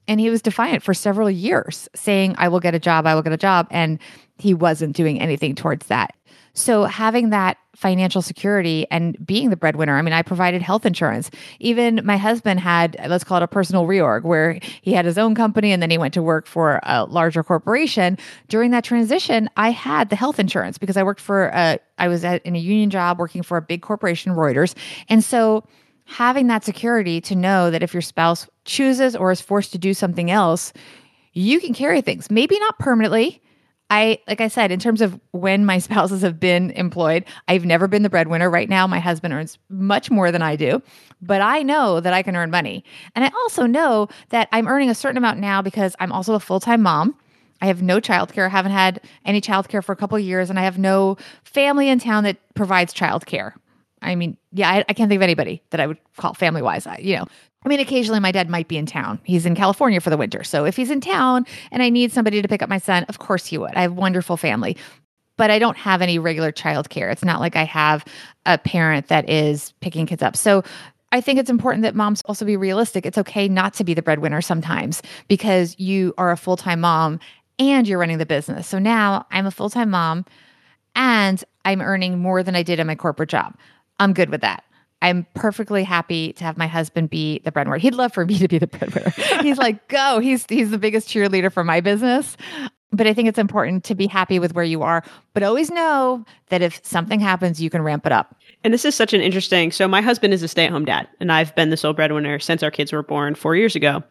And 0.08 0.20
he 0.20 0.30
was 0.30 0.42
defiant 0.42 0.82
for 0.82 0.94
several 0.94 1.30
years, 1.30 1.88
saying, 1.94 2.34
I 2.38 2.48
will 2.48 2.60
get 2.60 2.74
a 2.74 2.80
job, 2.80 3.06
I 3.06 3.14
will 3.14 3.22
get 3.22 3.32
a 3.32 3.36
job. 3.38 3.68
And 3.70 3.98
he 4.38 4.54
wasn't 4.54 4.96
doing 4.96 5.20
anything 5.20 5.54
towards 5.54 5.86
that. 5.86 6.14
So 6.54 6.84
having 6.84 7.30
that 7.30 7.56
financial 7.74 8.20
security 8.20 8.86
and 8.90 9.16
being 9.24 9.48
the 9.48 9.56
breadwinner, 9.56 9.96
I 9.96 10.02
mean, 10.02 10.12
I 10.12 10.20
provided 10.20 10.60
health 10.60 10.84
insurance. 10.84 11.30
Even 11.60 12.02
my 12.04 12.18
husband 12.18 12.60
had, 12.60 12.96
let's 13.08 13.24
call 13.24 13.38
it 13.38 13.42
a 13.42 13.48
personal 13.48 13.86
reorg, 13.86 14.24
where 14.24 14.58
he 14.82 14.92
had 14.92 15.06
his 15.06 15.16
own 15.16 15.34
company 15.34 15.72
and 15.72 15.82
then 15.82 15.90
he 15.90 15.96
went 15.96 16.12
to 16.14 16.22
work 16.22 16.46
for 16.46 16.80
a 16.82 17.04
larger 17.06 17.42
corporation. 17.42 18.18
During 18.48 18.70
that 18.72 18.84
transition, 18.84 19.48
I 19.56 19.70
had 19.70 20.10
the 20.10 20.16
health 20.16 20.38
insurance 20.38 20.76
because 20.76 20.98
I 20.98 21.02
worked 21.02 21.20
for 21.20 21.46
a, 21.54 21.78
I 21.96 22.08
was 22.08 22.22
at, 22.24 22.44
in 22.44 22.54
a 22.54 22.58
union 22.58 22.90
job 22.90 23.18
working 23.18 23.42
for 23.42 23.56
a 23.56 23.62
big 23.62 23.80
corporation, 23.80 24.34
Reuters. 24.34 24.74
And 25.08 25.24
so 25.24 25.64
having 26.04 26.46
that 26.48 26.64
security 26.64 27.20
to 27.22 27.34
know 27.34 27.70
that 27.70 27.82
if 27.82 27.94
your 27.94 28.02
spouse 28.02 28.48
chooses 28.64 29.16
or 29.16 29.30
is 29.30 29.40
forced 29.40 29.72
to 29.72 29.78
do 29.78 29.94
something 29.94 30.30
else, 30.30 30.72
you 31.32 31.60
can 31.60 31.74
carry 31.74 32.00
things, 32.00 32.30
maybe 32.30 32.58
not 32.58 32.78
permanently, 32.78 33.42
I, 33.92 34.20
like 34.26 34.40
I 34.40 34.48
said, 34.48 34.72
in 34.72 34.80
terms 34.80 35.02
of 35.02 35.20
when 35.32 35.66
my 35.66 35.76
spouses 35.86 36.22
have 36.22 36.40
been 36.40 36.70
employed, 36.70 37.26
I've 37.46 37.66
never 37.66 37.86
been 37.86 38.02
the 38.02 38.08
breadwinner. 38.08 38.48
Right 38.48 38.68
now, 38.68 38.86
my 38.86 38.98
husband 38.98 39.34
earns 39.34 39.58
much 39.68 40.10
more 40.10 40.32
than 40.32 40.40
I 40.40 40.56
do, 40.56 40.82
but 41.20 41.42
I 41.42 41.62
know 41.62 42.00
that 42.00 42.14
I 42.14 42.22
can 42.22 42.34
earn 42.34 42.50
money. 42.50 42.84
And 43.14 43.22
I 43.22 43.30
also 43.42 43.66
know 43.66 44.08
that 44.30 44.48
I'm 44.50 44.66
earning 44.66 44.88
a 44.88 44.94
certain 44.94 45.18
amount 45.18 45.40
now 45.40 45.60
because 45.60 45.94
I'm 46.00 46.10
also 46.10 46.32
a 46.32 46.40
full 46.40 46.58
time 46.58 46.80
mom. 46.80 47.14
I 47.60 47.66
have 47.66 47.82
no 47.82 48.00
childcare. 48.00 48.46
I 48.46 48.48
haven't 48.48 48.72
had 48.72 49.02
any 49.26 49.42
childcare 49.42 49.84
for 49.84 49.92
a 49.92 49.96
couple 49.96 50.18
years, 50.18 50.48
and 50.48 50.58
I 50.58 50.62
have 50.62 50.78
no 50.78 51.18
family 51.44 51.90
in 51.90 51.98
town 52.00 52.24
that 52.24 52.38
provides 52.54 52.94
childcare. 52.94 53.52
I 54.02 54.14
mean, 54.14 54.36
yeah, 54.52 54.70
I, 54.70 54.84
I, 54.88 54.92
can't 54.92 55.08
think 55.08 55.18
of 55.18 55.22
anybody 55.22 55.62
that 55.70 55.80
I 55.80 55.86
would 55.86 55.98
call 56.16 56.34
family 56.34 56.62
wise. 56.62 56.86
You 56.98 57.16
know, 57.16 57.26
I 57.64 57.68
mean, 57.68 57.80
occasionally 57.80 58.20
my 58.20 58.32
dad 58.32 58.50
might 58.50 58.68
be 58.68 58.76
in 58.76 58.86
town. 58.86 59.20
He's 59.24 59.46
in 59.46 59.54
California 59.54 60.00
for 60.00 60.10
the 60.10 60.16
winter. 60.16 60.42
So 60.44 60.64
if 60.64 60.76
he's 60.76 60.90
in 60.90 61.00
town 61.00 61.46
and 61.70 61.82
I 61.82 61.88
need 61.88 62.12
somebody 62.12 62.42
to 62.42 62.48
pick 62.48 62.62
up 62.62 62.68
my 62.68 62.78
son, 62.78 63.04
of 63.04 63.18
course 63.18 63.46
he 63.46 63.58
would. 63.58 63.74
I 63.74 63.82
have 63.82 63.92
wonderful 63.92 64.36
family, 64.36 64.76
but 65.36 65.50
I 65.50 65.58
don't 65.58 65.76
have 65.76 66.02
any 66.02 66.18
regular 66.18 66.52
childcare. 66.52 67.12
It's 67.12 67.24
not 67.24 67.40
like 67.40 67.56
I 67.56 67.64
have 67.64 68.04
a 68.44 68.58
parent 68.58 69.08
that 69.08 69.28
is 69.30 69.72
picking 69.80 70.06
kids 70.06 70.22
up. 70.22 70.36
So 70.36 70.64
I 71.12 71.20
think 71.20 71.38
it's 71.38 71.50
important 71.50 71.82
that 71.82 71.94
moms 71.94 72.22
also 72.22 72.44
be 72.44 72.56
realistic. 72.56 73.06
It's 73.06 73.18
okay 73.18 73.46
not 73.46 73.74
to 73.74 73.84
be 73.84 73.94
the 73.94 74.02
breadwinner 74.02 74.40
sometimes 74.40 75.02
because 75.28 75.78
you 75.78 76.14
are 76.18 76.32
a 76.32 76.36
full 76.36 76.56
time 76.56 76.80
mom 76.80 77.20
and 77.58 77.86
you're 77.86 77.98
running 77.98 78.18
the 78.18 78.26
business. 78.26 78.66
So 78.66 78.78
now 78.78 79.26
I'm 79.30 79.46
a 79.46 79.50
full 79.50 79.70
time 79.70 79.90
mom 79.90 80.24
and 80.96 81.42
I'm 81.64 81.80
earning 81.80 82.18
more 82.18 82.42
than 82.42 82.56
I 82.56 82.62
did 82.62 82.80
in 82.80 82.86
my 82.86 82.96
corporate 82.96 83.28
job. 83.28 83.56
I'm 84.02 84.12
good 84.12 84.30
with 84.30 84.40
that. 84.40 84.64
I'm 85.00 85.26
perfectly 85.34 85.82
happy 85.82 86.32
to 86.34 86.44
have 86.44 86.56
my 86.56 86.66
husband 86.66 87.10
be 87.10 87.40
the 87.40 87.50
breadwinner. 87.50 87.78
He'd 87.78 87.94
love 87.94 88.12
for 88.12 88.24
me 88.24 88.38
to 88.38 88.48
be 88.48 88.58
the 88.58 88.68
breadwinner. 88.68 89.10
he's 89.42 89.58
like, 89.58 89.88
go. 89.88 90.20
He's 90.20 90.46
he's 90.48 90.70
the 90.70 90.78
biggest 90.78 91.08
cheerleader 91.08 91.52
for 91.52 91.64
my 91.64 91.80
business. 91.80 92.36
But 92.94 93.06
I 93.06 93.14
think 93.14 93.28
it's 93.28 93.38
important 93.38 93.84
to 93.84 93.94
be 93.94 94.06
happy 94.06 94.38
with 94.38 94.54
where 94.54 94.64
you 94.64 94.82
are, 94.82 95.02
but 95.32 95.42
always 95.42 95.70
know 95.70 96.26
that 96.50 96.60
if 96.60 96.78
something 96.84 97.20
happens, 97.20 97.60
you 97.60 97.70
can 97.70 97.80
ramp 97.80 98.04
it 98.04 98.12
up. 98.12 98.36
And 98.64 98.74
this 98.74 98.84
is 98.84 98.94
such 98.94 99.14
an 99.14 99.22
interesting. 99.22 99.72
So 99.72 99.88
my 99.88 100.02
husband 100.02 100.34
is 100.34 100.42
a 100.42 100.48
stay-at-home 100.48 100.84
dad, 100.84 101.08
and 101.18 101.32
I've 101.32 101.54
been 101.54 101.70
the 101.70 101.78
sole 101.78 101.94
breadwinner 101.94 102.38
since 102.38 102.62
our 102.62 102.70
kids 102.70 102.92
were 102.92 103.02
born 103.02 103.34
4 103.34 103.56
years 103.56 103.74
ago 103.74 104.04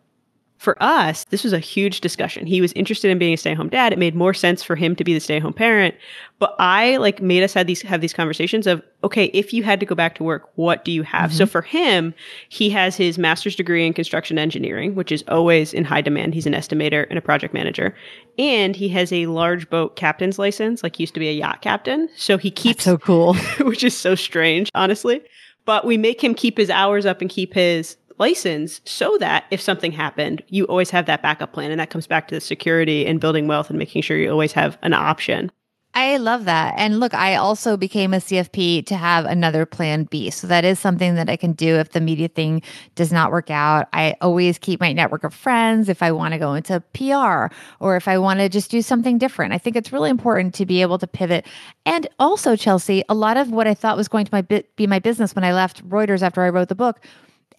for 0.61 0.77
us, 0.81 1.23
this 1.31 1.43
was 1.43 1.53
a 1.53 1.59
huge 1.59 2.01
discussion. 2.01 2.45
He 2.45 2.61
was 2.61 2.71
interested 2.73 3.09
in 3.09 3.17
being 3.17 3.33
a 3.33 3.37
stay-at-home 3.37 3.69
dad. 3.69 3.93
It 3.93 3.97
made 3.97 4.13
more 4.13 4.31
sense 4.31 4.61
for 4.61 4.75
him 4.75 4.95
to 4.95 5.03
be 5.03 5.11
the 5.11 5.19
stay-at-home 5.19 5.53
parent. 5.53 5.95
But 6.37 6.55
I 6.59 6.97
like 6.97 7.19
made 7.19 7.41
us 7.41 7.55
had 7.55 7.65
these 7.65 7.81
have 7.81 7.99
these 7.99 8.13
conversations 8.13 8.67
of, 8.67 8.83
okay, 9.03 9.25
if 9.33 9.53
you 9.53 9.63
had 9.63 9.79
to 9.79 9.87
go 9.87 9.95
back 9.95 10.13
to 10.15 10.23
work, 10.23 10.51
what 10.57 10.85
do 10.85 10.91
you 10.91 11.01
have? 11.01 11.31
Mm-hmm. 11.31 11.37
So 11.39 11.45
for 11.47 11.63
him, 11.63 12.13
he 12.49 12.69
has 12.69 12.95
his 12.95 13.17
master's 13.17 13.55
degree 13.55 13.87
in 13.87 13.93
construction 13.93 14.37
engineering, 14.37 14.93
which 14.93 15.11
is 15.11 15.23
always 15.27 15.73
in 15.73 15.83
high 15.83 16.01
demand. 16.01 16.35
He's 16.35 16.45
an 16.45 16.53
estimator 16.53 17.07
and 17.09 17.17
a 17.17 17.23
project 17.23 17.55
manager. 17.55 17.95
And 18.37 18.75
he 18.75 18.87
has 18.89 19.11
a 19.11 19.25
large 19.25 19.67
boat 19.67 19.95
captain's 19.95 20.37
license, 20.37 20.83
like 20.83 20.97
he 20.97 21.03
used 21.03 21.15
to 21.15 21.19
be 21.19 21.29
a 21.29 21.33
yacht 21.33 21.63
captain. 21.63 22.07
So 22.15 22.37
he 22.37 22.51
keeps 22.51 22.85
That's 22.85 22.85
so 22.85 22.97
cool. 22.99 23.33
which 23.61 23.83
is 23.83 23.97
so 23.97 24.13
strange, 24.13 24.69
honestly. 24.75 25.23
But 25.65 25.85
we 25.85 25.97
make 25.97 26.23
him 26.23 26.35
keep 26.35 26.57
his 26.57 26.69
hours 26.69 27.07
up 27.07 27.21
and 27.21 27.31
keep 27.31 27.55
his 27.55 27.97
license 28.21 28.79
so 28.85 29.17
that 29.17 29.43
if 29.51 29.59
something 29.59 29.91
happened, 29.91 30.41
you 30.47 30.63
always 30.65 30.91
have 30.91 31.07
that 31.07 31.21
backup 31.21 31.51
plan. 31.51 31.71
And 31.71 31.79
that 31.81 31.89
comes 31.89 32.07
back 32.07 32.29
to 32.29 32.35
the 32.35 32.39
security 32.39 33.05
and 33.05 33.19
building 33.19 33.47
wealth 33.47 33.69
and 33.69 33.77
making 33.77 34.03
sure 34.03 34.15
you 34.15 34.31
always 34.31 34.53
have 34.53 34.77
an 34.83 34.93
option. 34.93 35.51
I 35.93 36.17
love 36.17 36.45
that. 36.45 36.75
And 36.77 37.01
look, 37.01 37.13
I 37.13 37.35
also 37.35 37.75
became 37.75 38.13
a 38.13 38.17
CFP 38.17 38.85
to 38.85 38.95
have 38.95 39.25
another 39.25 39.65
plan 39.65 40.05
B. 40.05 40.29
So 40.29 40.47
that 40.47 40.63
is 40.63 40.79
something 40.79 41.15
that 41.15 41.29
I 41.29 41.35
can 41.35 41.51
do 41.51 41.75
if 41.75 41.91
the 41.91 41.99
media 41.99 42.29
thing 42.29 42.61
does 42.95 43.11
not 43.11 43.29
work 43.29 43.49
out. 43.49 43.89
I 43.91 44.15
always 44.21 44.57
keep 44.57 44.79
my 44.79 44.93
network 44.93 45.25
of 45.25 45.33
friends 45.33 45.89
if 45.89 46.01
I 46.01 46.13
want 46.13 46.33
to 46.33 46.37
go 46.37 46.53
into 46.53 46.79
PR 46.93 47.53
or 47.81 47.97
if 47.97 48.07
I 48.07 48.17
want 48.19 48.39
to 48.39 48.47
just 48.47 48.71
do 48.71 48.81
something 48.81 49.17
different. 49.17 49.53
I 49.53 49.57
think 49.57 49.75
it's 49.75 49.91
really 49.91 50.09
important 50.09 50.53
to 50.55 50.65
be 50.65 50.81
able 50.81 50.97
to 50.99 51.07
pivot. 51.07 51.45
And 51.85 52.07
also, 52.19 52.55
Chelsea, 52.55 53.03
a 53.09 53.13
lot 53.13 53.35
of 53.35 53.51
what 53.51 53.67
I 53.67 53.73
thought 53.73 53.97
was 53.97 54.07
going 54.07 54.25
to 54.25 54.33
my 54.33 54.43
be 54.77 54.87
my 54.87 54.99
business 54.99 55.35
when 55.35 55.43
I 55.43 55.53
left 55.53 55.85
Reuters 55.89 56.21
after 56.21 56.41
I 56.41 56.49
wrote 56.49 56.69
the 56.69 56.75
book 56.75 57.01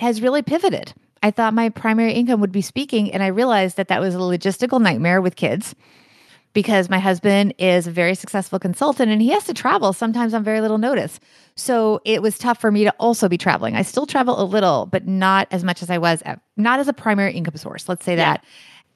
has 0.00 0.22
really 0.22 0.42
pivoted. 0.42 0.92
I 1.22 1.30
thought 1.30 1.54
my 1.54 1.68
primary 1.68 2.12
income 2.12 2.40
would 2.40 2.52
be 2.52 2.62
speaking, 2.62 3.12
and 3.12 3.22
I 3.22 3.28
realized 3.28 3.76
that 3.76 3.88
that 3.88 4.00
was 4.00 4.14
a 4.14 4.18
logistical 4.18 4.80
nightmare 4.80 5.20
with 5.20 5.36
kids 5.36 5.74
because 6.52 6.90
my 6.90 6.98
husband 6.98 7.54
is 7.58 7.86
a 7.86 7.90
very 7.90 8.14
successful 8.14 8.58
consultant 8.58 9.10
and 9.10 9.22
he 9.22 9.30
has 9.30 9.44
to 9.44 9.54
travel 9.54 9.92
sometimes 9.92 10.34
on 10.34 10.44
very 10.44 10.60
little 10.60 10.78
notice. 10.78 11.18
So 11.56 12.00
it 12.04 12.22
was 12.22 12.38
tough 12.38 12.60
for 12.60 12.70
me 12.70 12.84
to 12.84 12.90
also 12.98 13.28
be 13.28 13.38
traveling. 13.38 13.76
I 13.76 13.82
still 13.82 14.06
travel 14.06 14.40
a 14.40 14.44
little, 14.44 14.86
but 14.86 15.06
not 15.06 15.48
as 15.50 15.64
much 15.64 15.82
as 15.82 15.90
I 15.90 15.98
was, 15.98 16.22
at, 16.24 16.40
not 16.56 16.80
as 16.80 16.88
a 16.88 16.92
primary 16.92 17.32
income 17.32 17.56
source. 17.56 17.88
Let's 17.88 18.04
say 18.04 18.16
yeah. 18.16 18.34
that. 18.34 18.44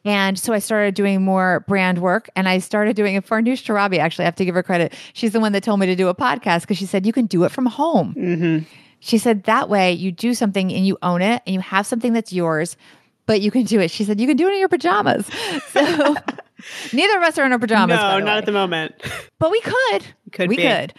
And 0.04 0.38
so 0.38 0.52
I 0.52 0.60
started 0.60 0.94
doing 0.94 1.22
more 1.22 1.64
brand 1.66 1.98
work 1.98 2.30
and 2.36 2.48
I 2.48 2.58
started 2.58 2.94
doing 2.94 3.16
it 3.16 3.24
for 3.24 3.40
Farnoosh 3.40 3.64
Torabi. 3.64 3.98
Actually, 3.98 4.24
I 4.24 4.26
have 4.26 4.36
to 4.36 4.44
give 4.44 4.54
her 4.54 4.62
credit. 4.62 4.94
She's 5.14 5.32
the 5.32 5.40
one 5.40 5.52
that 5.52 5.64
told 5.64 5.80
me 5.80 5.86
to 5.86 5.96
do 5.96 6.08
a 6.08 6.14
podcast 6.14 6.60
because 6.60 6.78
she 6.78 6.86
said, 6.86 7.06
you 7.06 7.12
can 7.12 7.26
do 7.26 7.42
it 7.44 7.50
from 7.50 7.66
home. 7.66 8.14
Mm-hmm. 8.16 8.64
She 9.00 9.18
said 9.18 9.44
that 9.44 9.68
way 9.68 9.92
you 9.92 10.10
do 10.12 10.34
something 10.34 10.72
and 10.72 10.86
you 10.86 10.98
own 11.02 11.22
it 11.22 11.42
and 11.46 11.54
you 11.54 11.60
have 11.60 11.86
something 11.86 12.12
that's 12.12 12.32
yours, 12.32 12.76
but 13.26 13.40
you 13.40 13.50
can 13.50 13.64
do 13.64 13.80
it. 13.80 13.90
She 13.90 14.04
said 14.04 14.20
you 14.20 14.26
can 14.26 14.36
do 14.36 14.48
it 14.48 14.52
in 14.52 14.58
your 14.58 14.68
pajamas. 14.68 15.28
So 15.72 16.16
neither 16.92 17.16
of 17.18 17.22
us 17.22 17.38
are 17.38 17.44
in 17.44 17.52
our 17.52 17.58
pajamas. 17.58 17.96
No, 17.96 18.18
not 18.18 18.24
way. 18.24 18.38
at 18.38 18.46
the 18.46 18.52
moment. 18.52 18.94
But 19.38 19.50
we 19.50 19.60
could. 19.60 20.06
Could 20.32 20.48
we 20.48 20.56
be. 20.56 20.62
could. 20.62 20.94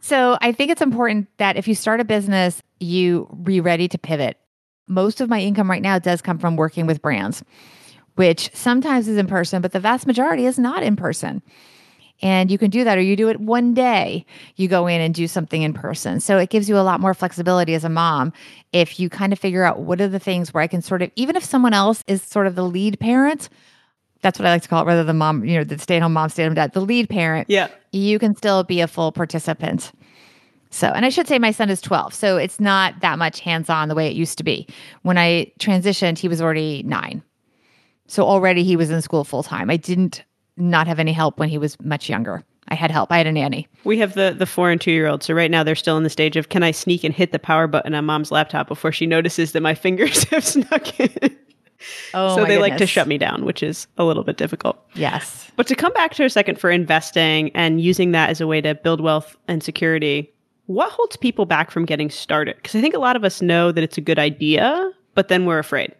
So 0.00 0.38
I 0.40 0.52
think 0.52 0.70
it's 0.70 0.82
important 0.82 1.28
that 1.38 1.56
if 1.56 1.66
you 1.66 1.74
start 1.74 2.00
a 2.00 2.04
business, 2.04 2.62
you 2.78 3.28
be 3.42 3.60
ready 3.60 3.88
to 3.88 3.98
pivot. 3.98 4.38
Most 4.88 5.20
of 5.20 5.28
my 5.28 5.40
income 5.40 5.70
right 5.70 5.82
now 5.82 5.98
does 5.98 6.22
come 6.22 6.38
from 6.38 6.56
working 6.56 6.86
with 6.86 7.02
brands, 7.02 7.42
which 8.14 8.50
sometimes 8.54 9.08
is 9.08 9.16
in 9.16 9.26
person, 9.26 9.62
but 9.62 9.72
the 9.72 9.80
vast 9.80 10.06
majority 10.06 10.46
is 10.46 10.58
not 10.58 10.82
in 10.82 10.94
person. 10.94 11.42
And 12.22 12.50
you 12.50 12.56
can 12.56 12.70
do 12.70 12.82
that, 12.84 12.96
or 12.96 13.02
you 13.02 13.14
do 13.14 13.28
it 13.28 13.40
one 13.40 13.74
day, 13.74 14.24
you 14.56 14.68
go 14.68 14.86
in 14.86 15.00
and 15.00 15.14
do 15.14 15.28
something 15.28 15.60
in 15.60 15.74
person. 15.74 16.18
So 16.20 16.38
it 16.38 16.48
gives 16.48 16.68
you 16.68 16.78
a 16.78 16.80
lot 16.80 16.98
more 16.98 17.12
flexibility 17.12 17.74
as 17.74 17.84
a 17.84 17.90
mom 17.90 18.32
if 18.72 18.98
you 18.98 19.10
kind 19.10 19.32
of 19.32 19.38
figure 19.38 19.64
out 19.64 19.80
what 19.80 20.00
are 20.00 20.08
the 20.08 20.18
things 20.18 20.54
where 20.54 20.62
I 20.62 20.66
can 20.66 20.80
sort 20.80 21.02
of, 21.02 21.10
even 21.16 21.36
if 21.36 21.44
someone 21.44 21.74
else 21.74 22.02
is 22.06 22.22
sort 22.22 22.46
of 22.46 22.54
the 22.54 22.64
lead 22.64 22.98
parent, 22.98 23.50
that's 24.22 24.38
what 24.38 24.46
I 24.46 24.50
like 24.50 24.62
to 24.62 24.68
call 24.68 24.82
it, 24.82 24.86
rather 24.86 25.04
than 25.04 25.18
mom, 25.18 25.44
you 25.44 25.58
know, 25.58 25.64
the 25.64 25.78
stay 25.78 25.96
at 25.96 26.02
home 26.02 26.14
mom, 26.14 26.30
stay 26.30 26.44
at 26.44 26.46
home 26.46 26.54
dad, 26.54 26.72
the 26.72 26.80
lead 26.80 27.10
parent. 27.10 27.50
Yeah. 27.50 27.68
You 27.92 28.18
can 28.18 28.34
still 28.34 28.64
be 28.64 28.80
a 28.80 28.88
full 28.88 29.12
participant. 29.12 29.92
So, 30.70 30.88
and 30.88 31.04
I 31.04 31.10
should 31.10 31.28
say 31.28 31.38
my 31.38 31.52
son 31.52 31.70
is 31.70 31.80
12, 31.80 32.12
so 32.12 32.36
it's 32.38 32.58
not 32.58 33.00
that 33.00 33.18
much 33.18 33.40
hands 33.40 33.70
on 33.70 33.88
the 33.88 33.94
way 33.94 34.08
it 34.08 34.14
used 34.14 34.38
to 34.38 34.44
be. 34.44 34.66
When 35.02 35.16
I 35.16 35.52
transitioned, 35.60 36.18
he 36.18 36.28
was 36.28 36.40
already 36.40 36.82
nine. 36.82 37.22
So 38.08 38.24
already 38.24 38.64
he 38.64 38.76
was 38.76 38.90
in 38.90 39.02
school 39.02 39.24
full 39.24 39.42
time. 39.42 39.70
I 39.70 39.76
didn't 39.76 40.22
not 40.56 40.86
have 40.86 40.98
any 40.98 41.12
help 41.12 41.38
when 41.38 41.48
he 41.48 41.58
was 41.58 41.78
much 41.80 42.08
younger. 42.08 42.44
I 42.68 42.74
had 42.74 42.90
help. 42.90 43.12
I 43.12 43.18
had 43.18 43.26
a 43.26 43.32
nanny. 43.32 43.68
We 43.84 43.98
have 43.98 44.14
the 44.14 44.34
the 44.36 44.46
four 44.46 44.70
and 44.70 44.80
two 44.80 44.90
year 44.90 45.06
old. 45.06 45.22
So 45.22 45.34
right 45.34 45.50
now 45.50 45.62
they're 45.62 45.74
still 45.74 45.96
in 45.96 46.02
the 46.02 46.10
stage 46.10 46.36
of 46.36 46.48
can 46.48 46.62
I 46.62 46.72
sneak 46.72 47.04
and 47.04 47.14
hit 47.14 47.32
the 47.32 47.38
power 47.38 47.66
button 47.66 47.94
on 47.94 48.04
mom's 48.04 48.32
laptop 48.32 48.66
before 48.66 48.90
she 48.92 49.06
notices 49.06 49.52
that 49.52 49.60
my 49.60 49.74
fingers 49.86 50.24
have 50.24 50.44
snuck 50.44 50.98
in. 50.98 51.36
Oh, 52.14 52.34
so 52.34 52.44
they 52.44 52.58
like 52.58 52.78
to 52.78 52.86
shut 52.86 53.06
me 53.06 53.18
down, 53.18 53.44
which 53.44 53.62
is 53.62 53.86
a 53.98 54.04
little 54.04 54.24
bit 54.24 54.36
difficult. 54.38 54.78
Yes. 54.94 55.50
But 55.56 55.66
to 55.68 55.74
come 55.74 55.92
back 55.92 56.14
to 56.14 56.24
a 56.24 56.30
second 56.30 56.58
for 56.58 56.70
investing 56.70 57.50
and 57.54 57.80
using 57.80 58.12
that 58.12 58.30
as 58.30 58.40
a 58.40 58.46
way 58.46 58.60
to 58.62 58.74
build 58.74 59.00
wealth 59.00 59.36
and 59.46 59.62
security, 59.62 60.32
what 60.66 60.90
holds 60.90 61.16
people 61.16 61.44
back 61.44 61.70
from 61.70 61.84
getting 61.84 62.10
started? 62.10 62.56
Because 62.56 62.74
I 62.74 62.80
think 62.80 62.94
a 62.94 62.98
lot 62.98 63.14
of 63.14 63.24
us 63.24 63.42
know 63.42 63.72
that 63.72 63.84
it's 63.84 63.98
a 63.98 64.00
good 64.00 64.18
idea, 64.18 64.90
but 65.14 65.28
then 65.28 65.44
we're 65.44 65.58
afraid. 65.58 65.94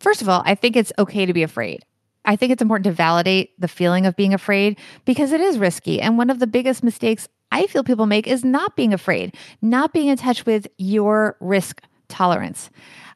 First 0.00 0.20
of 0.22 0.28
all, 0.28 0.42
I 0.44 0.54
think 0.54 0.76
it's 0.76 0.92
okay 0.98 1.26
to 1.26 1.32
be 1.32 1.42
afraid. 1.42 1.84
I 2.26 2.36
think 2.36 2.52
it's 2.52 2.62
important 2.62 2.84
to 2.84 2.92
validate 2.92 3.58
the 3.60 3.68
feeling 3.68 4.04
of 4.04 4.16
being 4.16 4.34
afraid 4.34 4.78
because 5.04 5.32
it 5.32 5.40
is 5.40 5.58
risky. 5.58 6.00
And 6.00 6.18
one 6.18 6.30
of 6.30 6.38
the 6.38 6.46
biggest 6.46 6.82
mistakes 6.82 7.28
I 7.52 7.66
feel 7.66 7.84
people 7.84 8.06
make 8.06 8.26
is 8.26 8.44
not 8.44 8.76
being 8.76 8.92
afraid, 8.92 9.34
not 9.62 9.92
being 9.92 10.08
in 10.08 10.16
touch 10.16 10.44
with 10.44 10.66
your 10.78 11.36
risk 11.40 11.80
tolerance. 12.08 12.70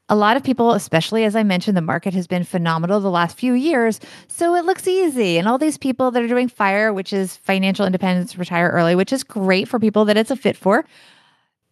A 0.09 0.17
lot 0.17 0.37
of 0.37 0.43
people, 0.43 0.73
especially 0.73 1.25
as 1.25 1.37
I 1.37 1.43
mentioned, 1.43 1.77
the 1.77 1.83
market 1.83 2.15
has 2.15 2.27
been 2.27 2.43
phenomenal 2.43 2.99
the 3.01 3.11
last 3.11 3.37
few 3.37 3.53
years. 3.53 4.01
So 4.29 4.55
it 4.55 4.65
looks 4.65 4.89
easy. 4.89 5.39
And 5.39 5.47
all 5.47 5.59
these 5.59 5.79
people 5.79 6.11
that 6.11 6.23
are 6.23 6.29
doing 6.29 6.49
FIRE, 6.49 6.93
which 6.93 7.13
is 7.13 7.37
financial 7.37 7.87
independence, 7.87 8.37
retire 8.37 8.71
early, 8.71 8.95
which 8.95 9.13
is 9.13 9.23
great 9.23 9.69
for 9.69 9.79
people 9.79 10.05
that 10.07 10.17
it's 10.17 10.31
a 10.31 10.37
fit 10.37 10.57
for 10.57 10.85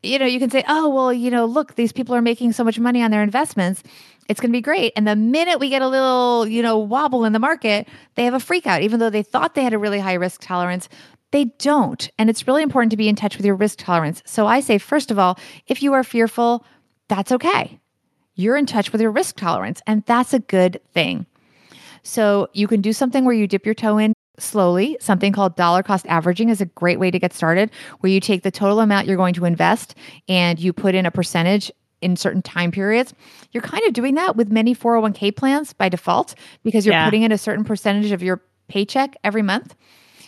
you 0.02 0.18
know, 0.18 0.26
you 0.26 0.38
can 0.38 0.50
say, 0.50 0.64
oh, 0.68 0.88
well, 0.88 1.12
you 1.12 1.30
know, 1.30 1.44
look, 1.44 1.74
these 1.74 1.92
people 1.92 2.14
are 2.14 2.22
making 2.22 2.52
so 2.52 2.62
much 2.62 2.78
money 2.78 3.02
on 3.02 3.10
their 3.10 3.22
investments. 3.22 3.82
It's 4.28 4.40
going 4.40 4.50
to 4.50 4.56
be 4.56 4.62
great. 4.62 4.92
And 4.94 5.08
the 5.08 5.16
minute 5.16 5.58
we 5.58 5.70
get 5.70 5.82
a 5.82 5.88
little, 5.88 6.46
you 6.46 6.62
know, 6.62 6.78
wobble 6.78 7.24
in 7.24 7.32
the 7.32 7.38
market, 7.38 7.88
they 8.14 8.24
have 8.24 8.34
a 8.34 8.40
freak 8.40 8.66
out, 8.66 8.82
even 8.82 9.00
though 9.00 9.10
they 9.10 9.22
thought 9.22 9.54
they 9.54 9.64
had 9.64 9.72
a 9.72 9.78
really 9.78 10.00
high 10.00 10.14
risk 10.14 10.42
tolerance. 10.42 10.88
They 11.30 11.46
don't. 11.58 12.10
And 12.18 12.30
it's 12.30 12.46
really 12.46 12.62
important 12.62 12.90
to 12.90 12.96
be 12.96 13.08
in 13.08 13.16
touch 13.16 13.36
with 13.36 13.46
your 13.46 13.54
risk 13.54 13.78
tolerance. 13.78 14.22
So 14.26 14.46
I 14.46 14.60
say, 14.60 14.78
first 14.78 15.10
of 15.10 15.18
all, 15.18 15.38
if 15.66 15.82
you 15.82 15.94
are 15.94 16.04
fearful, 16.04 16.64
that's 17.08 17.32
okay. 17.32 17.80
You're 18.34 18.56
in 18.56 18.66
touch 18.66 18.92
with 18.92 19.00
your 19.00 19.10
risk 19.10 19.36
tolerance, 19.36 19.82
and 19.86 20.04
that's 20.06 20.32
a 20.32 20.38
good 20.38 20.80
thing. 20.92 21.26
So 22.02 22.48
you 22.52 22.68
can 22.68 22.80
do 22.80 22.92
something 22.92 23.24
where 23.24 23.34
you 23.34 23.46
dip 23.46 23.66
your 23.66 23.74
toe 23.74 23.98
in 23.98 24.12
slowly. 24.38 24.96
Something 25.00 25.32
called 25.32 25.56
dollar 25.56 25.82
cost 25.82 26.06
averaging 26.06 26.48
is 26.48 26.60
a 26.60 26.66
great 26.66 27.00
way 27.00 27.10
to 27.10 27.18
get 27.18 27.32
started, 27.32 27.70
where 28.00 28.12
you 28.12 28.20
take 28.20 28.42
the 28.42 28.50
total 28.50 28.80
amount 28.80 29.06
you're 29.06 29.16
going 29.16 29.34
to 29.34 29.44
invest 29.44 29.96
and 30.28 30.60
you 30.60 30.72
put 30.72 30.94
in 30.94 31.04
a 31.04 31.10
percentage 31.10 31.72
in 32.00 32.16
certain 32.16 32.42
time 32.42 32.70
periods. 32.70 33.12
You're 33.52 33.62
kind 33.62 33.82
of 33.86 33.92
doing 33.92 34.14
that 34.14 34.36
with 34.36 34.50
many 34.50 34.74
401k 34.74 35.34
plans 35.34 35.72
by 35.72 35.88
default 35.88 36.34
because 36.62 36.86
you're 36.86 36.94
Yeah. 36.94 37.04
putting 37.04 37.22
in 37.22 37.32
a 37.32 37.38
certain 37.38 37.64
percentage 37.64 38.12
of 38.12 38.22
your 38.22 38.42
paycheck 38.68 39.16
every 39.24 39.42
month. 39.42 39.74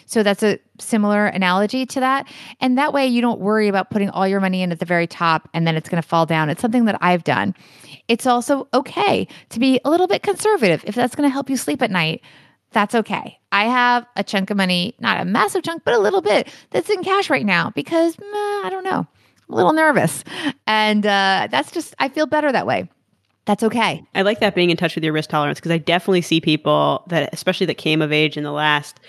So 0.07 0.25
that's 0.25 0.43
a 0.43 0.59
similar 0.81 1.27
analogy 1.27 1.87
to 1.87 2.01
that. 2.01 2.27
And 2.61 2.77
that 2.79 2.93
way 2.93 3.07
you 3.07 3.21
don't 3.21 3.39
worry 3.39 3.69
about 3.69 3.91
putting 3.91 4.11
all 4.11 4.27
your 4.27 4.41
money 4.41 4.61
in 4.63 4.73
at 4.73 4.81
the 4.81 4.85
very 4.85 5.07
top 5.07 5.49
and 5.55 5.67
then 5.69 5.77
it's 5.77 5.89
going 5.89 6.03
to 6.03 6.09
fall 6.09 6.27
down. 6.27 6.51
It's 6.51 6.61
something 6.61 6.87
that 6.87 6.99
I've 7.01 7.23
done. 7.23 7.55
It's 8.09 8.27
also 8.27 8.67
okay 8.75 9.29
to 9.51 9.61
be 9.61 9.81
a 9.85 9.91
little 9.91 10.09
bit 10.09 10.25
conservative 10.25 10.83
if 10.85 10.97
that's 10.97 11.15
going 11.15 11.29
to 11.29 11.33
help 11.33 11.49
you 11.49 11.57
sleep 11.57 11.81
at 11.81 11.93
night. 11.93 12.23
That's 12.73 12.95
okay. 12.97 13.39
I 13.53 13.65
have 13.65 14.05
a 14.17 14.25
chunk 14.25 14.51
of 14.51 14.57
money, 14.57 14.95
not 14.99 15.21
a 15.21 15.25
massive 15.25 15.63
chunk, 15.63 15.83
but 15.85 15.95
a 15.95 15.99
little 15.99 16.23
bit 16.23 16.49
that's 16.71 16.91
in 16.91 17.05
cash 17.05 17.31
right 17.31 17.47
now 17.47 17.71
because 17.71 18.19
meh, 18.19 18.27
I 18.65 18.69
don't 18.69 18.85
know. 18.85 19.07
I'm 19.51 19.55
a 19.55 19.57
little 19.57 19.73
nervous. 19.73 20.23
And 20.69 21.05
uh, 21.05 21.49
that's 21.51 21.73
just, 21.73 21.93
I 21.99 22.09
feel 22.09 22.27
better 22.27 22.53
that 22.53 22.69
way. 22.69 22.89
That's 23.47 23.65
okay. 23.65 24.01
I 24.15 24.23
like 24.23 24.39
that 24.39 24.55
being 24.55 24.71
in 24.71 24.77
touch 24.77 24.95
with 24.95 25.03
your 25.03 25.13
risk 25.13 25.29
tolerance 25.29 25.59
because 25.59 25.73
I 25.73 25.79
definitely 25.79 26.23
see 26.23 26.41
people 26.41 27.03
that, 27.09 27.31
especially 27.33 27.67
that 27.67 27.79
came 27.79 28.01
of 28.01 28.13
age 28.13 28.37
in 28.37 28.45
the 28.45 28.53
last 28.53 29.01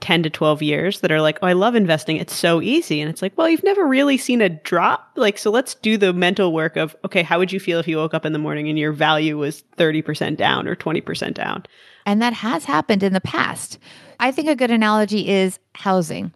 10 0.00 0.22
to 0.22 0.30
12 0.30 0.62
years, 0.62 1.00
that 1.00 1.12
are 1.12 1.20
like, 1.20 1.38
oh, 1.42 1.46
I 1.46 1.52
love 1.52 1.74
investing. 1.74 2.16
It's 2.16 2.34
so 2.34 2.62
easy. 2.62 3.02
And 3.02 3.10
it's 3.10 3.20
like, 3.20 3.36
well, 3.36 3.46
you've 3.46 3.62
never 3.62 3.86
really 3.86 4.16
seen 4.16 4.40
a 4.40 4.48
drop. 4.48 5.10
Like, 5.16 5.36
so 5.36 5.50
let's 5.50 5.74
do 5.74 5.98
the 5.98 6.14
mental 6.14 6.54
work 6.54 6.76
of, 6.76 6.96
okay, 7.04 7.22
how 7.22 7.38
would 7.38 7.52
you 7.52 7.60
feel 7.60 7.78
if 7.78 7.86
you 7.86 7.98
woke 7.98 8.14
up 8.14 8.24
in 8.24 8.32
the 8.32 8.38
morning 8.38 8.70
and 8.70 8.78
your 8.78 8.92
value 8.92 9.36
was 9.36 9.64
30% 9.76 10.38
down 10.38 10.66
or 10.66 10.74
20% 10.74 11.34
down? 11.34 11.64
And 12.06 12.22
that 12.22 12.32
has 12.32 12.64
happened 12.64 13.02
in 13.02 13.12
the 13.12 13.20
past. 13.20 13.78
I 14.18 14.32
think 14.32 14.48
a 14.48 14.56
good 14.56 14.70
analogy 14.70 15.28
is 15.28 15.58
housing. 15.74 16.32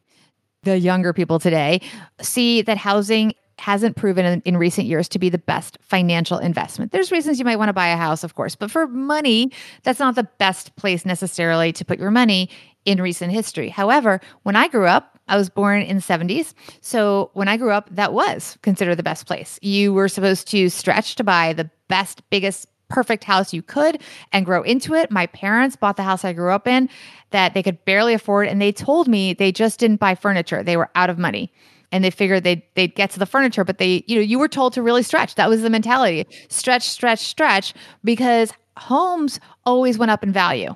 The 0.65 0.79
younger 0.79 1.15
people 1.15 1.39
today 1.39 1.81
see 2.21 2.61
that 2.61 2.77
housing 2.77 3.33
hasn't 3.59 3.97
proven 3.97 4.25
in, 4.25 4.43
in, 4.45 4.57
recent 4.57 4.87
years 4.87 5.09
to 5.09 5.19
be 5.19 5.29
the 5.29 5.39
best 5.39 5.79
financial 5.81 6.39
investment. 6.39 6.93
There's 6.93 7.13
reasons 7.13 7.39
you 7.39 7.45
might 7.45 7.57
want 7.57 7.69
to 7.69 7.75
buy 7.75 7.89
a 7.89 7.97
house, 7.97 8.25
of 8.25 8.35
course, 8.35 8.57
but 8.57 8.71
for 8.71 8.87
money, 8.87 9.53
that's 9.83 10.01
not 10.01 10.15
the 10.15 10.29
best 10.39 10.75
place 10.77 11.05
necessarily 11.05 11.73
to 11.73 11.85
put 11.85 11.99
your 11.99 12.11
money 12.11 12.49
in 12.85 13.01
recent 13.01 13.33
history. 13.33 13.69
However, 13.69 14.21
when 14.43 14.57
I 14.57 14.69
grew 14.69 14.87
up, 14.87 15.19
I 15.29 15.37
was 15.37 15.49
born 15.49 15.83
in 15.83 15.97
the 15.97 16.03
70s. 16.03 16.53
So 16.81 17.31
when 17.33 17.49
I 17.49 17.57
grew 17.57 17.71
up, 17.71 17.89
that 17.93 18.13
was 18.13 18.59
considered 18.63 18.97
the 18.97 19.03
best 19.03 19.27
place. 19.27 19.59
You 19.63 19.95
were 19.95 20.09
supposed 20.09 20.49
to 20.49 20.69
stretch 20.69 21.15
to 21.17 21.25
buy 21.25 21.55
the 21.55 21.71
best, 21.89 22.23
biggest, 22.31 22.67
perfect 22.89 23.25
house 23.25 23.53
you 23.53 23.63
could 23.63 24.03
and 24.33 24.45
grow 24.45 24.63
into 24.63 24.95
it. 24.95 25.11
My 25.11 25.27
parents 25.27 25.77
bought 25.77 25.97
the 25.97 26.03
house 26.03 26.25
I 26.25 26.33
grew 26.33 26.51
up 26.51 26.69
in 26.69 26.89
that 27.31 27.55
they 27.55 27.63
could 27.63 27.85
barely 27.85 28.15
afford. 28.15 28.47
And 28.47 28.61
they 28.61 28.73
told 28.73 29.09
me 29.09 29.33
they 29.33 29.51
just 29.51 29.81
didn't 29.81 29.99
buy 29.99 30.15
furniture, 30.15 30.63
they 30.63 30.77
were 30.77 30.91
out 30.95 31.11
of 31.11 31.19
money. 31.19 31.53
And 31.95 32.03
they 32.03 32.11
figured 32.11 32.43
they'd, 32.43 32.61
they'd 32.75 32.93
get 32.97 33.13
to 33.13 33.21
the 33.21 33.25
furniture, 33.25 33.63
but 33.63 33.79
they, 33.79 34.03
you 34.09 34.17
know, 34.17 34.21
you 34.21 34.37
were 34.37 34.49
told 34.49 34.73
to 34.73 34.83
really 34.83 35.05
stretch. 35.05 35.37
That 35.37 35.49
was 35.49 35.63
the 35.63 35.71
mentality 35.71 36.27
stretch, 36.49 36.83
stretch, 36.83 37.21
stretch, 37.21 37.73
because 38.03 38.53
homes 38.77 39.39
always 39.65 39.97
went 39.97 40.11
up 40.11 40.25
in 40.25 40.33
value 40.33 40.75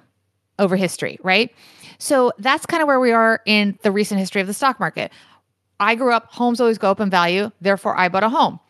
over 0.61 0.77
history, 0.77 1.19
right? 1.25 1.53
So 1.99 2.31
that's 2.39 2.67
kind 2.67 2.83
of 2.83 2.87
where 2.87 3.01
we 3.01 3.11
are 3.11 3.41
in 3.47 3.77
the 3.83 3.91
recent 3.91 4.21
history 4.21 4.41
of 4.41 4.47
the 4.47 4.55
stock 4.55 4.79
market. 4.79 5.11
I 5.81 5.97
grew 5.97 6.13
up, 6.13 6.27
homes 6.31 6.61
always 6.61 6.79
go 6.79 6.89
up 6.89 7.01
in 7.01 7.11
value, 7.11 7.51
therefore 7.61 7.99
I 7.99 8.09
bought 8.09 8.23
a 8.23 8.29
home. 8.29 8.61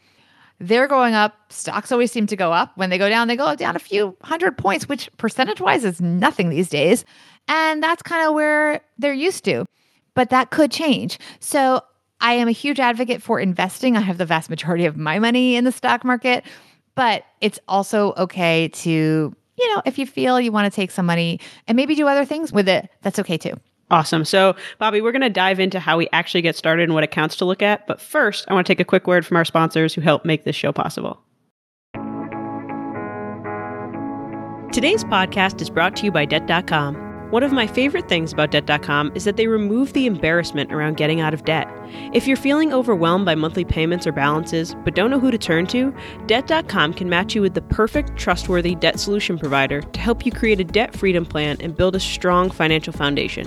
They're 0.58 0.88
going 0.88 1.12
up, 1.12 1.34
stocks 1.50 1.92
always 1.92 2.10
seem 2.10 2.26
to 2.28 2.36
go 2.36 2.50
up. 2.50 2.74
When 2.76 2.88
they 2.88 2.96
go 2.96 3.10
down, 3.10 3.28
they 3.28 3.36
go 3.36 3.54
down 3.56 3.76
a 3.76 3.78
few 3.78 4.16
hundred 4.22 4.56
points, 4.56 4.88
which 4.88 5.14
percentage 5.18 5.60
wise 5.60 5.84
is 5.84 6.00
nothing 6.00 6.48
these 6.48 6.70
days. 6.70 7.04
And 7.46 7.82
that's 7.82 8.02
kind 8.02 8.26
of 8.26 8.32
where 8.32 8.80
they're 8.96 9.12
used 9.12 9.44
to. 9.44 9.66
But 10.14 10.30
that 10.30 10.48
could 10.48 10.72
change. 10.72 11.18
So 11.40 11.82
I 12.20 12.32
am 12.32 12.48
a 12.48 12.52
huge 12.52 12.80
advocate 12.80 13.22
for 13.22 13.38
investing. 13.38 13.96
I 13.96 14.00
have 14.00 14.18
the 14.18 14.26
vast 14.26 14.50
majority 14.50 14.86
of 14.86 14.96
my 14.96 15.18
money 15.18 15.56
in 15.56 15.64
the 15.64 15.72
stock 15.72 16.04
market, 16.04 16.44
but 16.94 17.24
it's 17.40 17.58
also 17.68 18.12
okay 18.16 18.68
to, 18.68 19.34
you 19.58 19.74
know, 19.74 19.82
if 19.84 19.98
you 19.98 20.06
feel 20.06 20.40
you 20.40 20.50
want 20.50 20.70
to 20.72 20.74
take 20.74 20.90
some 20.90 21.06
money 21.06 21.40
and 21.66 21.76
maybe 21.76 21.94
do 21.94 22.08
other 22.08 22.24
things 22.24 22.52
with 22.52 22.68
it, 22.68 22.90
that's 23.02 23.18
okay 23.20 23.38
too. 23.38 23.54
Awesome. 23.90 24.24
So, 24.24 24.54
Bobbi, 24.80 25.02
we're 25.02 25.12
going 25.12 25.22
to 25.22 25.30
dive 25.30 25.60
into 25.60 25.80
how 25.80 25.96
we 25.96 26.08
actually 26.12 26.42
get 26.42 26.56
started 26.56 26.82
and 26.82 26.94
what 26.94 27.04
accounts 27.04 27.36
to 27.36 27.44
look 27.46 27.62
at. 27.62 27.86
But 27.86 28.00
first, 28.00 28.44
I 28.48 28.54
want 28.54 28.66
to 28.66 28.70
take 28.70 28.80
a 28.80 28.84
quick 28.84 29.06
word 29.06 29.24
from 29.24 29.36
our 29.38 29.46
sponsors 29.46 29.94
who 29.94 30.02
help 30.02 30.24
make 30.24 30.44
this 30.44 30.56
show 30.56 30.72
possible. 30.72 31.20
Today's 34.72 35.04
podcast 35.04 35.62
is 35.62 35.70
brought 35.70 35.96
to 35.96 36.04
you 36.04 36.12
by 36.12 36.26
Debt.com. 36.26 37.07
One 37.30 37.42
of 37.42 37.52
my 37.52 37.66
favorite 37.66 38.08
things 38.08 38.32
about 38.32 38.52
Debt.com 38.52 39.12
is 39.14 39.24
that 39.24 39.36
they 39.36 39.48
remove 39.48 39.92
the 39.92 40.06
embarrassment 40.06 40.72
around 40.72 40.96
getting 40.96 41.20
out 41.20 41.34
of 41.34 41.44
debt. 41.44 41.68
If 42.14 42.26
you're 42.26 42.38
feeling 42.38 42.72
overwhelmed 42.72 43.26
by 43.26 43.34
monthly 43.34 43.66
payments 43.66 44.06
or 44.06 44.12
balances, 44.12 44.74
but 44.82 44.94
don't 44.94 45.10
know 45.10 45.20
who 45.20 45.30
to 45.30 45.36
turn 45.36 45.66
to, 45.66 45.94
Debt.com 46.26 46.94
can 46.94 47.10
match 47.10 47.34
you 47.34 47.42
with 47.42 47.52
the 47.52 47.60
perfect, 47.60 48.16
trustworthy 48.16 48.74
debt 48.74 48.98
solution 48.98 49.38
provider 49.38 49.82
to 49.82 50.00
help 50.00 50.24
you 50.24 50.32
create 50.32 50.58
a 50.58 50.64
debt 50.64 50.96
freedom 50.96 51.26
plan 51.26 51.58
and 51.60 51.76
build 51.76 51.94
a 51.94 52.00
strong 52.00 52.50
financial 52.50 52.94
foundation. 52.94 53.46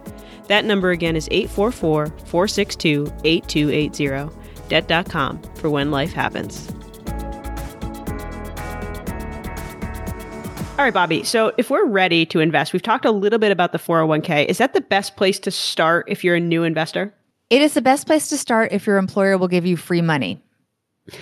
That 0.49 0.65
number 0.65 0.91
again 0.91 1.17
is 1.17 1.29
844 1.31 2.07
462 2.07 3.13
8280, 3.25 4.35
debt.com 4.69 5.43
for 5.57 5.71
when 5.71 5.91
life 5.91 6.13
happens. 6.13 6.69
All 10.79 10.87
right, 10.87 10.95
Bobbi. 10.95 11.25
So 11.25 11.53
if 11.59 11.71
we're 11.71 11.87
ready 11.87 12.27
to 12.27 12.41
invest, 12.41 12.73
we've 12.73 12.83
talked 12.83 13.05
a 13.05 13.13
little 13.13 13.39
bit 13.39 13.53
about 13.53 13.73
the 13.73 13.79
401k. 13.79 14.47
Is 14.47 14.59
that 14.59 14.73
the 14.73 14.81
best 14.81 15.17
place 15.17 15.39
to 15.41 15.51
start 15.51 16.07
if 16.09 16.25
you're 16.25 16.35
a 16.35 16.41
new 16.41 16.65
investor? 16.65 17.15
It 17.51 17.63
is 17.63 17.75
the 17.75 17.83
best 17.83 18.07
place 18.07 18.29
to 18.31 18.39
start 18.39 18.73
if 18.73 18.87
your 18.87 18.97
employer 18.97 19.37
will 19.39 19.49
give 19.49 19.67
you 19.67 19.77
free 19.77 20.01
money. 20.03 20.43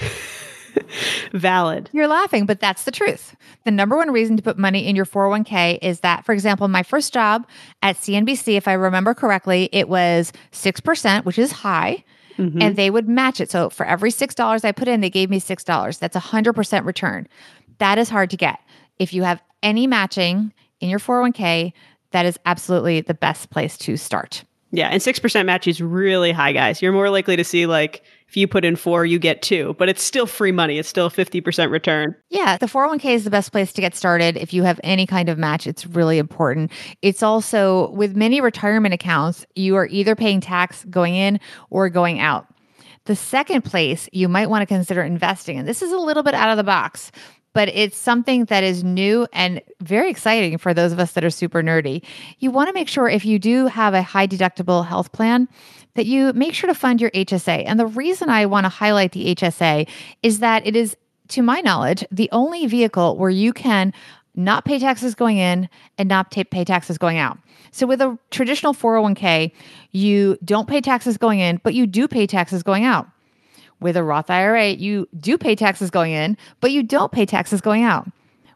Valid. 1.32 1.90
You're 1.92 2.08
laughing, 2.08 2.46
but 2.46 2.60
that's 2.60 2.84
the 2.84 2.90
truth. 2.90 3.36
The 3.64 3.70
number 3.70 3.96
one 3.96 4.10
reason 4.10 4.36
to 4.36 4.42
put 4.42 4.58
money 4.58 4.86
in 4.86 4.96
your 4.96 5.06
401k 5.06 5.78
is 5.82 6.00
that, 6.00 6.24
for 6.24 6.32
example, 6.32 6.66
my 6.68 6.82
first 6.82 7.12
job 7.12 7.46
at 7.82 7.96
CNBC, 7.96 8.56
if 8.56 8.66
I 8.66 8.72
remember 8.72 9.14
correctly, 9.14 9.68
it 9.72 9.88
was 9.88 10.32
6%, 10.52 11.24
which 11.24 11.38
is 11.38 11.52
high. 11.52 12.04
Mm-hmm. 12.38 12.62
And 12.62 12.76
they 12.76 12.88
would 12.88 13.06
match 13.06 13.40
it. 13.40 13.50
So 13.50 13.68
for 13.68 13.84
every 13.84 14.10
$6 14.10 14.64
I 14.64 14.72
put 14.72 14.88
in, 14.88 15.02
they 15.02 15.10
gave 15.10 15.28
me 15.28 15.40
$6. 15.40 15.98
That's 15.98 16.16
a 16.16 16.20
100% 16.20 16.86
return. 16.86 17.28
That 17.78 17.98
is 17.98 18.08
hard 18.08 18.30
to 18.30 18.38
get. 18.38 18.60
If 18.98 19.12
you 19.12 19.24
have 19.24 19.42
any 19.62 19.86
matching 19.86 20.54
in 20.80 20.88
your 20.88 21.00
401k, 21.00 21.74
that 22.12 22.24
is 22.24 22.38
absolutely 22.46 23.02
the 23.02 23.12
best 23.12 23.50
place 23.50 23.76
to 23.78 23.96
start. 23.98 24.44
Yeah, 24.72 24.88
and 24.88 25.02
6% 25.02 25.44
match 25.44 25.66
is 25.66 25.82
really 25.82 26.32
high, 26.32 26.52
guys. 26.52 26.80
You're 26.80 26.92
more 26.92 27.10
likely 27.10 27.36
to 27.36 27.44
see 27.44 27.66
like 27.66 28.02
if 28.30 28.36
you 28.36 28.46
put 28.46 28.64
in 28.64 28.76
four, 28.76 29.04
you 29.04 29.18
get 29.18 29.42
two, 29.42 29.74
but 29.76 29.88
it's 29.88 30.04
still 30.04 30.24
free 30.24 30.52
money. 30.52 30.78
It's 30.78 30.88
still 30.88 31.06
a 31.06 31.10
50% 31.10 31.68
return. 31.68 32.14
Yeah, 32.28 32.58
the 32.58 32.66
401k 32.66 33.06
is 33.06 33.24
the 33.24 33.30
best 33.30 33.50
place 33.50 33.72
to 33.72 33.80
get 33.80 33.96
started. 33.96 34.36
If 34.36 34.52
you 34.52 34.62
have 34.62 34.78
any 34.84 35.04
kind 35.04 35.28
of 35.28 35.36
match, 35.36 35.66
it's 35.66 35.84
really 35.84 36.16
important. 36.16 36.70
It's 37.02 37.24
also 37.24 37.90
with 37.90 38.14
many 38.14 38.40
retirement 38.40 38.94
accounts, 38.94 39.44
you 39.56 39.74
are 39.74 39.88
either 39.88 40.14
paying 40.14 40.40
tax 40.40 40.84
going 40.84 41.16
in 41.16 41.40
or 41.70 41.88
going 41.88 42.20
out. 42.20 42.46
The 43.06 43.16
second 43.16 43.62
place 43.62 44.08
you 44.12 44.28
might 44.28 44.48
want 44.48 44.62
to 44.62 44.66
consider 44.66 45.02
investing, 45.02 45.58
and 45.58 45.66
this 45.66 45.82
is 45.82 45.90
a 45.90 45.98
little 45.98 46.22
bit 46.22 46.34
out 46.34 46.50
of 46.50 46.56
the 46.56 46.62
box, 46.62 47.10
but 47.52 47.68
it's 47.68 47.96
something 47.96 48.44
that 48.44 48.62
is 48.62 48.84
new 48.84 49.26
and 49.32 49.60
very 49.80 50.08
exciting 50.08 50.56
for 50.58 50.72
those 50.72 50.92
of 50.92 51.00
us 51.00 51.12
that 51.12 51.24
are 51.24 51.30
super 51.30 51.62
nerdy. 51.62 52.04
You 52.38 52.52
want 52.52 52.68
to 52.68 52.72
make 52.72 52.88
sure 52.88 53.08
if 53.08 53.24
you 53.24 53.40
do 53.40 53.66
have 53.66 53.92
a 53.92 54.02
high 54.02 54.28
deductible 54.28 54.86
health 54.86 55.10
plan, 55.10 55.48
that 56.00 56.06
you 56.06 56.32
make 56.32 56.54
sure 56.54 56.66
to 56.66 56.74
fund 56.74 56.98
your 56.98 57.10
HSA. 57.10 57.64
And 57.66 57.78
the 57.78 57.86
reason 57.86 58.30
I 58.30 58.46
want 58.46 58.64
to 58.64 58.70
highlight 58.70 59.12
the 59.12 59.34
HSA 59.34 59.86
is 60.22 60.38
that 60.38 60.66
it 60.66 60.74
is, 60.74 60.96
to 61.28 61.42
my 61.42 61.60
knowledge, 61.60 62.02
the 62.10 62.30
only 62.32 62.66
vehicle 62.66 63.18
where 63.18 63.28
you 63.28 63.52
can 63.52 63.92
not 64.34 64.64
pay 64.64 64.78
taxes 64.78 65.14
going 65.14 65.36
in 65.36 65.68
and 65.98 66.08
not 66.08 66.30
pay 66.30 66.64
taxes 66.64 66.96
going 66.96 67.18
out. 67.18 67.36
So 67.70 67.86
with 67.86 68.00
a 68.00 68.18
traditional 68.30 68.72
401k, 68.72 69.52
you 69.92 70.38
don't 70.42 70.66
pay 70.66 70.80
taxes 70.80 71.18
going 71.18 71.40
in, 71.40 71.60
but 71.62 71.74
you 71.74 71.86
do 71.86 72.08
pay 72.08 72.26
taxes 72.26 72.62
going 72.62 72.86
out. 72.86 73.06
With 73.78 73.94
a 73.94 74.02
Roth 74.02 74.30
IRA, 74.30 74.70
you 74.70 75.06
do 75.18 75.36
pay 75.36 75.54
taxes 75.54 75.90
going 75.90 76.12
in, 76.12 76.38
but 76.62 76.72
you 76.72 76.82
don't 76.82 77.12
pay 77.12 77.26
taxes 77.26 77.60
going 77.60 77.82
out. 77.82 78.08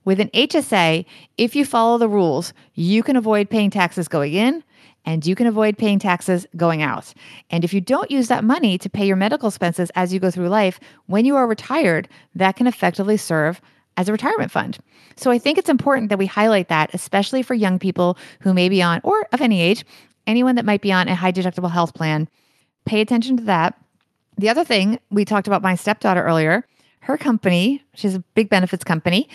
With 0.07 0.19
an 0.19 0.31
HSA, 0.33 1.05
if 1.37 1.55
you 1.55 1.67
follow 1.67 1.99
the 1.99 2.09
rules, 2.09 2.55
you 2.73 3.03
can 3.03 3.17
avoid 3.17 3.51
paying 3.51 3.69
taxes 3.69 4.09
going 4.09 4.33
in 4.33 4.65
and 5.05 5.27
you 5.27 5.35
can 5.35 5.47
avoid 5.47 5.79
paying 5.79 5.99
taxes 5.99 6.47
going 6.57 6.83
out. 6.83 7.13
And 7.51 7.65
if 7.65 7.75
you 7.75 7.81
don't 7.81 8.11
use 8.11 8.29
that 8.29 8.45
money 8.45 8.79
to 8.79 8.89
pay 8.89 9.07
your 9.07 9.17
medical 9.17 9.49
expenses 9.49 9.91
as 9.95 10.13
you 10.13 10.21
go 10.21 10.31
through 10.31 10.49
life, 10.49 10.81
when 11.07 11.25
you 11.25 11.37
are 11.37 11.47
retired, 11.47 12.09
that 12.35 12.57
can 12.57 12.67
effectively 12.67 13.17
serve 13.17 13.61
as 13.97 14.09
a 14.09 14.13
retirement 14.13 14.51
fund. 14.51 14.79
So 15.17 15.31
I 15.31 15.39
think 15.39 15.59
it's 15.59 15.69
important 15.69 16.09
that 16.09 16.19
we 16.19 16.27
highlight 16.27 16.69
that, 16.69 16.93
especially 16.95 17.43
for 17.43 17.55
young 17.55 17.79
people 17.79 18.19
who 18.41 18.53
may 18.53 18.69
be 18.69 18.83
on, 18.83 19.01
or 19.05 19.27
of 19.33 19.41
any 19.41 19.61
age, 19.61 19.85
anyone 20.27 20.57
that 20.57 20.65
might 20.65 20.81
be 20.81 20.93
on 20.93 21.09
a 21.09 21.15
high 21.15 21.33
deductible 21.33 21.71
health 21.71 21.95
plan. 21.95 22.29
Pay 22.85 23.01
attention 23.01 23.37
to 23.37 23.45
that. 23.45 23.79
The 24.37 24.49
other 24.49 24.65
thing 24.65 24.99
we 25.11 25.25
talked 25.25 25.47
about 25.47 25.63
my 25.63 25.77
stepdaughter 25.77 26.25
earlier, 26.25 26.67
her 27.01 27.17
company, 27.17 27.85
she's 27.95 28.15
a 28.15 28.25
big 28.35 28.49
benefits 28.49 28.83
company 28.83 29.29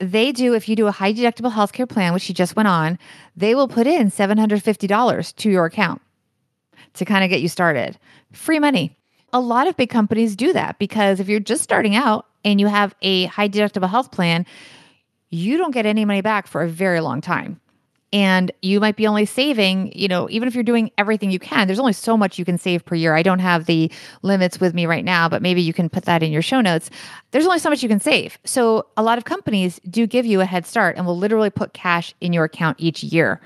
they 0.00 0.32
do, 0.32 0.54
if 0.54 0.68
you 0.68 0.74
do 0.74 0.86
a 0.86 0.92
high 0.92 1.12
deductible 1.12 1.52
healthcare 1.52 1.88
plan, 1.88 2.12
which 2.14 2.28
you 2.28 2.34
just 2.34 2.56
went 2.56 2.68
on, 2.68 2.98
they 3.36 3.54
will 3.54 3.68
put 3.68 3.86
in 3.86 4.10
$750 4.10 5.36
to 5.36 5.50
your 5.50 5.66
account 5.66 6.00
to 6.94 7.04
kind 7.04 7.22
of 7.22 7.30
get 7.30 7.40
you 7.40 7.48
started. 7.48 7.98
Free 8.32 8.58
money. 8.58 8.96
A 9.32 9.40
lot 9.40 9.68
of 9.68 9.76
big 9.76 9.90
companies 9.90 10.34
do 10.34 10.52
that 10.54 10.78
because 10.78 11.20
if 11.20 11.28
you're 11.28 11.38
just 11.38 11.62
starting 11.62 11.94
out 11.94 12.26
and 12.44 12.58
you 12.58 12.66
have 12.66 12.94
a 13.02 13.26
high 13.26 13.48
deductible 13.48 13.88
health 13.88 14.10
plan, 14.10 14.46
you 15.28 15.56
don't 15.56 15.70
get 15.70 15.86
any 15.86 16.04
money 16.04 16.22
back 16.22 16.48
for 16.48 16.62
a 16.62 16.68
very 16.68 17.00
long 17.00 17.20
time 17.20 17.60
and 18.12 18.50
you 18.62 18.80
might 18.80 18.96
be 18.96 19.06
only 19.06 19.24
saving, 19.24 19.92
you 19.94 20.08
know, 20.08 20.28
even 20.30 20.48
if 20.48 20.54
you're 20.54 20.64
doing 20.64 20.90
everything 20.98 21.30
you 21.30 21.38
can, 21.38 21.66
there's 21.66 21.78
only 21.78 21.92
so 21.92 22.16
much 22.16 22.38
you 22.38 22.44
can 22.44 22.58
save 22.58 22.84
per 22.84 22.94
year. 22.96 23.14
I 23.14 23.22
don't 23.22 23.38
have 23.38 23.66
the 23.66 23.90
limits 24.22 24.58
with 24.58 24.74
me 24.74 24.86
right 24.86 25.04
now, 25.04 25.28
but 25.28 25.42
maybe 25.42 25.62
you 25.62 25.72
can 25.72 25.88
put 25.88 26.04
that 26.06 26.22
in 26.22 26.32
your 26.32 26.42
show 26.42 26.60
notes. 26.60 26.90
There's 27.30 27.46
only 27.46 27.60
so 27.60 27.70
much 27.70 27.82
you 27.82 27.88
can 27.88 28.00
save. 28.00 28.38
So 28.44 28.86
a 28.96 29.02
lot 29.02 29.18
of 29.18 29.24
companies 29.24 29.80
do 29.88 30.06
give 30.06 30.26
you 30.26 30.40
a 30.40 30.44
head 30.44 30.66
start 30.66 30.96
and 30.96 31.06
will 31.06 31.18
literally 31.18 31.50
put 31.50 31.72
cash 31.72 32.14
in 32.20 32.32
your 32.32 32.44
account 32.44 32.78
each 32.80 33.04
year. 33.04 33.40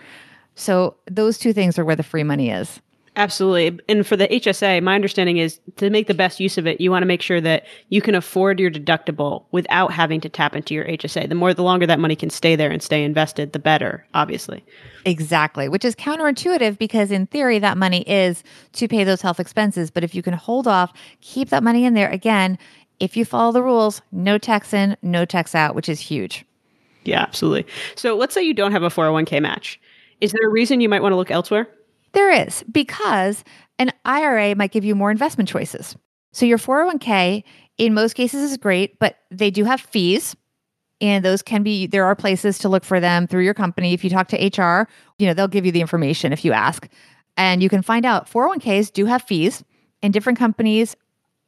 So 0.55 0.97
those 1.11 1.37
two 1.37 1.53
things 1.53 1.79
are 1.79 1.85
where 1.85 1.97
the 1.97 2.03
free 2.03 2.23
money 2.23 2.51
is. 2.51 2.81
Absolutely. 3.17 3.79
And 3.89 4.05
for 4.05 4.17
the 4.17 4.27
HSA, 4.27 4.83
my 4.83 4.97
understanding 4.97 5.37
is 5.37 5.61
to 5.77 5.89
make 5.89 6.09
the 6.09 6.15
best 6.15 6.41
use 6.41 6.59
of 6.59 6.67
it, 6.67 6.81
you 6.81 6.91
want 6.91 7.03
to 7.03 7.07
make 7.07 7.23
sure 7.23 7.41
that 7.41 7.65
you 7.89 8.03
can 8.03 8.17
afford 8.17 8.59
your 8.59 8.73
deductible 8.73 9.45
without 9.53 9.93
having 9.93 10.21
to 10.23 10.29
tap 10.29 10.57
into 10.57 10.75
your 10.75 10.85
HSA. 10.85 11.29
The 11.29 11.35
more, 11.37 11.55
the 11.55 11.63
longer 11.63 11.87
that 11.87 12.01
money 12.01 12.17
can 12.17 12.29
stay 12.29 12.57
there 12.57 12.73
and 12.73 12.83
stay 12.83 13.05
invested, 13.05 13.53
the 13.53 13.61
better, 13.61 14.05
obviously. 14.15 14.65
Exactly, 15.05 15.69
which 15.69 15.85
is 15.85 15.95
counterintuitive 15.95 16.77
because 16.77 17.13
in 17.13 17.27
theory, 17.29 17.61
that 17.61 17.79
money 17.79 18.03
is 18.03 18.43
to 18.73 18.89
pay 18.89 19.05
those 19.05 19.23
health 19.23 19.39
expenses. 19.39 19.93
But 19.93 20.03
if 20.03 20.13
you 20.13 20.23
can 20.23 20.35
hold 20.35 20.67
off, 20.67 20.93
keep 21.21 21.51
that 21.51 21.63
money 21.63 21.85
in 21.85 21.95
there, 21.95 22.11
again, 22.11 22.59
if 22.99 23.17
you 23.17 23.25
follow 23.25 23.53
the 23.53 23.63
rules, 23.63 24.03
no 24.11 24.39
tax 24.39 24.73
in, 24.75 24.97
no 25.03 25.25
tax 25.25 25.55
out, 25.55 25.77
which 25.77 25.89
is 25.89 26.01
huge. 26.01 26.45
Yeah, 27.05 27.23
absolutely. 27.23 27.67
So 27.95 28.17
let's 28.17 28.35
say 28.35 28.43
you 28.43 28.55
don't 28.55 28.73
have 28.73 28.83
a 28.83 28.89
401k 28.89 29.41
match. 29.41 29.81
Is 30.21 30.33
there 30.33 30.49
a 30.49 30.51
reason 30.51 30.81
you 30.81 30.89
might 30.89 31.03
want 31.03 31.13
to 31.13 31.17
look 31.17 31.31
elsewhere? 31.31 31.69
There 32.15 32.31
is, 32.31 32.65
because 32.71 33.45
an 33.79 33.93
IRA 34.05 34.55
might 34.55 34.73
give 34.73 34.85
you 34.85 34.95
more 34.95 35.11
investment 35.11 35.49
choices. 35.49 35.97
So 36.33 36.47
your 36.47 36.59
401k 36.59 37.45
in 37.77 37.93
most 37.93 38.15
cases 38.15 38.51
is 38.51 38.57
great, 38.57 38.99
but 38.99 39.19
they 39.31 39.51
do 39.51 39.65
have 39.65 39.81
fees. 39.81 40.35
And 41.01 41.25
those 41.25 41.43
can 41.43 41.63
be, 41.63 41.87
there 41.87 42.05
are 42.05 42.15
places 42.15 42.59
to 42.59 42.69
look 42.69 42.85
for 42.85 43.01
them 43.01 43.27
through 43.27 43.43
your 43.43 43.53
company. 43.53 43.93
If 43.93 44.05
you 44.05 44.11
talk 44.11 44.29
to 44.29 44.37
HR, 44.37 44.89
you 45.19 45.27
know, 45.27 45.35
they'll 45.35 45.49
give 45.49 45.67
you 45.67 45.73
the 45.73 45.81
information 45.81 46.33
if 46.33 46.45
you 46.45 46.53
ask. 46.53 46.89
And 47.37 47.63
you 47.63 47.69
can 47.69 47.83
find 47.83 48.07
out 48.07 48.31
401ks 48.31 48.93
do 48.93 49.07
have 49.07 49.23
fees, 49.23 49.65
and 50.03 50.13
different 50.13 50.39
companies 50.39 50.97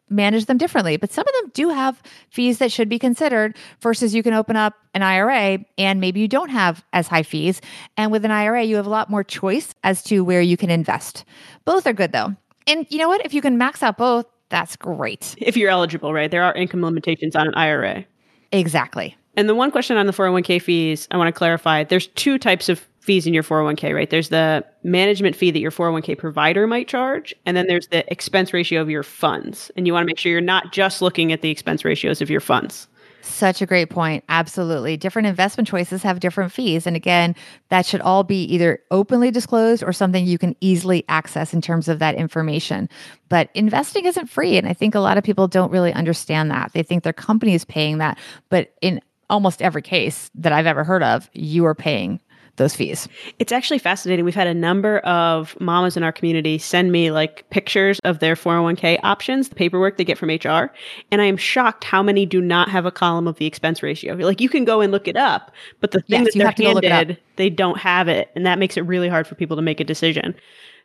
manage 0.09 0.47
them 0.47 0.59
differently. 0.59 0.97
But 0.97 1.13
some 1.13 1.27
of 1.27 1.35
them 1.35 1.51
do 1.55 1.69
have 1.71 2.03
fees 2.31 2.59
that 2.59 2.73
should 2.73 2.89
be 2.89 2.99
considered 2.99 3.57
versus 3.81 4.15
you 4.15 4.23
can 4.23 4.35
open 4.35 4.57
up 4.57 4.75
an 4.95 5.03
IRA 5.03 5.59
and 5.79 6.01
maybe 6.01 6.21
you 6.21 6.29
don't 6.29 6.51
have 6.51 6.85
as 6.93 7.09
high 7.09 7.23
fees. 7.23 7.61
And 7.97 8.13
with 8.13 8.25
an 8.25 8.31
IRA, 8.31 8.65
you 8.65 8.77
have 8.77 8.87
a 8.87 8.91
lot 8.91 9.11
more 9.11 9.25
choice 9.25 9.75
as 9.85 10.03
to 10.05 10.23
where 10.23 10.41
you 10.41 10.57
can 10.57 10.71
invest. 10.71 11.25
Both 11.65 11.87
are 11.87 11.93
good 11.93 12.13
though. 12.13 12.35
And 12.67 12.87
you 12.91 12.99
know 12.99 13.09
what? 13.09 13.25
If 13.25 13.35
you 13.35 13.41
can 13.41 13.59
max 13.59 13.83
out 13.83 13.97
both, 13.97 14.27
that's 14.49 14.77
great. 14.77 15.35
If 15.39 15.57
you're 15.57 15.71
eligible, 15.71 16.13
right? 16.13 16.31
There 16.31 16.43
are 16.43 16.55
income 16.55 16.83
limitations 16.83 17.35
on 17.35 17.49
an 17.49 17.55
IRA. 17.55 18.05
Exactly. 18.53 19.17
And 19.37 19.49
the 19.49 19.55
one 19.55 19.71
question 19.71 19.97
on 19.97 20.07
the 20.07 20.13
401k 20.13 20.63
fees, 20.63 21.07
I 21.11 21.17
want 21.17 21.29
to 21.29 21.39
clarify 21.39 21.85
there's 21.85 22.07
two 22.09 22.39
types 22.39 22.69
of 22.69 22.87
fees 23.07 23.27
in 23.27 23.33
your 23.33 23.45
401k, 23.45 23.95
right? 23.95 24.11
There's 24.11 24.31
the 24.31 24.65
management 24.83 25.37
fee 25.37 25.53
that 25.53 25.61
your 25.61 25.71
401k 25.71 26.19
provider 26.19 26.67
might 26.67 26.89
charge, 26.89 27.33
and 27.47 27.57
then 27.57 27.69
there's 27.69 27.87
the 27.87 28.11
expense 28.13 28.53
ratio 28.53 28.83
of 28.83 28.91
your 28.91 29.05
funds. 29.05 29.71
And 29.77 29.87
you 29.87 29.93
want 29.93 30.03
to 30.03 30.07
make 30.07 30.19
sure 30.19 30.33
you're 30.33 30.41
not 30.41 30.73
just 30.73 31.01
looking 31.01 31.33
at 31.33 31.41
the 31.41 31.51
expense 31.51 31.85
ratios 31.85 32.21
of 32.21 32.29
your 32.29 32.41
funds. 32.41 32.89
Such 33.23 33.63
a 33.63 33.67
great 33.67 33.91
point. 33.91 34.25
Absolutely. 34.29 34.97
Different 34.97 35.27
investment 35.27 35.69
choices 35.69 36.03
have 36.03 36.21
different 36.21 36.53
fees. 36.53 36.87
And 36.87 36.95
again, 36.95 37.35
that 37.71 37.85
should 37.85 38.01
all 38.01 38.23
be 38.23 38.45
either 38.45 38.79
openly 38.91 39.31
disclosed 39.31 39.83
or 39.83 39.93
something 39.93 40.27
you 40.27 40.39
can 40.39 40.55
easily 40.61 41.05
access 41.09 41.53
in 41.53 41.61
terms 41.61 41.89
of 41.89 41.99
that 41.99 42.15
information. 42.15 42.89
But 43.29 43.51
investing 43.55 44.05
isn't 44.05 44.29
free. 44.29 44.57
And 44.57 44.69
I 44.69 44.73
think 44.73 44.95
a 44.95 45.01
lot 45.01 45.19
of 45.19 45.25
people 45.25 45.49
don't 45.49 45.73
really 45.73 45.93
understand 45.93 46.51
that. 46.53 46.73
They 46.73 46.85
think 46.85 47.03
their 47.03 47.13
company 47.13 47.55
is 47.55 47.65
paying 47.65 47.99
that. 47.99 48.17
But 48.49 48.75
in 48.81 49.01
almost 49.29 49.61
every 49.61 49.83
case 49.83 50.31
that 50.37 50.53
I've 50.53 50.67
ever 50.67 50.85
heard 50.85 51.03
of, 51.03 51.29
you 51.33 51.67
are 51.67 51.75
paying 51.75 52.21
those 52.57 52.75
fees. 52.75 53.09
It's 53.39 53.53
actually 53.53 53.79
fascinating. 53.79 54.25
We've 54.25 54.35
had 54.35 54.47
a 54.47 54.55
number 54.55 54.99
of 54.99 55.59
mamas 55.61 55.97
in 55.97 56.03
our 56.03 56.13
community 56.13 56.59
send 56.59 56.93
me 56.93 57.11
like 57.11 57.49
pictures 57.51 58.01
of 58.05 58.19
their 58.21 58.35
401k 58.35 58.99
options, 59.03 59.49
the 59.49 59.55
paperwork 59.55 59.97
they 59.97 60.05
get 60.05 60.19
from 60.19 60.31
HR. 60.31 60.73
And 61.11 61.21
I 61.21 61.27
am 61.27 61.37
shocked 61.37 61.85
how 61.85 62.03
many 62.03 62.27
do 62.27 62.41
not 62.41 62.69
have 62.69 62.87
a 62.87 62.91
column 62.91 63.29
of 63.29 63.37
the 63.37 63.47
expense 63.47 63.83
ratio. 63.83 64.15
Like 64.15 64.41
you 64.41 64.49
can 64.49 64.65
go 64.65 64.81
and 64.81 64.93
look 64.93 65.09
it 65.09 65.17
up, 65.17 65.53
but 65.81 65.91
the 65.91 66.01
thing 66.03 66.25
yes, 66.25 66.35
that 66.35 66.57
they're 66.57 66.83
handed, 66.83 67.19
they 67.37 67.51
don't 67.51 67.79
have 67.79 68.09
it. 68.09 68.31
And 68.35 68.47
that 68.47 68.59
makes 68.59 68.77
it 68.77 68.83
really 68.83 69.09
hard 69.09 69.27
for 69.27 69.35
people 69.35 69.57
to 69.57 69.63
make 69.63 69.81
a 69.81 69.85
decision. 69.85 70.35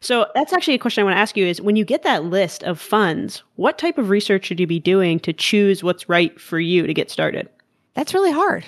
So 0.01 0.25
that's 0.33 0.51
actually 0.51 0.73
a 0.73 0.79
question 0.79 1.01
I 1.01 1.05
want 1.05 1.15
to 1.15 1.21
ask 1.21 1.37
you 1.37 1.45
is 1.45 1.61
when 1.61 1.75
you 1.75 1.85
get 1.85 2.01
that 2.03 2.25
list 2.25 2.63
of 2.63 2.79
funds, 2.79 3.43
what 3.55 3.77
type 3.77 3.99
of 3.99 4.09
research 4.09 4.45
should 4.45 4.59
you 4.59 4.65
be 4.65 4.79
doing 4.79 5.19
to 5.19 5.31
choose 5.31 5.83
what's 5.83 6.09
right 6.09 6.39
for 6.41 6.59
you 6.59 6.87
to 6.87 6.93
get 6.93 7.11
started? 7.11 7.47
That's 7.93 8.13
really 8.13 8.31
hard. 8.31 8.65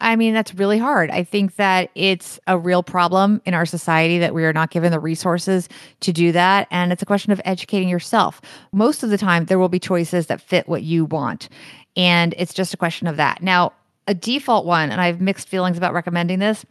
I 0.00 0.16
mean, 0.16 0.34
that's 0.34 0.54
really 0.54 0.78
hard. 0.78 1.10
I 1.10 1.22
think 1.24 1.56
that 1.56 1.90
it's 1.94 2.38
a 2.46 2.58
real 2.58 2.82
problem 2.82 3.40
in 3.44 3.54
our 3.54 3.64
society 3.64 4.18
that 4.18 4.34
we 4.34 4.44
are 4.44 4.52
not 4.52 4.70
given 4.70 4.90
the 4.90 5.00
resources 5.00 5.68
to 6.00 6.12
do 6.12 6.32
that. 6.32 6.66
And 6.70 6.92
it's 6.92 7.02
a 7.02 7.06
question 7.06 7.32
of 7.32 7.40
educating 7.44 7.88
yourself. 7.88 8.40
Most 8.72 9.02
of 9.02 9.10
the 9.10 9.18
time, 9.18 9.46
there 9.46 9.58
will 9.58 9.68
be 9.68 9.78
choices 9.78 10.26
that 10.26 10.40
fit 10.40 10.68
what 10.68 10.82
you 10.82 11.04
want. 11.04 11.48
And 11.96 12.34
it's 12.36 12.52
just 12.52 12.74
a 12.74 12.76
question 12.76 13.06
of 13.06 13.16
that. 13.16 13.42
Now, 13.42 13.72
a 14.06 14.14
default 14.14 14.66
one, 14.66 14.90
and 14.90 15.00
I 15.00 15.06
have 15.06 15.20
mixed 15.20 15.48
feelings 15.48 15.78
about 15.78 15.94
recommending 15.94 16.38
this, 16.40 16.66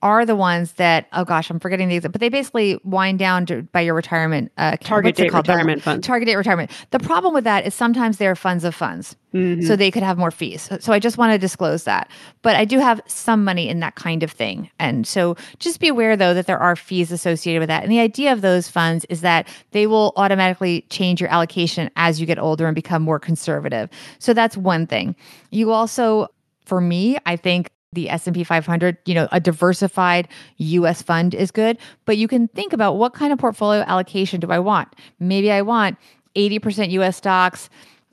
are 0.00 0.26
the 0.26 0.34
ones 0.36 0.72
that 0.74 1.06
oh 1.12 1.24
gosh, 1.24 1.48
I'm 1.50 1.60
forgetting 1.60 1.88
these, 1.88 2.02
but 2.02 2.14
they 2.20 2.28
basically 2.28 2.80
wind 2.84 3.18
down 3.18 3.46
to, 3.46 3.62
by 3.62 3.82
your 3.82 3.94
retirement 3.94 4.50
uh, 4.56 4.76
target 4.80 5.14
date 5.16 5.32
retirement 5.32 5.78
The- 5.78 5.82
fund. 5.82 6.04
Target 6.04 6.26
date 6.26 6.36
retirement. 6.36 6.70
The 6.90 6.98
problem 6.98 7.34
with 7.34 7.44
that 7.44 7.66
is 7.66 7.74
sometimes 7.74 8.16
they're 8.18 8.34
funds 8.34 8.64
of 8.64 8.74
funds, 8.74 9.16
Mm-hmm. 9.32 9.66
so 9.66 9.76
they 9.76 9.90
could 9.90 10.02
have 10.02 10.18
more 10.18 10.30
fees. 10.30 10.62
So, 10.62 10.78
so 10.78 10.92
I 10.92 10.98
just 10.98 11.16
want 11.16 11.32
to 11.32 11.38
disclose 11.38 11.84
that. 11.84 12.10
But 12.42 12.56
I 12.56 12.64
do 12.64 12.78
have 12.78 13.00
some 13.06 13.44
money 13.44 13.68
in 13.68 13.80
that 13.80 13.94
kind 13.94 14.22
of 14.22 14.30
thing, 14.30 14.70
and 14.78 15.06
so 15.06 15.36
just 15.58 15.80
be 15.80 15.88
aware 15.88 16.16
though 16.16 16.34
that 16.34 16.46
there 16.46 16.58
are 16.58 16.76
fees 16.76 17.10
associated 17.10 17.60
with 17.60 17.68
that. 17.68 17.82
And 17.82 17.90
the 17.90 18.00
idea 18.00 18.32
of 18.32 18.42
those 18.42 18.68
funds 18.68 19.06
is 19.08 19.22
that 19.22 19.48
they 19.70 19.86
will 19.86 20.12
automatically 20.16 20.84
change 20.90 21.20
your 21.20 21.30
allocation 21.30 21.90
as 21.96 22.20
you 22.20 22.26
get 22.26 22.38
older 22.38 22.66
and 22.66 22.74
become 22.74 23.02
more 23.02 23.18
conservative. 23.18 23.88
So 24.18 24.34
that's 24.34 24.56
one 24.56 24.86
thing. 24.86 25.16
You 25.50 25.72
also 25.72 26.28
for 26.64 26.80
me, 26.80 27.18
I 27.26 27.36
think 27.36 27.70
the 27.92 28.08
S&P 28.08 28.44
500, 28.44 28.96
you 29.04 29.14
know, 29.14 29.28
a 29.32 29.40
diversified 29.40 30.28
US 30.56 31.02
fund 31.02 31.34
is 31.34 31.50
good, 31.50 31.78
but 32.06 32.16
you 32.16 32.26
can 32.26 32.48
think 32.48 32.72
about 32.72 32.94
what 32.94 33.12
kind 33.12 33.32
of 33.32 33.38
portfolio 33.38 33.82
allocation 33.82 34.40
do 34.40 34.50
I 34.50 34.58
want? 34.58 34.88
Maybe 35.20 35.52
I 35.52 35.62
want 35.62 35.98
80% 36.34 36.90
US 36.92 37.18
stocks, 37.18 37.68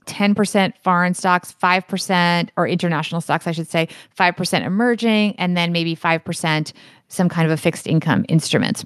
10% 0.10 0.74
foreign 0.84 1.14
stocks, 1.14 1.54
5% 1.62 2.50
or 2.58 2.68
international 2.68 3.22
stocks, 3.22 3.48
I 3.48 3.52
should 3.52 3.70
say, 3.70 3.88
5% 4.18 4.66
emerging, 4.66 5.36
and 5.38 5.56
then 5.56 5.72
maybe 5.72 5.96
5% 5.96 6.74
some 7.08 7.30
kind 7.30 7.46
of 7.46 7.52
a 7.52 7.58
fixed 7.58 7.88
income 7.88 8.26
instrument. 8.28 8.84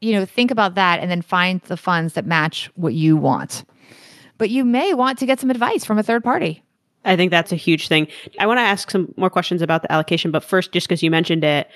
You 0.00 0.12
know, 0.12 0.24
think 0.24 0.50
about 0.50 0.74
that 0.76 1.00
and 1.00 1.10
then 1.10 1.22
find 1.22 1.60
the 1.62 1.76
funds 1.76 2.14
that 2.14 2.26
match 2.26 2.70
what 2.76 2.94
you 2.94 3.16
want. 3.16 3.64
But 4.36 4.50
you 4.50 4.64
may 4.64 4.94
want 4.94 5.18
to 5.18 5.26
get 5.26 5.40
some 5.40 5.50
advice 5.50 5.84
from 5.84 5.98
a 5.98 6.02
third 6.02 6.22
party. 6.22 6.62
I 7.04 7.16
think 7.16 7.30
that's 7.30 7.52
a 7.52 7.56
huge 7.56 7.88
thing. 7.88 8.06
I 8.38 8.46
want 8.46 8.58
to 8.58 8.62
ask 8.62 8.90
some 8.90 9.12
more 9.16 9.30
questions 9.30 9.62
about 9.62 9.82
the 9.82 9.90
allocation, 9.90 10.30
but 10.30 10.44
first, 10.44 10.72
just 10.72 10.88
because 10.88 11.02
you 11.02 11.10
mentioned 11.10 11.42
it, 11.42 11.68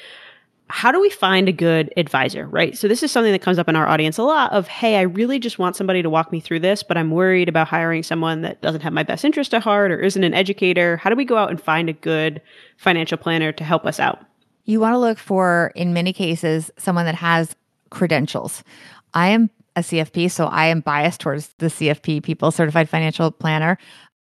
how 0.73 0.91
do 0.91 0.99
we 0.99 1.11
find 1.11 1.51
a 1.51 1.53
good 1.53 1.93
advisor, 1.99 2.47
right? 2.47 2.79
So 2.79 2.89
this 2.89 3.03
is 3.03 3.13
something 3.13 3.31
that 3.33 3.43
comes 3.43 3.59
up 3.59 3.69
in 3.69 3.77
our 3.77 3.87
audience 3.87 4.17
a 4.17 4.23
lot 4.23 4.51
of, 4.53 4.67
hey, 4.69 4.97
I 4.97 5.03
really 5.03 5.39
just 5.39 5.59
want 5.59 5.77
somebody 5.77 6.01
to 6.01 6.09
walk 6.09 6.33
me 6.33 6.41
through 6.41 6.61
this, 6.61 6.83
but 6.83 6.97
I'm 6.97 7.11
worried 7.11 7.51
about 7.51 7.69
hiring 7.69 8.03
someone 8.03 8.41
that 8.41 8.63
doesn't 8.63 8.81
have 8.81 8.95
my 8.95 9.03
best 9.03 9.23
interest 9.23 9.53
at 9.53 9.63
heart 9.63 9.93
or 9.93 10.01
isn't 10.01 10.25
an 10.25 10.33
educator. 10.33 10.97
How 10.97 11.11
do 11.11 11.17
we 11.17 11.27
go 11.27 11.37
out 11.37 11.51
and 11.51 11.61
find 11.61 11.91
a 11.91 11.93
good 11.93 12.41
financial 12.79 13.19
planner 13.19 13.53
to 13.53 13.65
help 13.65 13.85
us 13.85 14.01
out? 14.01 14.25
You 14.65 14.81
want 14.81 14.95
to 14.95 14.99
look 14.99 15.19
for, 15.19 15.73
in 15.75 15.93
many 15.93 16.15
cases, 16.15 16.71
someone 16.79 17.05
that 17.05 17.17
has 17.17 17.55
credentials. 17.91 18.65
I 19.13 19.29
am 19.29 19.51
a 19.77 19.81
CFP, 19.81 20.31
so 20.31 20.47
I 20.47 20.67
am 20.69 20.81
biased 20.81 21.21
towards 21.21 21.49
the 21.59 21.67
CFP 21.67 22.23
people, 22.23 22.51
certified 22.51 22.89
financial 22.89 23.31
planner. 23.31 23.77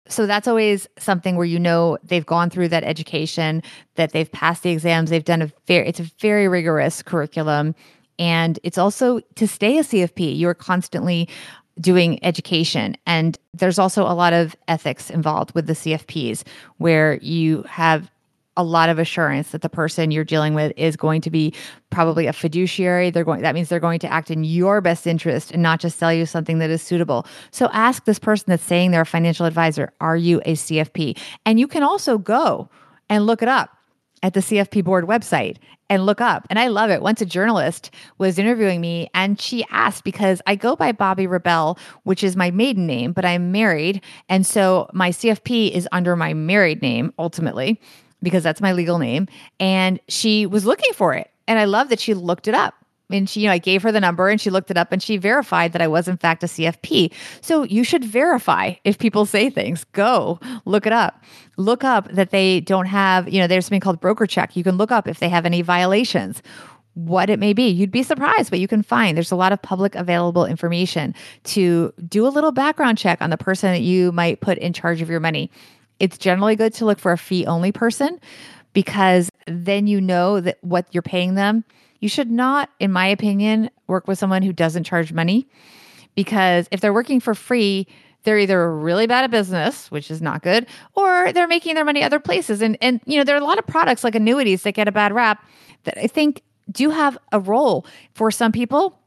So 0.08 0.26
that's 0.26 0.48
always 0.48 0.88
something 0.98 1.38
where 1.38 1.46
you 1.46 1.60
know 1.60 1.98
they've 2.04 2.26
gone 2.26 2.50
through 2.50 2.68
that 2.70 2.84
education, 2.84 3.64
that 3.96 4.12
they've 4.12 4.32
passed 4.32 4.64
the 4.64 4.72
exams, 4.72 5.10
they've 5.10 5.24
done 5.24 5.42
a 5.42 5.52
very 5.66 5.88
it's 5.88 6.00
a 6.00 6.10
very 6.20 6.48
rigorous 6.48 7.02
curriculum. 7.02 7.74
And 8.20 8.60
it's 8.64 8.78
also 8.78 9.22
to 9.36 9.48
stay 9.48 9.78
a 9.80 9.84
CFP, 9.84 10.38
you're 10.38 10.54
constantly 10.54 11.30
doing 11.80 12.24
education. 12.24 12.96
And 13.08 13.38
there's 13.54 13.80
also 13.80 14.04
a 14.04 14.14
lot 14.14 14.34
of 14.34 14.56
ethics 14.68 15.10
involved 15.10 15.56
with 15.56 15.68
the 15.68 15.74
CFPs 15.74 16.44
where 16.78 17.16
you 17.16 17.64
have 17.64 18.12
a 18.56 18.64
lot 18.64 18.90
of 18.90 19.00
assurance 19.00 19.52
that 19.52 19.62
the 19.62 19.70
person 19.70 20.12
you're 20.12 20.24
dealing 20.24 20.54
with 20.54 20.72
is 20.78 20.96
going 20.96 21.22
to 21.22 21.32
be 21.32 21.54
probably 21.90 22.28
a 22.28 22.34
fiduciary. 22.34 23.10
They're 23.10 23.24
going 23.24 23.42
that 23.42 23.56
means 23.56 23.70
they're 23.70 23.80
going 23.80 24.00
to 24.00 24.12
act 24.12 24.30
in 24.30 24.44
your 24.44 24.82
best 24.82 25.08
interest 25.08 25.52
and 25.52 25.64
not 25.64 25.80
just 25.80 25.98
sell 25.98 26.14
you 26.14 26.26
something 26.26 26.60
that 26.60 26.70
is 26.70 26.82
suitable. 26.82 27.26
So 27.52 27.70
ask 27.74 28.06
this 28.06 28.20
person 28.20 28.46
that's 28.48 28.64
saying 28.64 28.92
they're 28.92 29.02
a 29.02 29.06
financial 29.06 29.46
advisor, 29.46 29.92
are 30.02 30.18
you 30.18 30.42
a 30.46 30.54
CFP? 30.54 31.20
And 31.46 31.60
you 31.60 31.68
can 31.68 31.84
also 31.84 32.18
go 32.18 32.70
and 33.10 33.26
look 33.26 33.42
it 33.42 33.48
up 33.48 33.70
at 34.22 34.34
the 34.34 34.40
CFP 34.40 34.84
board 34.84 35.06
website 35.06 35.58
and 35.90 36.06
look 36.06 36.22
up. 36.22 36.48
And 36.50 36.58
I 36.58 36.68
love 36.68 36.90
it. 36.90 37.02
Once 37.02 37.22
a 37.22 37.26
journalist 37.26 37.92
was 38.18 38.40
interviewing 38.40 38.82
me 38.82 39.10
and 39.14 39.40
she 39.40 39.66
asked 39.70 40.04
because 40.04 40.42
I 40.48 40.56
go 40.56 40.76
by 40.76 40.94
Bobbi 40.94 41.30
Rebell, 41.30 41.78
which 42.04 42.24
is 42.24 42.36
my 42.36 42.50
maiden 42.50 42.88
name, 42.88 43.12
but 43.12 43.26
I'm 43.26 43.52
married. 43.52 44.02
And 44.30 44.46
so 44.46 44.90
my 44.94 45.10
CFP 45.10 45.72
is 45.72 45.88
under 45.92 46.16
my 46.16 46.34
married 46.34 46.82
name 46.82 47.14
ultimately 47.20 47.80
because 48.24 48.42
that's 48.44 48.62
my 48.62 48.74
legal 48.74 48.98
name. 48.98 49.28
And 49.60 50.00
she 50.08 50.46
was 50.46 50.66
looking 50.66 50.94
for 50.94 51.14
it. 51.14 51.30
And 51.48 51.60
I 51.60 51.66
love 51.66 51.90
that 51.90 52.00
she 52.00 52.14
looked 52.14 52.48
it 52.48 52.56
up. 52.56 52.74
And 53.10 53.30
she, 53.30 53.42
you 53.42 53.48
know, 53.48 53.54
I 53.54 53.60
gave 53.60 53.84
her 53.84 53.92
the 53.92 54.00
number 54.00 54.30
and 54.30 54.42
she 54.42 54.50
looked 54.50 54.72
it 54.72 54.78
up 54.78 54.92
and 54.92 55.04
she 55.04 55.18
verified 55.18 55.74
that 55.74 55.82
I 55.82 55.88
was 55.88 56.08
in 56.08 56.18
fact 56.18 56.42
a 56.42 56.48
CFP. 56.48 57.14
So 57.42 57.64
you 57.64 57.84
should 57.84 58.04
verify 58.04 58.74
if 58.86 58.98
people 58.98 59.26
say 59.26 59.50
things. 59.52 59.84
Go 59.92 60.40
look 60.66 60.88
it 60.88 60.94
up. 60.94 61.22
Look 61.58 61.84
up 61.84 62.10
that 62.12 62.32
they 62.32 62.62
don't 62.62 62.88
have, 62.88 63.30
you 63.30 63.40
know, 63.40 63.46
there's 63.46 63.66
something 63.66 63.82
called 63.82 64.00
broker 64.00 64.26
check. 64.26 64.56
You 64.56 64.64
can 64.64 64.78
look 64.78 64.92
up 64.92 65.08
if 65.08 65.20
they 65.20 65.30
have 65.30 65.46
any 65.46 65.62
violations 65.62 66.42
what 66.96 67.30
it 67.30 67.40
may 67.40 67.54
be. 67.54 67.68
You'd 67.70 67.92
be 67.92 68.04
surprised 68.04 68.52
what 68.52 68.60
you 68.60 68.68
can 68.68 68.84
find. 68.84 69.18
There's 69.18 69.32
a 69.32 69.36
lot 69.36 69.52
of 69.52 69.62
public 69.62 69.96
available 69.96 70.46
information 70.46 71.16
to 71.46 71.94
do 72.08 72.28
a 72.28 72.30
little 72.30 72.52
background 72.52 72.98
check 72.98 73.22
on 73.22 73.30
the 73.30 73.38
person 73.38 73.72
that 73.72 73.82
you 73.82 74.12
might 74.12 74.42
put 74.42 74.58
in 74.60 74.74
charge 74.74 75.02
of 75.02 75.10
your 75.10 75.20
money. 75.20 75.50
It's 76.00 76.18
generally 76.18 76.56
good 76.56 76.74
to 76.76 76.86
look 76.86 77.00
for 77.00 77.12
a 77.12 77.18
fee 77.18 77.46
only 77.46 77.72
person 77.72 78.20
because 78.74 79.30
then 79.48 79.88
you 79.88 80.02
know 80.02 80.40
that 80.40 80.58
what 80.62 80.88
you're 80.92 81.04
paying 81.04 81.36
them. 81.36 81.64
You 82.00 82.10
should 82.10 82.30
not, 82.30 82.70
in 82.80 82.92
my 82.92 83.08
opinion, 83.08 83.70
work 83.88 84.08
with 84.08 84.20
someone 84.20 84.42
who 84.42 84.52
doesn't 84.52 84.84
charge 84.84 85.14
money 85.14 85.48
because 86.16 86.68
if 86.72 86.82
they're 86.82 86.94
working 86.94 87.20
for 87.20 87.34
free, 87.34 87.88
they're 88.24 88.40
either 88.40 88.76
really 88.76 89.08
bad 89.08 89.24
at 89.24 89.32
business, 89.32 89.92
which 89.92 90.10
is 90.10 90.22
not 90.22 90.42
good, 90.42 90.66
or 90.96 91.32
they're 91.34 91.48
making 91.48 91.76
their 91.76 91.86
money 91.86 92.04
other 92.04 92.20
places. 92.20 92.62
And 92.62 92.78
and 92.82 93.02
you 93.06 93.18
know, 93.18 93.24
there 93.24 93.36
are 93.36 93.42
a 93.42 93.46
lot 93.46 93.60
of 93.60 93.68
products 93.68 94.04
like 94.04 94.16
annuities 94.16 94.64
that 94.64 94.74
get 94.74 94.88
a 94.88 94.92
bad 94.92 95.14
rap 95.14 95.46
that 95.84 95.98
I 95.98 96.08
think 96.08 96.42
do 96.72 96.90
have 96.90 97.18
a 97.32 97.40
role 97.40 97.86
for 98.14 98.32
some 98.32 98.52
people. 98.52 99.00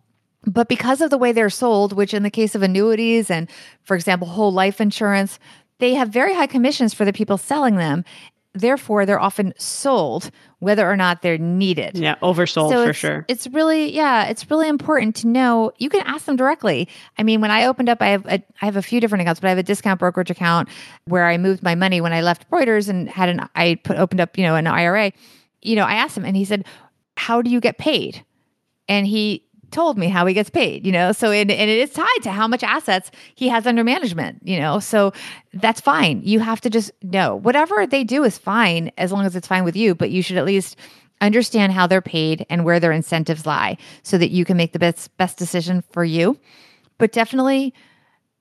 But 0.44 0.68
because 0.68 1.00
of 1.00 1.10
the 1.10 1.18
way 1.18 1.32
they're 1.32 1.50
sold, 1.50 1.92
which 1.92 2.14
in 2.14 2.22
the 2.22 2.30
case 2.30 2.54
of 2.54 2.62
annuities 2.62 3.30
and, 3.30 3.48
for 3.82 3.96
example, 3.96 4.28
whole 4.28 4.52
life 4.52 4.80
insurance, 4.80 5.40
they 5.78 5.94
have 5.94 6.08
very 6.08 6.34
high 6.34 6.46
commissions 6.46 6.94
for 6.94 7.04
the 7.04 7.12
people 7.12 7.38
selling 7.38 7.76
them. 7.76 8.04
Therefore, 8.54 9.04
they're 9.04 9.20
often 9.20 9.52
sold 9.58 10.30
whether 10.60 10.90
or 10.90 10.96
not 10.96 11.20
they're 11.20 11.36
needed. 11.36 11.98
Yeah, 11.98 12.14
oversold 12.22 12.70
So 12.70 12.86
for 12.86 12.92
sure. 12.94 13.24
It's 13.28 13.46
really, 13.48 13.94
yeah, 13.94 14.24
it's 14.24 14.50
really 14.50 14.68
important 14.68 15.14
to 15.16 15.26
know. 15.26 15.72
You 15.76 15.90
can 15.90 16.00
ask 16.06 16.24
them 16.24 16.36
directly. 16.36 16.88
I 17.18 17.22
mean, 17.22 17.42
when 17.42 17.50
I 17.50 17.66
opened 17.66 17.90
up, 17.90 18.00
I 18.00 18.08
have 18.08 18.24
a, 18.24 18.42
I 18.62 18.64
have 18.64 18.76
a 18.76 18.82
few 18.82 18.98
different 18.98 19.22
accounts, 19.22 19.40
but 19.40 19.48
I 19.48 19.50
have 19.50 19.58
a 19.58 19.62
discount 19.62 20.00
brokerage 20.00 20.30
account 20.30 20.70
where 21.04 21.26
I 21.26 21.36
moved 21.36 21.62
my 21.62 21.74
money 21.74 22.00
when 22.00 22.14
I 22.14 22.22
left 22.22 22.50
Reuters 22.50 22.88
and 22.88 23.10
had 23.10 23.28
an 23.28 23.46
I 23.54 23.74
put 23.84 23.98
opened 23.98 24.22
up, 24.22 24.38
you 24.38 24.44
know, 24.44 24.56
an 24.56 24.66
IRA. 24.66 25.12
You 25.60 25.76
know, 25.76 25.84
I 25.84 25.94
asked 25.96 26.16
him, 26.16 26.24
and 26.24 26.34
he 26.34 26.46
said, 26.46 26.64
"How 27.18 27.42
do 27.42 27.50
you 27.50 27.60
get 27.60 27.76
paid?" 27.76 28.24
And 28.88 29.06
he 29.06 29.45
told 29.70 29.98
me 29.98 30.08
how 30.08 30.26
he 30.26 30.34
gets 30.34 30.50
paid, 30.50 30.86
you 30.86 30.92
know. 30.92 31.12
So 31.12 31.30
it, 31.30 31.50
and 31.50 31.70
it 31.70 31.78
is 31.78 31.92
tied 31.92 32.22
to 32.22 32.30
how 32.30 32.46
much 32.48 32.62
assets 32.62 33.10
he 33.34 33.48
has 33.48 33.66
under 33.66 33.84
management, 33.84 34.40
you 34.44 34.58
know. 34.58 34.78
So 34.80 35.12
that's 35.54 35.80
fine. 35.80 36.22
You 36.24 36.40
have 36.40 36.60
to 36.62 36.70
just 36.70 36.90
know 37.02 37.36
whatever 37.36 37.86
they 37.86 38.04
do 38.04 38.24
is 38.24 38.38
fine 38.38 38.90
as 38.98 39.12
long 39.12 39.26
as 39.26 39.36
it's 39.36 39.48
fine 39.48 39.64
with 39.64 39.76
you, 39.76 39.94
but 39.94 40.10
you 40.10 40.22
should 40.22 40.36
at 40.36 40.44
least 40.44 40.76
understand 41.20 41.72
how 41.72 41.86
they're 41.86 42.02
paid 42.02 42.44
and 42.50 42.64
where 42.64 42.78
their 42.78 42.92
incentives 42.92 43.46
lie 43.46 43.76
so 44.02 44.18
that 44.18 44.30
you 44.30 44.44
can 44.44 44.56
make 44.56 44.72
the 44.72 44.78
best 44.78 45.16
best 45.16 45.38
decision 45.38 45.82
for 45.90 46.04
you. 46.04 46.38
But 46.98 47.12
definitely 47.12 47.74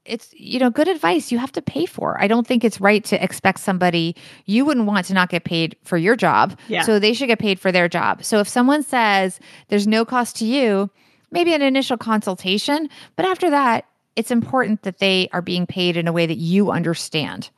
it's 0.05 0.31
you 0.33 0.59
know 0.59 0.69
good 0.69 0.87
advice 0.87 1.31
you 1.31 1.37
have 1.37 1.51
to 1.53 1.61
pay 1.61 1.85
for. 1.85 2.21
I 2.21 2.27
don't 2.27 2.45
think 2.45 2.63
it's 2.63 2.79
right 2.79 3.03
to 3.05 3.23
expect 3.23 3.59
somebody 3.59 4.15
you 4.45 4.65
wouldn't 4.65 4.85
want 4.85 5.07
to 5.07 5.13
not 5.13 5.29
get 5.29 5.43
paid 5.43 5.75
for 5.83 5.97
your 5.97 6.15
job. 6.15 6.57
Yeah. 6.67 6.83
So 6.83 6.99
they 6.99 7.13
should 7.13 7.27
get 7.27 7.39
paid 7.39 7.59
for 7.59 7.71
their 7.71 7.87
job. 7.89 8.23
So 8.23 8.39
if 8.39 8.47
someone 8.47 8.83
says 8.83 9.39
there's 9.69 9.87
no 9.87 10.05
cost 10.05 10.35
to 10.37 10.45
you, 10.45 10.89
maybe 11.35 11.53
an 11.53 11.61
initial 11.61 11.97
consultation, 11.97 12.89
but 13.15 13.25
after 13.25 13.49
that, 13.51 13.85
it's 14.15 14.31
important 14.31 14.83
that 14.83 14.99
they 14.99 15.27
are 15.33 15.41
being 15.41 15.67
paid 15.67 15.97
in 15.97 16.07
a 16.07 16.13
way 16.13 16.25
that 16.25 16.37
you 16.37 16.71
understand. 16.71 17.49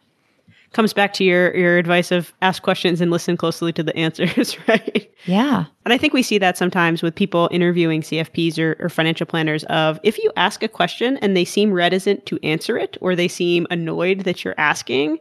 Comes 0.73 0.91
back 0.91 1.13
to 1.13 1.23
your 1.23 1.55
your 1.55 1.77
advice 1.77 2.11
of 2.11 2.33
ask 2.41 2.61
questions 2.61 2.99
and 2.99 3.09
listen 3.09 3.37
closely 3.37 3.71
to 3.71 3.83
the 3.83 3.95
answers, 3.95 4.57
right? 4.67 5.09
Yeah. 5.25 5.65
And 5.85 5.93
I 5.93 5.97
think 5.97 6.13
we 6.13 6.21
see 6.21 6.37
that 6.39 6.57
sometimes 6.57 7.01
with 7.01 7.15
people 7.15 7.47
interviewing 7.53 8.01
CFPs 8.01 8.59
or, 8.59 8.75
or 8.83 8.89
financial 8.89 9.25
planners 9.25 9.63
of 9.65 9.97
if 10.03 10.17
you 10.17 10.31
ask 10.35 10.61
a 10.63 10.67
question 10.67 11.17
and 11.17 11.37
they 11.37 11.45
seem 11.45 11.71
reticent 11.71 12.25
to 12.25 12.37
answer 12.43 12.77
it 12.77 12.97
or 12.99 13.15
they 13.15 13.29
seem 13.29 13.65
annoyed 13.69 14.21
that 14.21 14.43
you're 14.43 14.55
asking, 14.57 15.19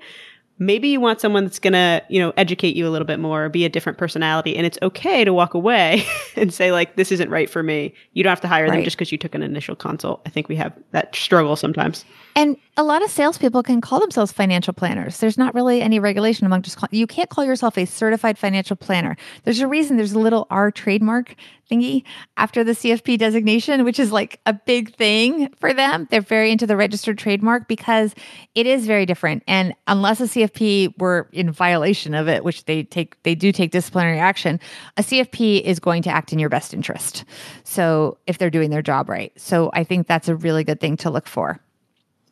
maybe 0.59 0.89
you 0.89 1.01
want 1.01 1.21
someone 1.21 1.45
that's 1.45 1.59
going 1.59 1.75
to, 1.75 2.03
you 2.09 2.21
know, 2.21 2.33
educate 2.37 2.77
you 2.77 2.89
a 2.89 2.91
little 2.91 3.07
bit 3.07 3.19
more, 3.19 3.49
be 3.49 3.65
a 3.65 3.69
different 3.69 3.99
personality 3.99 4.57
and 4.57 4.67
it's 4.67 4.79
okay 4.83 5.25
to 5.25 5.33
walk 5.33 5.55
away 5.55 6.05
and 6.37 6.53
say 6.53 6.73
like 6.73 6.97
this 6.97 7.13
isn't 7.13 7.31
right 7.31 7.51
for 7.51 7.63
me. 7.63 7.93
You 8.13 8.23
don't 8.23 8.31
have 8.31 8.41
to 8.43 8.49
hire 8.49 8.69
them 8.71 8.83
just 8.83 8.97
because 8.97 9.13
you 9.13 9.19
took 9.19 9.35
an 9.35 9.43
initial 9.43 9.77
consult. 9.77 10.23
I 10.25 10.31
think 10.31 10.49
we 10.49 10.57
have 10.57 10.73
that 10.93 11.15
struggle 11.15 11.57
sometimes. 11.57 12.05
And 12.35 12.57
a 12.77 12.83
lot 12.83 13.03
of 13.03 13.11
salespeople 13.11 13.63
can 13.63 13.81
call 13.81 14.01
themselves 14.01 14.33
financial 14.33 14.73
planners. 14.73 15.19
There's 15.19 15.39
not 15.39 15.55
really 15.55 15.83
any 15.83 15.99
regulation 15.99 16.47
among 16.47 16.63
just 16.63 16.77
call, 16.77 16.89
you 16.91 17.07
can't 17.07 17.31
call 17.31 17.45
yourself 17.45 17.77
a 17.77 17.85
certified 17.85 18.39
financial 18.39 18.77
planner. 18.77 19.17
There's 19.45 19.61
a 19.61 19.69
reason 19.69 19.97
there's 19.97 20.13
a 20.13 20.19
little 20.19 20.47
R 20.51 20.71
trademark 20.71 21.35
thingy 21.71 22.05
after 22.37 22.63
the 22.65 22.73
CFP 22.73 23.19
designation, 23.19 23.85
which 23.85 23.99
is 23.99 24.13
like 24.13 24.41
a 24.47 24.53
big 24.53 24.95
thing 24.95 25.49
for 25.59 25.73
them. 25.73 26.07
They're 26.11 26.21
very 26.21 26.51
into 26.51 26.67
the 26.67 26.77
registered 26.77 27.19
trademark 27.19 27.69
because 27.69 28.15
it 28.55 28.67
is 28.67 28.87
very 28.87 29.07
different. 29.07 29.43
And 29.47 29.75
unless 29.87 30.21
a 30.21 30.25
CFP 30.25 30.99
were 30.99 31.29
in 31.33 31.51
violation 31.51 32.15
of 32.15 32.29
it, 32.29 32.45
which 32.45 32.65
they 32.65 32.85
take, 32.85 33.23
they 33.23 33.35
do 33.35 33.53
take 33.53 33.71
disciplinary 33.71 34.19
action, 34.19 34.61
a 34.97 35.03
CFP 35.03 35.63
is 35.63 35.79
going 35.81 36.03
to 36.03 36.11
act 36.11 36.33
in 36.33 36.39
your 36.39 36.49
best 36.49 36.73
interest. 36.73 37.25
So 37.65 38.19
if 38.27 38.39
they're 38.39 38.51
doing 38.51 38.71
their 38.71 38.83
job 38.83 39.09
right. 39.09 39.33
So 39.37 39.71
I 39.73 39.85
think 39.85 40.07
that's 40.07 40.29
a 40.29 40.37
really 40.37 40.65
good 40.65 40.81
thing 40.81 40.97
to 40.99 41.11
look 41.11 41.27
for. 41.27 41.61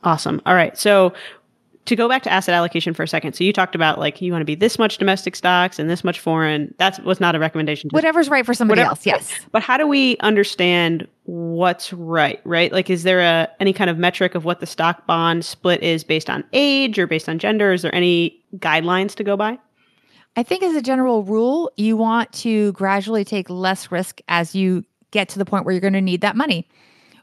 Awesome. 0.03 0.43
All 0.45 0.55
right. 0.55 0.77
So 0.77 1.15
to 1.87 1.97
go 1.97 2.09
back 2.09 2.23
to 2.23 2.33
asset 2.33 2.55
allocation 2.55 2.95
for 2.95 3.03
a 3.03 3.09
second. 3.09 3.35
So 3.35 3.45
you 3.45 3.53
talked 3.53 3.75
about 3.75 3.99
like 3.99 4.21
you 4.23 4.33
want 4.33 4.41
to 4.41 4.47
be 4.47 4.55
this 4.55 4.79
much 4.79 4.99
domestic 4.99 5.37
stocks 5.37 5.79
and 5.79 5.91
this 5.91 6.03
much 6.03 6.19
foreign. 6.19 6.75
That 6.79 7.03
was 7.05 7.21
not 7.21 7.35
a 7.35 7.39
recommendation. 7.39 7.91
Whatever's 7.93 8.29
right 8.29 8.47
for 8.47 8.55
somebody 8.55 8.81
Whatever, 8.81 8.91
else. 8.91 9.07
Yes. 9.07 9.33
But 9.53 9.63
how 9.63 9.77
do 9.77 9.87
we 9.87 10.17
understand 10.19 11.07
what's 11.25 11.93
right? 11.93 12.41
Right. 12.45 12.73
Like, 12.73 12.89
is 12.89 13.03
there 13.03 13.21
a 13.21 13.49
any 13.61 13.73
kind 13.73 13.91
of 13.91 13.99
metric 13.99 14.35
of 14.35 14.45
what 14.45 14.61
the 14.61 14.67
stock 14.67 15.07
bond 15.07 15.45
split 15.45 15.83
is 15.83 16.05
based 16.05 16.31
on 16.31 16.45
age 16.53 16.99
or 16.99 17.07
based 17.07 17.29
on 17.29 17.39
gender? 17.39 17.73
Is 17.73 17.83
there 17.83 17.95
any 17.95 18.43
guidelines 18.57 19.15
to 19.17 19.25
go 19.25 19.37
by? 19.37 19.59
I 20.37 20.43
think 20.43 20.63
as 20.65 20.75
a 20.75 20.83
general 20.83 21.23
rule, 21.23 21.71
you 21.77 21.97
want 21.97 22.33
to 22.33 22.73
gradually 22.73 23.25
take 23.25 23.49
less 23.49 23.93
risk 23.93 24.21
as 24.27 24.55
you 24.55 24.85
get 25.13 25.29
to 25.29 25.39
the 25.39 25.45
point 25.45 25.65
where 25.65 25.73
you're 25.73 25.81
going 25.81 25.93
to 25.93 26.01
need 26.01 26.23
that 26.23 26.35
money 26.35 26.67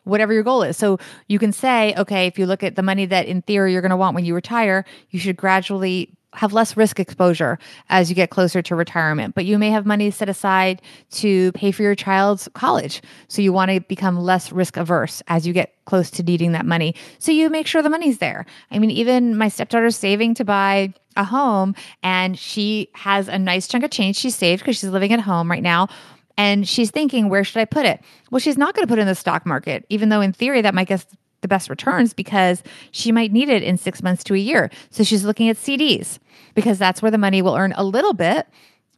whatever 0.03 0.33
your 0.33 0.43
goal 0.43 0.63
is. 0.63 0.77
So 0.77 0.99
you 1.27 1.39
can 1.39 1.51
say, 1.51 1.93
okay, 1.97 2.27
if 2.27 2.39
you 2.39 2.45
look 2.45 2.63
at 2.63 2.75
the 2.75 2.83
money 2.83 3.05
that 3.05 3.25
in 3.27 3.41
theory 3.41 3.73
you're 3.73 3.81
going 3.81 3.91
to 3.91 3.97
want 3.97 4.15
when 4.15 4.25
you 4.25 4.35
retire, 4.35 4.85
you 5.09 5.19
should 5.19 5.37
gradually 5.37 6.17
have 6.33 6.53
less 6.53 6.77
risk 6.77 6.99
exposure 6.99 7.59
as 7.89 8.09
you 8.09 8.15
get 8.15 8.29
closer 8.29 8.61
to 8.61 8.75
retirement. 8.75 9.35
But 9.35 9.45
you 9.45 9.57
may 9.57 9.69
have 9.69 9.85
money 9.85 10.11
set 10.11 10.29
aside 10.29 10.81
to 11.11 11.51
pay 11.51 11.71
for 11.71 11.83
your 11.83 11.95
child's 11.95 12.47
college. 12.53 13.01
So 13.27 13.41
you 13.41 13.51
want 13.51 13.71
to 13.71 13.81
become 13.81 14.17
less 14.17 14.51
risk 14.51 14.77
averse 14.77 15.21
as 15.27 15.45
you 15.45 15.53
get 15.53 15.73
close 15.85 16.09
to 16.11 16.23
needing 16.23 16.53
that 16.53 16.65
money. 16.65 16.95
So 17.19 17.31
you 17.31 17.49
make 17.49 17.67
sure 17.67 17.81
the 17.81 17.89
money's 17.89 18.19
there. 18.19 18.45
I 18.71 18.79
mean, 18.79 18.91
even 18.91 19.37
my 19.37 19.49
stepdaughter's 19.49 19.97
saving 19.97 20.35
to 20.35 20.45
buy 20.45 20.93
a 21.17 21.25
home 21.25 21.75
and 22.03 22.39
she 22.39 22.89
has 22.93 23.27
a 23.27 23.37
nice 23.37 23.67
chunk 23.67 23.83
of 23.83 23.91
change 23.91 24.15
she 24.15 24.29
saved 24.29 24.61
because 24.61 24.77
she's 24.77 24.89
living 24.89 25.11
at 25.11 25.19
home 25.19 25.51
right 25.51 25.63
now 25.63 25.89
and 26.37 26.67
she's 26.67 26.91
thinking, 26.91 27.29
where 27.29 27.43
should 27.43 27.59
I 27.59 27.65
put 27.65 27.85
it? 27.85 28.01
Well, 28.29 28.39
she's 28.39 28.57
not 28.57 28.75
going 28.75 28.85
to 28.85 28.91
put 28.91 28.99
it 28.99 29.03
in 29.03 29.07
the 29.07 29.15
stock 29.15 29.45
market, 29.45 29.85
even 29.89 30.09
though 30.09 30.21
in 30.21 30.33
theory 30.33 30.61
that 30.61 30.73
might 30.73 30.87
get 30.87 31.05
the 31.41 31.47
best 31.47 31.69
returns 31.69 32.13
because 32.13 32.63
she 32.91 33.11
might 33.11 33.31
need 33.31 33.49
it 33.49 33.63
in 33.63 33.77
six 33.77 34.01
months 34.01 34.23
to 34.25 34.33
a 34.33 34.37
year. 34.37 34.69
So 34.91 35.03
she's 35.03 35.25
looking 35.25 35.49
at 35.49 35.57
CDs 35.57 36.19
because 36.53 36.79
that's 36.79 37.01
where 37.01 37.11
the 37.11 37.17
money 37.17 37.41
will 37.41 37.55
earn 37.55 37.73
a 37.75 37.83
little 37.83 38.13
bit, 38.13 38.47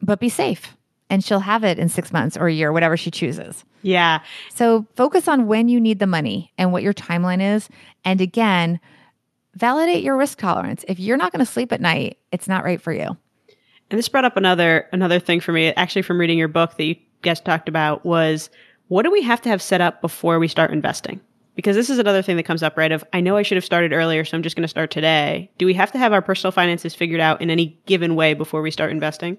but 0.00 0.20
be 0.20 0.28
safe. 0.28 0.76
And 1.10 1.22
she'll 1.22 1.40
have 1.40 1.64
it 1.64 1.78
in 1.78 1.88
six 1.88 2.12
months 2.12 2.36
or 2.36 2.46
a 2.46 2.52
year, 2.52 2.72
whatever 2.72 2.96
she 2.96 3.10
chooses. 3.10 3.64
Yeah. 3.82 4.20
So 4.54 4.86
focus 4.96 5.28
on 5.28 5.46
when 5.46 5.68
you 5.68 5.80
need 5.80 5.98
the 5.98 6.06
money 6.06 6.52
and 6.56 6.72
what 6.72 6.82
your 6.82 6.94
timeline 6.94 7.42
is. 7.42 7.68
And 8.04 8.20
again, 8.20 8.80
validate 9.54 10.02
your 10.02 10.16
risk 10.16 10.38
tolerance. 10.38 10.84
If 10.88 10.98
you're 10.98 11.16
not 11.18 11.32
going 11.32 11.44
to 11.44 11.50
sleep 11.50 11.72
at 11.72 11.80
night, 11.80 12.18
it's 12.32 12.48
not 12.48 12.64
right 12.64 12.80
for 12.80 12.92
you. 12.92 13.16
And 13.90 13.98
this 13.98 14.08
brought 14.08 14.24
up 14.24 14.36
another 14.36 14.88
another 14.92 15.20
thing 15.20 15.40
for 15.40 15.52
me, 15.52 15.68
actually 15.74 16.02
from 16.02 16.18
reading 16.18 16.38
your 16.38 16.48
book 16.48 16.76
that 16.78 16.84
you 16.84 16.96
guest 17.24 17.44
talked 17.44 17.68
about 17.68 18.04
was 18.04 18.50
what 18.88 19.02
do 19.02 19.10
we 19.10 19.22
have 19.22 19.40
to 19.42 19.48
have 19.48 19.60
set 19.60 19.80
up 19.80 20.00
before 20.00 20.38
we 20.38 20.48
start 20.48 20.70
investing? 20.72 21.20
Because 21.56 21.76
this 21.76 21.90
is 21.90 21.98
another 21.98 22.22
thing 22.22 22.36
that 22.36 22.44
comes 22.44 22.62
up, 22.62 22.76
right? 22.76 22.92
Of 22.92 23.04
I 23.12 23.20
know 23.20 23.36
I 23.36 23.42
should 23.42 23.56
have 23.56 23.64
started 23.64 23.92
earlier, 23.92 24.24
so 24.24 24.36
I'm 24.36 24.42
just 24.42 24.56
going 24.56 24.62
to 24.62 24.68
start 24.68 24.90
today. 24.90 25.50
Do 25.58 25.66
we 25.66 25.74
have 25.74 25.92
to 25.92 25.98
have 25.98 26.12
our 26.12 26.22
personal 26.22 26.52
finances 26.52 26.94
figured 26.94 27.20
out 27.20 27.40
in 27.40 27.50
any 27.50 27.78
given 27.86 28.14
way 28.14 28.34
before 28.34 28.62
we 28.62 28.70
start 28.70 28.90
investing? 28.90 29.38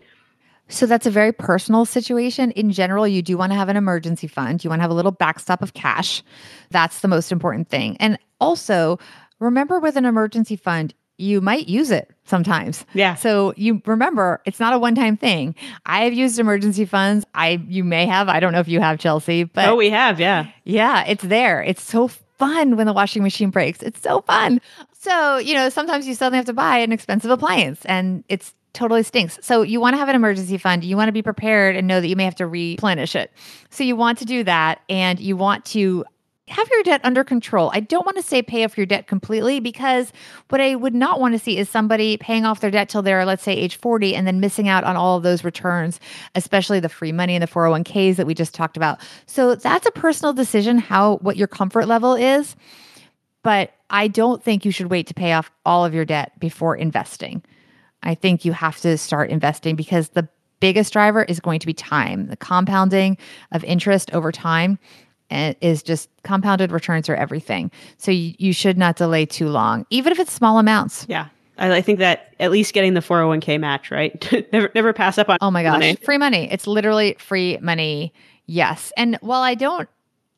So 0.67 0.85
that's 0.85 1.05
a 1.05 1.11
very 1.11 1.31
personal 1.31 1.85
situation. 1.85 2.51
In 2.51 2.71
general, 2.71 3.07
you 3.07 3.21
do 3.21 3.37
want 3.37 3.51
to 3.51 3.57
have 3.57 3.69
an 3.69 3.77
emergency 3.77 4.27
fund. 4.27 4.63
You 4.63 4.69
want 4.69 4.79
to 4.79 4.81
have 4.81 4.91
a 4.91 4.95
little 4.95 5.11
backstop 5.11 5.61
of 5.61 5.73
cash. 5.73 6.23
That's 6.71 7.01
the 7.01 7.07
most 7.07 7.31
important 7.31 7.69
thing. 7.69 7.97
And 7.99 8.17
also, 8.39 8.97
remember 9.39 9.79
with 9.79 9.95
an 9.95 10.05
emergency 10.05 10.55
fund, 10.55 10.93
you 11.17 11.41
might 11.41 11.67
use 11.67 11.91
it 11.91 12.11
sometimes. 12.25 12.85
Yeah. 12.93 13.15
So 13.15 13.53
you 13.55 13.81
remember 13.85 14.41
it's 14.45 14.59
not 14.59 14.73
a 14.73 14.79
one-time 14.79 15.17
thing. 15.17 15.55
I 15.85 16.03
have 16.03 16.13
used 16.13 16.39
emergency 16.39 16.85
funds. 16.85 17.25
I 17.33 17.63
you 17.67 17.83
may 17.83 18.05
have. 18.05 18.29
I 18.29 18.39
don't 18.39 18.51
know 18.53 18.59
if 18.59 18.67
you 18.67 18.79
have 18.81 18.99
Chelsea, 18.99 19.43
but 19.43 19.69
Oh, 19.69 19.75
we 19.75 19.89
have, 19.89 20.19
yeah. 20.19 20.47
Yeah, 20.63 21.03
it's 21.07 21.23
there. 21.23 21.61
It's 21.63 21.81
so 21.83 22.07
fun 22.07 22.75
when 22.75 22.85
the 22.85 22.93
washing 22.93 23.23
machine 23.23 23.49
breaks. 23.49 23.81
It's 23.81 24.01
so 24.01 24.21
fun. 24.21 24.59
So, 24.91 25.37
you 25.37 25.53
know, 25.53 25.69
sometimes 25.69 26.07
you 26.07 26.15
suddenly 26.15 26.37
have 26.37 26.45
to 26.47 26.53
buy 26.53 26.79
an 26.79 26.91
expensive 26.91 27.31
appliance 27.31 27.85
and 27.85 28.23
it's 28.27 28.53
totally 28.73 29.03
stinks. 29.03 29.39
So 29.41 29.61
you 29.61 29.79
want 29.79 29.93
to 29.93 29.97
have 29.97 30.09
an 30.09 30.15
emergency 30.15 30.57
fund. 30.57 30.83
You 30.83 30.97
want 30.97 31.07
to 31.07 31.13
be 31.13 31.21
prepared 31.21 31.77
and 31.77 31.87
know 31.87 32.01
that 32.01 32.07
you 32.09 32.15
may 32.17 32.25
have 32.25 32.35
to 32.35 32.47
replenish 32.47 33.15
it. 33.15 33.31
So 33.69 33.85
you 33.85 33.95
want 33.95 34.17
to 34.17 34.25
do 34.25 34.43
that 34.43 34.81
and 34.89 35.17
you 35.17 35.37
want 35.37 35.63
to 35.67 36.03
have 36.47 36.69
your 36.69 36.83
debt 36.83 37.01
under 37.03 37.23
control. 37.23 37.71
I 37.73 37.79
don't 37.79 38.05
want 38.05 38.17
to 38.17 38.23
say 38.23 38.43
pay 38.43 38.63
off 38.63 38.77
your 38.77 38.85
debt 38.85 39.07
completely 39.07 39.59
because 39.59 40.13
what 40.49 40.61
I 40.61 40.75
would 40.75 40.93
not 40.93 41.19
want 41.19 41.33
to 41.33 41.39
see 41.39 41.57
is 41.57 41.69
somebody 41.69 42.17
paying 42.17 42.45
off 42.45 42.59
their 42.59 42.69
debt 42.69 42.87
till 42.87 43.01
they're, 43.01 43.25
let's 43.25 43.41
say, 43.41 43.53
age 43.53 43.77
40 43.77 44.15
and 44.15 44.27
then 44.27 44.39
missing 44.39 44.69
out 44.69 44.83
on 44.83 44.95
all 44.95 45.17
of 45.17 45.23
those 45.23 45.43
returns, 45.43 45.99
especially 46.35 46.79
the 46.79 46.89
free 46.89 47.11
money 47.11 47.35
and 47.35 47.41
the 47.41 47.47
401ks 47.47 48.17
that 48.17 48.27
we 48.27 48.35
just 48.35 48.53
talked 48.53 48.77
about. 48.77 48.99
So 49.25 49.55
that's 49.55 49.87
a 49.87 49.91
personal 49.91 50.33
decision 50.33 50.77
how 50.77 51.17
what 51.17 51.35
your 51.35 51.47
comfort 51.47 51.87
level 51.87 52.13
is. 52.13 52.55
But 53.41 53.71
I 53.89 54.07
don't 54.07 54.43
think 54.43 54.65
you 54.65 54.71
should 54.71 54.91
wait 54.91 55.07
to 55.07 55.13
pay 55.15 55.33
off 55.33 55.49
all 55.65 55.83
of 55.83 55.95
your 55.95 56.05
debt 56.05 56.39
before 56.39 56.75
investing. 56.75 57.43
I 58.03 58.13
think 58.13 58.45
you 58.45 58.51
have 58.53 58.79
to 58.81 58.99
start 58.99 59.31
investing 59.31 59.75
because 59.75 60.09
the 60.09 60.29
biggest 60.59 60.93
driver 60.93 61.23
is 61.23 61.39
going 61.39 61.59
to 61.59 61.67
be 61.67 61.73
time, 61.73 62.27
the 62.27 62.37
compounding 62.37 63.17
of 63.51 63.63
interest 63.63 64.11
over 64.13 64.31
time 64.31 64.77
is 65.29 65.83
just 65.83 66.09
compounded 66.23 66.71
returns 66.71 67.09
are 67.09 67.15
everything. 67.15 67.71
So 67.97 68.11
you, 68.11 68.33
you 68.37 68.53
should 68.53 68.77
not 68.77 68.95
delay 68.95 69.25
too 69.25 69.49
long, 69.49 69.85
even 69.89 70.11
if 70.11 70.19
it's 70.19 70.31
small 70.31 70.59
amounts. 70.59 71.05
Yeah. 71.09 71.29
I, 71.57 71.81
think 71.81 71.99
that 71.99 72.33
at 72.39 72.51
least 72.51 72.73
getting 72.73 72.95
the 72.95 72.99
401k 72.99 73.59
match, 73.59 73.89
right? 73.89 74.45
never, 74.51 74.69
never 74.75 74.93
pass 74.93 75.17
up 75.17 75.29
on. 75.29 75.37
Oh 75.41 75.49
my 75.49 75.63
gosh. 75.63 75.73
Money. 75.73 75.95
Free 75.95 76.17
money. 76.17 76.51
It's 76.51 76.67
literally 76.67 77.15
free 77.17 77.57
money. 77.61 78.13
Yes. 78.45 78.91
And 78.97 79.17
while 79.21 79.41
I 79.41 79.55
don't, 79.55 79.87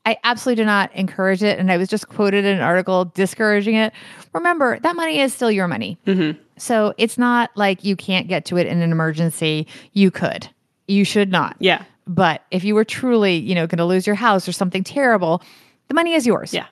I 0.05 0.17
absolutely 0.23 0.61
do 0.61 0.65
not 0.65 0.93
encourage 0.95 1.43
it. 1.43 1.59
And 1.59 1.71
I 1.71 1.77
was 1.77 1.89
just 1.89 2.07
quoted 2.07 2.45
in 2.45 2.57
an 2.57 2.61
article 2.61 3.05
discouraging 3.05 3.75
it. 3.75 3.93
Remember, 4.33 4.79
that 4.79 4.95
money 4.95 5.19
is 5.19 5.33
still 5.33 5.51
your 5.51 5.67
money. 5.67 5.97
Mm-hmm. 6.05 6.39
So 6.57 6.93
it's 6.97 7.17
not 7.17 7.49
like 7.55 7.83
you 7.83 7.95
can't 7.95 8.27
get 8.27 8.45
to 8.45 8.57
it 8.57 8.67
in 8.67 8.81
an 8.81 8.91
emergency. 8.91 9.67
You 9.93 10.11
could. 10.11 10.47
You 10.87 11.03
should 11.03 11.31
not. 11.31 11.57
Yeah. 11.59 11.83
But 12.07 12.43
if 12.51 12.63
you 12.63 12.75
were 12.75 12.85
truly, 12.85 13.35
you 13.35 13.53
know, 13.53 13.67
going 13.67 13.77
to 13.77 13.85
lose 13.85 14.07
your 14.07 14.15
house 14.15 14.47
or 14.47 14.51
something 14.51 14.83
terrible, 14.83 15.41
the 15.87 15.93
money 15.93 16.13
is 16.13 16.25
yours. 16.25 16.53
Yeah. 16.53 16.67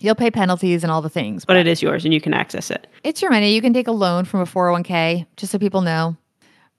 You'll 0.00 0.14
pay 0.14 0.30
penalties 0.30 0.82
and 0.82 0.90
all 0.90 1.02
the 1.02 1.10
things. 1.10 1.44
But, 1.44 1.54
but 1.54 1.60
it 1.60 1.66
is 1.66 1.82
yours 1.82 2.04
and 2.04 2.12
you 2.12 2.20
can 2.20 2.34
access 2.34 2.70
it. 2.70 2.86
It's 3.04 3.22
your 3.22 3.30
money. 3.30 3.54
You 3.54 3.60
can 3.60 3.72
take 3.72 3.86
a 3.86 3.92
loan 3.92 4.24
from 4.24 4.40
a 4.40 4.44
401k, 4.44 5.26
just 5.36 5.52
so 5.52 5.58
people 5.58 5.82
know. 5.82 6.16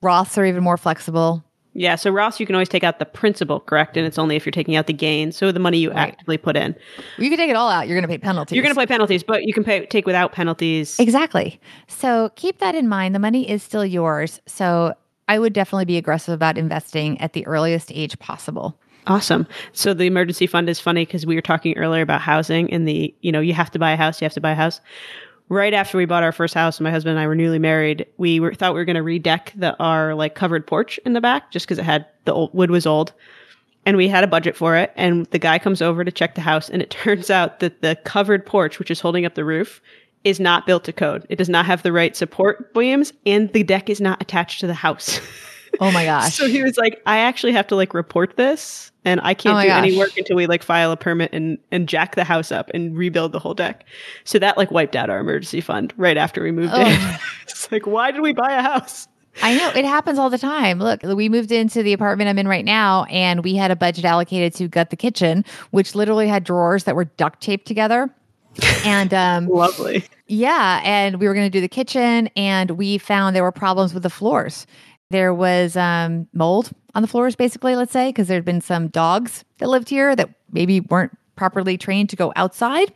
Roths 0.04 0.38
are 0.38 0.46
even 0.46 0.64
more 0.64 0.76
flexible. 0.76 1.44
Yeah, 1.76 1.96
so 1.96 2.12
Roth, 2.12 2.40
you 2.40 2.46
can 2.46 2.56
always 2.56 2.70
take 2.70 2.84
out 2.84 3.00
the 3.00 3.06
principal, 3.06 3.60
correct? 3.60 3.98
And 3.98 4.06
it's 4.06 4.20
only 4.20 4.36
if 4.36 4.46
you're 4.46 4.52
taking 4.52 4.76
out 4.76 4.86
the 4.86 4.94
gain, 4.94 5.32
so 5.32 5.52
the 5.52 5.60
money 5.60 5.80
you 5.80 5.90
right. 5.90 6.10
actively 6.10 6.38
put 6.38 6.56
in. 6.56 6.76
You 7.18 7.30
can 7.30 7.38
take 7.38 7.50
it 7.50 7.56
all 7.56 7.70
out. 7.70 7.88
You're 7.88 7.96
going 7.96 8.04
to 8.04 8.08
pay 8.08 8.20
penalties. 8.20 8.56
You're 8.56 8.64
going 8.64 8.76
to 8.76 8.80
pay 8.80 8.86
penalties, 8.86 9.24
but 9.24 9.44
you 9.44 9.54
can 9.54 9.64
pay 9.64 9.86
take 9.88 10.06
without 10.06 10.34
penalties. 10.34 11.00
Exactly. 11.00 11.60
So 11.88 12.30
keep 12.36 12.60
that 12.60 12.76
in 12.76 12.88
mind. 12.88 13.16
The 13.16 13.20
money 13.20 13.50
is 13.50 13.64
still 13.64 13.86
yours. 13.86 14.40
So 14.46 14.94
I 15.28 15.40
would 15.40 15.54
definitely 15.54 15.86
be 15.86 15.98
aggressive 15.98 16.34
about 16.34 16.58
investing 16.58 17.20
at 17.22 17.34
the 17.34 17.46
earliest 17.46 17.92
age 17.94 18.18
possible. 18.20 18.78
Awesome. 19.08 19.48
So 19.74 19.94
the 19.94 20.06
emergency 20.06 20.48
fund 20.48 20.70
is 20.70 20.80
funny 20.80 21.06
because 21.06 21.26
we 21.26 21.36
were 21.36 21.42
talking 21.42 21.78
earlier 21.78 22.02
about 22.02 22.22
housing 22.22 22.72
and 22.72 22.88
the, 22.88 23.14
you 23.22 23.32
know, 23.32 23.42
you 23.42 23.54
have 23.54 23.72
to 23.72 23.80
buy 23.80 23.92
a 23.92 23.98
house, 23.98 24.22
you 24.22 24.26
have 24.26 24.34
to 24.34 24.42
buy 24.42 24.52
a 24.52 24.56
house. 24.56 24.80
Right 25.50 25.74
after 25.74 25.98
we 25.98 26.06
bought 26.06 26.24
our 26.24 26.32
first 26.32 26.54
house, 26.54 26.80
my 26.80 26.90
husband 26.90 27.12
and 27.12 27.20
I 27.20 27.28
were 27.28 27.36
newly 27.36 27.60
married. 27.60 28.06
We 28.18 28.40
were, 28.40 28.54
thought 28.54 28.74
we 28.74 28.80
were 28.80 28.86
going 28.86 28.96
to 28.96 29.02
redeck 29.04 29.52
the 29.60 29.78
our 29.78 30.16
like 30.16 30.36
covered 30.36 30.66
porch 30.66 31.00
in 31.06 31.14
the 31.14 31.22
back 31.22 31.52
just 31.52 31.66
because 31.66 31.78
it 31.78 31.84
had 31.84 32.06
the 32.24 32.34
old 32.34 32.54
wood 32.54 32.72
was 32.72 32.88
old, 32.88 33.12
and 33.86 33.98
we 33.98 34.08
had 34.08 34.24
a 34.24 34.28
budget 34.28 34.56
for 34.56 34.78
it. 34.78 34.94
And 34.96 35.26
the 35.28 35.40
guy 35.40 35.60
comes 35.60 35.82
over 35.82 36.06
to 36.06 36.12
check 36.12 36.36
the 36.36 36.42
house, 36.42 36.70
and 36.70 36.82
it 36.82 36.90
turns 37.04 37.30
out 37.30 37.60
that 37.60 37.82
the 37.82 37.98
covered 38.06 38.46
porch, 38.46 38.80
which 38.80 38.90
is 38.90 39.02
holding 39.02 39.26
up 39.26 39.36
the 39.36 39.44
roof, 39.44 39.82
is 40.24 40.40
not 40.40 40.66
built 40.66 40.84
to 40.86 40.94
code. 40.94 41.26
It 41.30 41.38
does 41.38 41.50
not 41.50 41.66
have 41.66 41.84
the 41.84 41.92
right 41.92 42.16
support 42.16 42.74
beams 42.74 43.14
and 43.26 43.52
the 43.54 43.64
deck 43.64 43.90
is 43.90 44.00
not 44.02 44.22
attached 44.22 44.60
to 44.62 44.68
the 44.68 44.74
house. 44.74 45.20
Oh 45.80 45.92
my 45.92 46.06
gosh. 46.06 46.34
so 46.38 46.48
he 46.48 46.62
was 46.62 46.78
like, 46.78 47.02
I 47.06 47.18
actually 47.18 47.54
have 47.54 47.68
to 47.68 47.76
like 47.76 47.94
report 47.94 48.38
this 48.38 48.92
and 49.06 49.20
I 49.24 49.34
can't 49.34 49.58
oh 49.58 49.62
do 49.62 49.68
gosh. 49.68 49.84
any 49.84 49.98
work 49.98 50.16
until 50.18 50.36
we 50.36 50.48
like 50.48 50.64
file 50.64 50.92
a 50.92 50.98
permit 50.98 51.32
and, 51.34 51.58
and 51.72 51.90
jack 51.90 52.16
the 52.16 52.24
house 52.24 52.52
up 52.52 52.70
and 52.74 52.96
rebuild 52.96 53.32
the 53.32 53.40
whole 53.40 53.54
deck. 53.54 53.86
So 54.24 54.40
that 54.40 54.58
like 54.58 54.72
wiped 54.72 54.96
out 54.96 55.10
our 55.10 55.20
emergency 55.20 55.62
fund 55.62 55.94
right 55.98 56.18
after 56.18 56.44
we 56.44 56.52
moved 56.52 56.74
oh. 56.74 56.82
in. 56.82 57.00
it's 57.44 57.72
like, 57.72 57.88
why 57.88 58.12
did 58.12 58.22
we 58.22 58.34
buy 58.34 58.54
a 58.54 58.62
house? 58.62 59.08
I 59.42 59.58
know 59.58 59.70
it 59.70 59.84
happens 59.84 60.20
all 60.20 60.30
the 60.30 60.38
time. 60.38 60.78
Look, 60.78 61.02
we 61.02 61.28
moved 61.28 61.52
into 61.52 61.82
the 61.82 61.92
apartment 61.92 62.30
I'm 62.30 62.38
in 62.38 62.48
right 62.48 62.64
now, 62.64 63.06
and 63.06 63.44
we 63.44 63.56
had 63.56 63.72
a 63.72 63.76
budget 63.76 64.06
allocated 64.06 64.54
to 64.60 64.68
gut 64.68 64.92
the 64.92 64.96
kitchen, 64.96 65.44
which 65.72 65.96
literally 65.96 66.28
had 66.28 66.44
drawers 66.44 66.84
that 66.84 66.96
were 66.96 67.06
duct 67.06 67.42
taped 67.42 67.66
together 67.66 68.14
And 68.86 69.14
um, 69.14 69.48
Lovely. 69.48 70.04
yeah, 70.28 70.82
and 70.84 71.20
we 71.20 71.28
were 71.28 71.34
going 71.34 71.46
to 71.46 71.58
do 71.58 71.62
the 71.62 71.68
kitchen, 71.68 72.30
and 72.36 72.72
we 72.72 72.98
found 72.98 73.36
there 73.36 73.44
were 73.44 73.52
problems 73.52 73.94
with 73.94 74.04
the 74.04 74.10
floors. 74.10 74.68
There 75.10 75.34
was 75.34 75.76
um, 75.76 76.28
mold 76.34 76.72
on 76.96 77.02
the 77.02 77.08
floors, 77.08 77.36
basically, 77.36 77.76
let's 77.76 77.92
say, 77.92 78.10
because 78.10 78.28
there 78.28 78.38
had 78.38 78.46
been 78.46 78.62
some 78.62 78.88
dogs 78.88 79.44
that 79.60 79.70
lived 79.70 79.90
here 79.90 80.16
that 80.16 80.30
maybe 80.52 80.80
weren't 80.80 81.18
properly 81.36 81.78
trained 81.78 82.10
to 82.10 82.16
go 82.16 82.34
outside. 82.36 82.94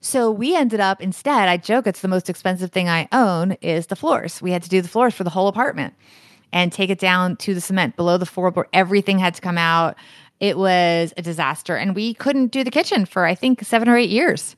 So 0.00 0.30
we 0.30 0.54
ended 0.54 0.80
up 0.80 1.00
instead, 1.00 1.48
I 1.48 1.56
joke 1.56 1.86
it's 1.86 2.00
the 2.00 2.08
most 2.08 2.30
expensive 2.30 2.70
thing 2.70 2.88
I 2.88 3.08
own 3.12 3.52
is 3.60 3.86
the 3.86 3.96
floors. 3.96 4.40
We 4.40 4.52
had 4.52 4.62
to 4.62 4.68
do 4.68 4.82
the 4.82 4.88
floors 4.88 5.14
for 5.14 5.24
the 5.24 5.30
whole 5.30 5.48
apartment 5.48 5.94
and 6.52 6.72
take 6.72 6.90
it 6.90 6.98
down 6.98 7.36
to 7.36 7.54
the 7.54 7.60
cement 7.60 7.96
below 7.96 8.16
the 8.18 8.24
floorboard. 8.24 8.66
Everything 8.72 9.18
had 9.18 9.34
to 9.34 9.40
come 9.40 9.58
out. 9.58 9.96
It 10.40 10.58
was 10.58 11.14
a 11.16 11.22
disaster. 11.22 11.76
And 11.76 11.94
we 11.94 12.14
couldn't 12.14 12.48
do 12.52 12.62
the 12.64 12.70
kitchen 12.70 13.06
for, 13.06 13.24
I 13.24 13.34
think, 13.34 13.62
seven 13.64 13.88
or 13.88 13.96
eight 13.96 14.10
years. 14.10 14.56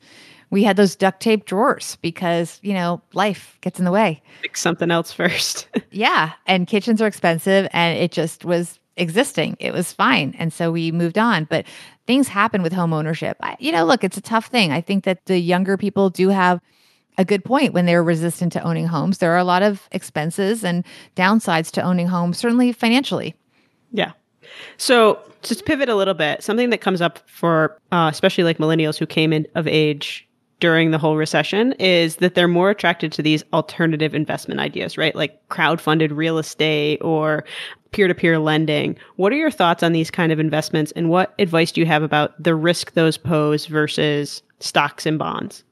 We 0.51 0.63
had 0.63 0.77
those 0.77 0.95
duct 0.95 1.21
tape 1.21 1.45
drawers 1.45 1.95
because, 2.01 2.59
you 2.63 2.73
know, 2.73 3.01
life 3.13 3.57
gets 3.61 3.77
in 3.79 3.85
the 3.85 3.91
way. 3.91 4.21
Fix 4.41 4.61
something 4.61 4.91
else 4.91 5.11
first. 5.11 5.67
Yeah. 5.91 6.33
And 6.45 6.67
kitchens 6.67 7.01
are 7.01 7.07
expensive 7.07 7.67
and 7.73 7.97
it 7.97 8.11
just 8.11 8.45
was 8.45 8.79
existing. 8.95 9.57
It 9.59 9.73
was 9.73 9.91
fine. 9.91 10.35
And 10.37 10.53
so 10.53 10.71
we 10.71 10.91
moved 10.91 11.17
on. 11.17 11.45
But 11.45 11.65
things 12.05 12.27
happen 12.27 12.61
with 12.61 12.73
home 12.73 12.93
ownership. 12.93 13.37
I, 13.41 13.55
you 13.59 13.71
know, 13.71 13.85
look, 13.85 14.03
it's 14.03 14.17
a 14.17 14.21
tough 14.21 14.47
thing. 14.47 14.71
I 14.71 14.81
think 14.81 15.03
that 15.05 15.25
the 15.25 15.39
younger 15.39 15.77
people 15.77 16.11
do 16.11 16.29
have 16.29 16.59
a 17.17 17.25
good 17.25 17.43
point 17.43 17.73
when 17.73 17.85
they're 17.87 18.03
resistant 18.03 18.53
to 18.53 18.61
owning 18.63 18.85
homes. 18.85 19.17
There 19.17 19.31
are 19.31 19.37
a 19.37 19.43
lot 19.43 19.63
of 19.63 19.87
expenses 19.91 20.63
and 20.63 20.85
downsides 21.15 21.71
to 21.71 21.81
owning 21.81 22.07
homes, 22.07 22.37
certainly 22.37 22.71
financially. 22.71 23.35
yeah. 23.91 24.11
So 24.77 25.19
just 25.41 25.65
pivot 25.65 25.89
a 25.89 25.95
little 25.95 26.13
bit. 26.13 26.43
Something 26.43 26.69
that 26.69 26.79
comes 26.79 27.01
up 27.01 27.19
for 27.29 27.77
uh, 27.91 28.09
especially 28.11 28.43
like 28.43 28.57
millennials 28.57 28.97
who 28.97 29.05
came 29.05 29.33
in 29.33 29.47
of 29.55 29.67
age 29.67 30.27
during 30.59 30.91
the 30.91 30.97
whole 30.97 31.15
recession 31.15 31.71
is 31.73 32.17
that 32.17 32.35
they're 32.35 32.47
more 32.47 32.69
attracted 32.69 33.13
to 33.13 33.21
these 33.21 33.43
alternative 33.53 34.13
investment 34.13 34.59
ideas, 34.59 34.97
right? 34.97 35.15
Like 35.15 35.47
crowd-funded 35.47 36.11
real 36.11 36.37
estate 36.37 36.99
or 37.01 37.45
peer-to-peer 37.91 38.39
lending. 38.39 38.97
What 39.15 39.31
are 39.31 39.37
your 39.37 39.51
thoughts 39.51 39.83
on 39.83 39.93
these 39.93 40.11
kind 40.11 40.33
of 40.33 40.39
investments 40.39 40.91
and 40.97 41.09
what 41.09 41.33
advice 41.39 41.71
do 41.71 41.79
you 41.79 41.87
have 41.87 42.03
about 42.03 42.41
the 42.43 42.55
risk 42.55 42.93
those 42.93 43.17
pose 43.17 43.67
versus 43.67 44.43
stocks 44.59 45.05
and 45.05 45.17
bonds? 45.17 45.63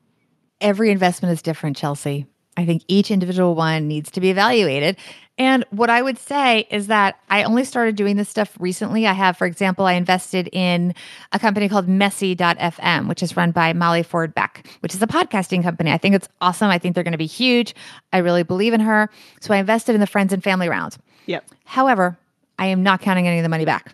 every 0.61 0.91
investment 0.91 1.33
is 1.33 1.41
different, 1.41 1.77
Chelsea. 1.77 2.25
I 2.57 2.65
think 2.65 2.83
each 2.87 3.11
individual 3.11 3.55
one 3.55 3.87
needs 3.87 4.11
to 4.11 4.19
be 4.19 4.31
evaluated. 4.31 4.97
And 5.37 5.63
what 5.69 5.91
I 5.91 6.01
would 6.01 6.17
say 6.17 6.67
is 6.71 6.87
that 6.87 7.19
I 7.29 7.43
only 7.43 7.63
started 7.63 7.95
doing 7.95 8.17
this 8.17 8.27
stuff 8.27 8.57
recently. 8.59 9.05
I 9.05 9.13
have, 9.13 9.37
for 9.37 9.45
example, 9.45 9.85
I 9.85 9.93
invested 9.93 10.49
in 10.51 10.95
a 11.31 11.37
company 11.37 11.69
called 11.69 11.87
Messy.fm, 11.87 13.07
which 13.07 13.21
is 13.21 13.37
run 13.37 13.51
by 13.51 13.73
Molly 13.73 14.01
Ford 14.01 14.33
Beck, 14.33 14.67
which 14.79 14.95
is 14.95 15.01
a 15.03 15.07
podcasting 15.07 15.61
company. 15.61 15.91
I 15.91 15.99
think 15.99 16.15
it's 16.15 16.27
awesome. 16.41 16.69
I 16.69 16.79
think 16.79 16.95
they're 16.95 17.03
going 17.03 17.11
to 17.11 17.19
be 17.19 17.27
huge. 17.27 17.75
I 18.11 18.17
really 18.17 18.41
believe 18.41 18.73
in 18.73 18.79
her. 18.79 19.11
So 19.39 19.53
I 19.53 19.57
invested 19.57 19.93
in 19.93 20.01
the 20.01 20.07
friends 20.07 20.33
and 20.33 20.43
family 20.43 20.69
round. 20.69 20.97
Yep. 21.27 21.45
However, 21.65 22.17
I 22.57 22.67
am 22.67 22.81
not 22.81 23.01
counting 23.01 23.27
any 23.27 23.37
of 23.37 23.43
the 23.43 23.49
money 23.49 23.65
back. 23.65 23.93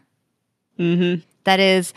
Mm-hmm. 0.79 1.21
That 1.43 1.59
is 1.59 1.93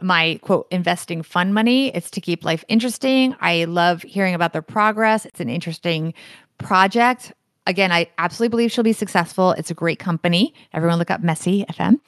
my 0.00 0.38
quote 0.42 0.66
investing 0.70 1.22
fun 1.22 1.52
money. 1.52 1.88
It's 1.94 2.10
to 2.12 2.20
keep 2.20 2.44
life 2.44 2.64
interesting. 2.68 3.34
I 3.40 3.64
love 3.64 4.02
hearing 4.02 4.34
about 4.34 4.52
their 4.52 4.62
progress. 4.62 5.24
It's 5.24 5.40
an 5.40 5.48
interesting 5.48 6.12
project. 6.58 7.32
Again, 7.66 7.90
I 7.90 8.08
absolutely 8.18 8.50
believe 8.50 8.72
she'll 8.72 8.84
be 8.84 8.92
successful. 8.92 9.52
It's 9.52 9.70
a 9.70 9.74
great 9.74 9.98
company. 9.98 10.54
Everyone 10.72 10.98
look 10.98 11.10
up 11.10 11.22
Messy 11.22 11.64
FM. 11.70 11.98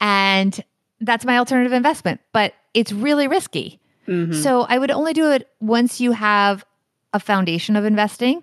And 0.00 0.62
that's 1.00 1.24
my 1.24 1.38
alternative 1.38 1.72
investment, 1.72 2.20
but 2.32 2.54
it's 2.74 2.92
really 2.92 3.28
risky. 3.28 3.80
Mm-hmm. 4.06 4.34
So 4.34 4.62
I 4.62 4.78
would 4.78 4.90
only 4.90 5.12
do 5.12 5.30
it 5.32 5.48
once 5.60 6.00
you 6.00 6.12
have 6.12 6.64
a 7.12 7.20
foundation 7.20 7.76
of 7.76 7.84
investing. 7.84 8.42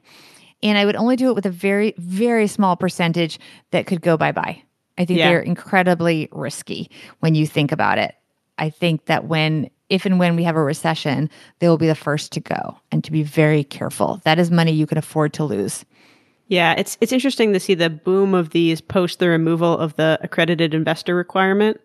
And 0.61 0.77
I 0.77 0.85
would 0.85 0.95
only 0.97 1.15
do 1.15 1.29
it 1.29 1.35
with 1.35 1.45
a 1.45 1.49
very, 1.51 1.93
very 1.97 2.47
small 2.47 2.75
percentage 2.75 3.39
that 3.71 3.87
could 3.87 4.01
go 4.01 4.17
bye 4.17 4.33
bye. 4.33 4.61
I 4.97 5.05
think 5.05 5.19
Yeah. 5.19 5.29
they're 5.29 5.39
incredibly 5.39 6.27
risky 6.31 6.91
when 7.19 7.33
you 7.35 7.47
think 7.47 7.71
about 7.71 7.97
it. 7.97 8.13
I 8.59 8.69
think 8.69 9.05
that 9.05 9.25
when, 9.25 9.69
if 9.89 10.05
and 10.05 10.19
when 10.19 10.35
we 10.35 10.43
have 10.43 10.55
a 10.55 10.63
recession, 10.63 11.29
they 11.59 11.67
will 11.67 11.77
be 11.77 11.87
the 11.87 11.95
first 11.95 12.31
to 12.33 12.39
go 12.39 12.77
and 12.91 13.03
to 13.03 13.11
be 13.11 13.23
very 13.23 13.63
careful. 13.63 14.21
That 14.25 14.37
is 14.37 14.51
money 14.51 14.71
you 14.71 14.85
can 14.85 14.97
afford 14.97 15.33
to 15.33 15.43
lose. 15.43 15.85
Yeah, 16.47 16.73
it's 16.77 16.97
it's 16.99 17.11
interesting 17.11 17.53
to 17.53 17.59
see 17.59 17.75
the 17.75 17.91
boom 17.91 18.33
of 18.33 18.49
these 18.49 18.81
post 18.81 19.19
the 19.19 19.29
removal 19.29 19.77
of 19.77 19.95
the 19.97 20.17
accredited 20.21 20.73
investor 20.73 21.15
requirement 21.15 21.79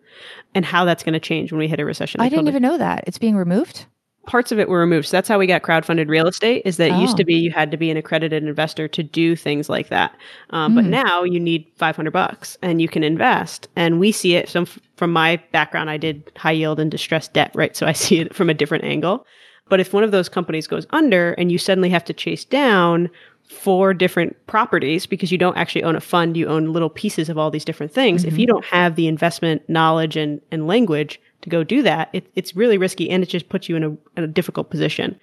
and 0.55 0.65
how 0.65 0.85
that's 0.85 1.03
going 1.03 1.13
to 1.13 1.19
change 1.19 1.51
when 1.51 1.59
we 1.59 1.67
hit 1.67 1.79
a 1.79 1.85
recession. 1.85 2.19
I 2.19 2.25
didn't 2.25 2.45
totally- 2.45 2.51
even 2.51 2.63
know 2.63 2.77
that. 2.79 3.03
It's 3.05 3.19
being 3.19 3.35
removed. 3.35 3.85
Parts 4.25 4.51
of 4.51 4.59
it 4.59 4.67
were 4.69 4.79
removed. 4.79 5.07
So 5.07 5.17
that's 5.17 5.27
how 5.27 5.37
we 5.39 5.47
got 5.47 5.61
crowdfunded 5.63 6.07
real 6.09 6.27
estate. 6.27 6.61
Is 6.65 6.77
that 6.77 6.91
it 6.91 6.99
used 6.99 7.13
Oh. 7.15 7.17
to 7.17 7.23
be 7.25 7.35
you 7.35 7.51
had 7.51 7.71
to 7.71 7.77
be 7.77 7.89
an 7.91 7.97
accredited 7.97 8.43
investor 8.43 8.87
to 8.87 9.03
do 9.03 9.35
things 9.35 9.69
like 9.69 9.89
that, 9.89 10.15
um, 10.51 10.75
but 10.75 10.85
now 10.85 11.23
you 11.23 11.39
need 11.39 11.65
five 11.77 11.95
hundred 11.95 12.11
bucks 12.11 12.57
and 12.61 12.81
you 12.81 12.87
can 12.87 13.03
invest. 13.03 13.67
And 13.75 13.99
we 13.99 14.11
see 14.11 14.35
it. 14.35 14.49
So 14.49 14.63
f- 14.63 14.79
from 14.97 15.11
my 15.11 15.41
background, 15.51 15.89
I 15.89 15.97
did 15.97 16.31
high 16.37 16.51
yield 16.51 16.79
and 16.79 16.89
distressed 16.91 17.33
debt, 17.33 17.51
right? 17.55 17.75
So 17.75 17.85
I 17.85 17.91
see 18.05 18.19
it 18.19 18.33
from 18.35 18.49
a 18.49 18.53
different 18.53 18.83
angle. 18.83 19.25
But 19.69 19.79
if 19.79 19.93
one 19.93 20.03
of 20.03 20.11
those 20.11 20.29
companies 20.29 20.67
goes 20.67 20.85
under 20.91 21.33
and 21.33 21.51
you 21.51 21.57
suddenly 21.57 21.89
have 21.89 22.05
to 22.05 22.13
chase 22.13 22.45
down 22.45 23.09
four 23.49 23.93
different 23.93 24.35
properties 24.47 25.05
because 25.05 25.31
you 25.31 25.37
don't 25.37 25.57
actually 25.57 25.83
own 25.83 25.95
a 25.95 26.01
fund, 26.01 26.35
you 26.37 26.47
own 26.47 26.73
little 26.73 26.89
pieces 26.89 27.29
of 27.29 27.37
all 27.37 27.51
these 27.51 27.65
different 27.65 27.91
things. 27.91 28.23
If 28.23 28.37
you 28.39 28.47
don't 28.47 28.65
have 28.65 28.95
the 28.95 29.07
investment 29.07 29.67
knowledge 29.69 30.15
and, 30.17 30.41
and 30.51 30.65
language 30.67 31.19
to 31.45 31.49
go 31.49 31.63
do 31.63 31.81
that, 31.83 32.09
it, 32.13 32.27
it's 32.35 32.55
really 32.55 32.77
risky 32.77 33.09
and 33.09 33.23
it 33.23 33.27
just 33.29 33.47
puts 33.49 33.69
you 33.69 33.75
in 33.75 33.83
a, 33.83 33.89
in 34.17 34.23
a 34.23 34.27
difficult 34.27 34.69
position. 34.69 35.19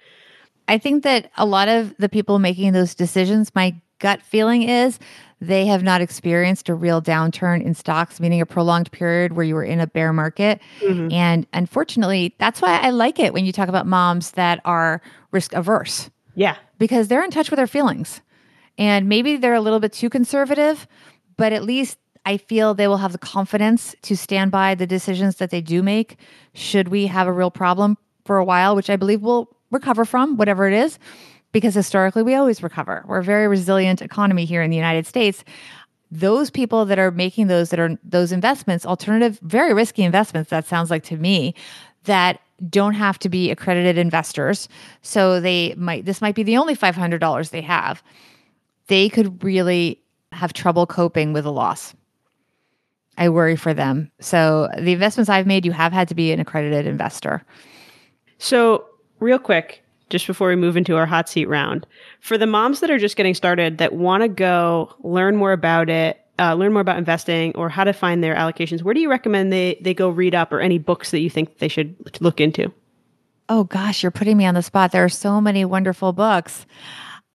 I 0.67 0.77
think 0.77 1.03
that 1.03 1.29
a 1.37 1.45
lot 1.45 1.67
of 1.67 1.93
the 1.97 2.09
people 2.09 2.39
making 2.39 2.73
those 2.73 2.95
decisions, 2.95 3.53
my 3.53 3.75
gut 3.99 4.21
feeling 4.21 4.63
is 4.63 4.99
they 5.41 5.65
have 5.65 5.83
not 5.83 6.01
experienced 6.01 6.69
a 6.69 6.73
real 6.73 7.01
downturn 7.01 7.61
in 7.63 7.73
stocks, 7.73 8.19
meaning 8.19 8.41
a 8.41 8.45
prolonged 8.45 8.91
period 8.91 9.33
where 9.33 9.45
you 9.45 9.55
were 9.55 9.63
in 9.63 9.79
a 9.81 9.87
bear 9.87 10.13
market. 10.13 10.61
Mm-hmm. 10.79 11.11
And 11.11 11.47
unfortunately, 11.53 12.33
that's 12.39 12.61
why 12.61 12.79
I 12.79 12.91
like 12.91 13.19
it 13.19 13.33
when 13.33 13.45
you 13.45 13.51
talk 13.51 13.67
about 13.69 13.85
moms 13.85 14.31
that 14.31 14.61
are 14.65 15.01
risk 15.31 15.53
averse 15.53 16.09
Yeah. 16.35 16.55
because 16.79 17.07
they're 17.09 17.23
in 17.23 17.31
touch 17.31 17.49
with 17.49 17.57
their 17.57 17.67
feelings. 17.67 18.21
And 18.77 19.07
maybe 19.09 19.35
they're 19.37 19.53
a 19.53 19.61
little 19.61 19.79
bit 19.81 19.93
too 19.93 20.09
conservative, 20.09 20.87
but 21.37 21.51
at 21.53 21.63
least 21.63 21.97
I 22.25 22.37
feel 22.37 22.73
they 22.73 22.87
will 22.87 22.97
have 22.97 23.11
the 23.11 23.17
confidence 23.17 23.95
to 24.03 24.15
stand 24.15 24.51
by 24.51 24.75
the 24.75 24.87
decisions 24.87 25.37
that 25.37 25.49
they 25.49 25.61
do 25.61 25.83
make 25.83 26.17
should 26.53 26.87
we 26.87 27.07
have 27.07 27.27
a 27.27 27.33
real 27.33 27.51
problem 27.51 27.97
for 28.25 28.37
a 28.37 28.45
while, 28.45 28.75
which 28.75 28.89
I 28.89 28.95
believe 28.95 29.21
we'll 29.21 29.49
recover 29.71 30.05
from, 30.05 30.37
whatever 30.37 30.67
it 30.67 30.73
is, 30.73 30.99
because 31.51 31.73
historically 31.75 32.23
we 32.23 32.35
always 32.35 32.63
recover. 32.63 33.03
We're 33.07 33.19
a 33.19 33.23
very 33.23 33.47
resilient 33.47 34.01
economy 34.01 34.45
here 34.45 34.61
in 34.61 34.69
the 34.69 34.77
United 34.77 35.05
States. 35.05 35.43
Those 36.11 36.49
people 36.49 36.85
that 36.85 36.99
are 36.99 37.11
making 37.11 37.47
those 37.47 37.69
that 37.71 37.79
are 37.79 37.97
those 38.03 38.31
investments, 38.31 38.85
alternative, 38.85 39.39
very 39.41 39.73
risky 39.73 40.03
investments, 40.03 40.49
that 40.51 40.65
sounds 40.65 40.89
like 40.89 41.03
to 41.05 41.17
me, 41.17 41.55
that 42.05 42.39
don't 42.69 42.93
have 42.93 43.19
to 43.19 43.29
be 43.29 43.51
accredited 43.51 43.97
investors. 43.97 44.69
So 45.01 45.41
they 45.41 45.73
might 45.75 46.05
this 46.05 46.21
might 46.21 46.35
be 46.35 46.43
the 46.43 46.55
only 46.55 46.75
$500 46.75 47.49
they 47.49 47.61
have. 47.61 48.03
They 48.87 49.09
could 49.09 49.43
really 49.43 49.99
have 50.31 50.53
trouble 50.53 50.85
coping 50.85 51.33
with 51.33 51.45
a 51.45 51.51
loss. 51.51 51.93
I 53.17 53.29
worry 53.29 53.55
for 53.55 53.73
them. 53.73 54.11
So 54.19 54.69
the 54.77 54.93
investments 54.93 55.29
I've 55.29 55.47
made, 55.47 55.65
you 55.65 55.71
have 55.71 55.93
had 55.93 56.07
to 56.07 56.15
be 56.15 56.31
an 56.31 56.39
accredited 56.39 56.87
investor. 56.87 57.43
So, 58.39 58.85
real 59.19 59.39
quick, 59.39 59.83
just 60.09 60.27
before 60.27 60.49
we 60.49 60.55
move 60.55 60.75
into 60.75 60.97
our 60.97 61.05
hot 61.05 61.29
seat 61.29 61.47
round, 61.47 61.87
for 62.19 62.37
the 62.37 62.47
moms 62.47 62.79
that 62.81 62.91
are 62.91 62.97
just 62.97 63.15
getting 63.15 63.33
started 63.33 63.77
that 63.77 63.93
want 63.93 64.23
to 64.23 64.27
go 64.27 64.93
learn 65.03 65.35
more 65.35 65.53
about 65.53 65.89
it, 65.89 66.19
uh, 66.39 66.53
learn 66.55 66.73
more 66.73 66.81
about 66.81 66.97
investing 66.97 67.55
or 67.55 67.69
how 67.69 67.83
to 67.83 67.93
find 67.93 68.23
their 68.23 68.35
allocations, 68.35 68.81
where 68.81 68.93
do 68.93 68.99
you 68.99 69.09
recommend 69.09 69.53
they, 69.53 69.79
they 69.81 69.93
go 69.93 70.09
read 70.09 70.35
up 70.35 70.51
or 70.51 70.59
any 70.59 70.77
books 70.77 71.11
that 71.11 71.19
you 71.19 71.29
think 71.29 71.59
they 71.59 71.67
should 71.67 71.95
look 72.21 72.41
into? 72.41 72.71
Oh 73.49 73.65
gosh, 73.65 74.03
you're 74.03 74.11
putting 74.11 74.37
me 74.37 74.45
on 74.45 74.55
the 74.55 74.63
spot. 74.63 74.91
There 74.91 75.03
are 75.03 75.09
so 75.09 75.39
many 75.39 75.65
wonderful 75.65 76.13
books. 76.13 76.65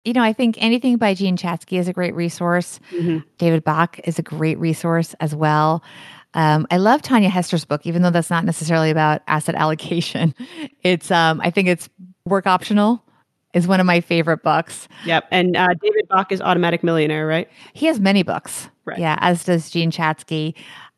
You 0.09 0.15
know, 0.15 0.23
I 0.23 0.33
think 0.33 0.57
anything 0.59 0.97
by 0.97 1.13
Jean 1.13 1.37
Chatzky 1.37 1.79
is 1.79 1.87
a 1.87 1.93
great 1.93 2.15
resource. 2.15 2.81
David 3.37 3.63
Bach 3.63 4.01
is 4.05 4.19
a 4.19 4.23
great 4.23 4.59
resource 4.59 5.15
as 5.21 5.35
well. 5.35 5.83
Um, 6.33 6.67
I 6.71 6.79
love 6.79 7.03
Tanya 7.03 7.29
Hester's 7.29 7.67
book, 7.67 7.87
even 7.87 8.01
though 8.01 8.09
that's 8.11 8.31
not 8.31 8.47
necessarily 8.47 8.89
about 8.89 9.21
asset 9.29 9.55
allocation. 9.55 10.35
It's, 10.83 11.11
um, 11.11 11.43
I 11.45 11.51
think 11.51 11.69
it's 11.69 11.91
work 12.25 12.47
optional 12.47 13.05
is 13.53 13.69
one 13.69 13.81
of 13.81 13.85
my 13.87 14.01
favorite 14.01 14.43
books. 14.43 14.89
Yep. 15.05 15.25
And 15.31 15.55
uh, 15.59 15.67
David 15.83 16.09
Bach 16.09 16.33
is 16.33 16.41
Automatic 16.41 16.83
Millionaire, 16.83 17.27
right? 17.27 17.47
He 17.75 17.85
has 17.85 18.01
many 18.01 18.23
books. 18.23 18.69
Right. 18.87 18.99
Yeah, 18.99 19.19
as 19.21 19.45
does 19.45 19.71
Jean 19.71 19.91
Chatzky. 19.91 20.55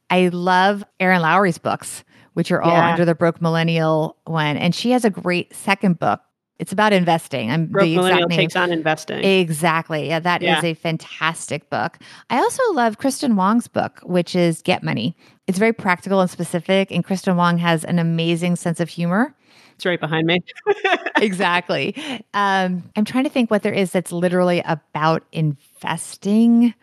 I 0.09 0.29
love 0.29 0.85
Erin 1.01 1.23
Lowry's 1.23 1.59
books, 1.59 2.05
which 2.35 2.53
are 2.53 2.63
all 2.63 2.71
Yeah. 2.71 2.91
under 2.93 3.05
the 3.05 3.17
Broke 3.17 3.43
Millennial 3.43 4.17
one. 4.27 4.57
And 4.57 4.73
she 4.73 4.93
has 4.93 5.05
a 5.05 5.11
great 5.11 5.53
second 5.53 5.99
book. 5.99 6.21
It's 6.61 6.73
about 6.73 6.93
investing. 6.93 7.51
I'm 7.51 7.67
Broke 7.67 7.85
the 7.85 7.93
exact 7.93 8.05
Millennial 8.05 8.29
name. 8.29 8.37
takes 8.39 8.55
on 8.55 8.71
investing. 8.71 9.25
Exactly. 9.25 10.09
Yeah, 10.09 10.21
that 10.21 10.43
is 10.43 10.47
Yeah. 10.47 10.63
a 10.63 10.75
fantastic 10.75 11.71
book. 11.71 11.99
I 12.29 12.37
also 12.37 12.63
love 12.75 12.99
Kristen 12.99 13.35
Wong's 13.35 13.67
book, 13.67 14.01
which 14.05 14.37
is 14.37 14.61
Get 14.61 14.83
Money. 14.83 15.17
It's 15.47 15.59
very 15.59 15.73
practical 15.73 16.21
and 16.21 16.29
specific, 16.31 16.91
and 16.91 17.03
Kristen 17.03 17.37
Wong 17.37 17.57
has 17.57 17.83
an 17.85 17.99
amazing 17.99 18.57
sense 18.57 18.79
of 18.79 18.91
humor. 18.91 19.35
It's 19.75 19.87
right 19.87 19.99
behind 19.99 20.27
me. 20.27 20.41
exactly. 21.17 21.97
Um, 22.35 22.83
I'm 22.95 23.07
trying 23.07 23.25
to 23.25 23.31
think 23.31 23.51
what 23.51 23.63
there 23.63 23.73
is 23.73 23.93
that's 23.93 24.13
literally 24.13 24.63
about 24.67 25.25
investing. 25.33 26.75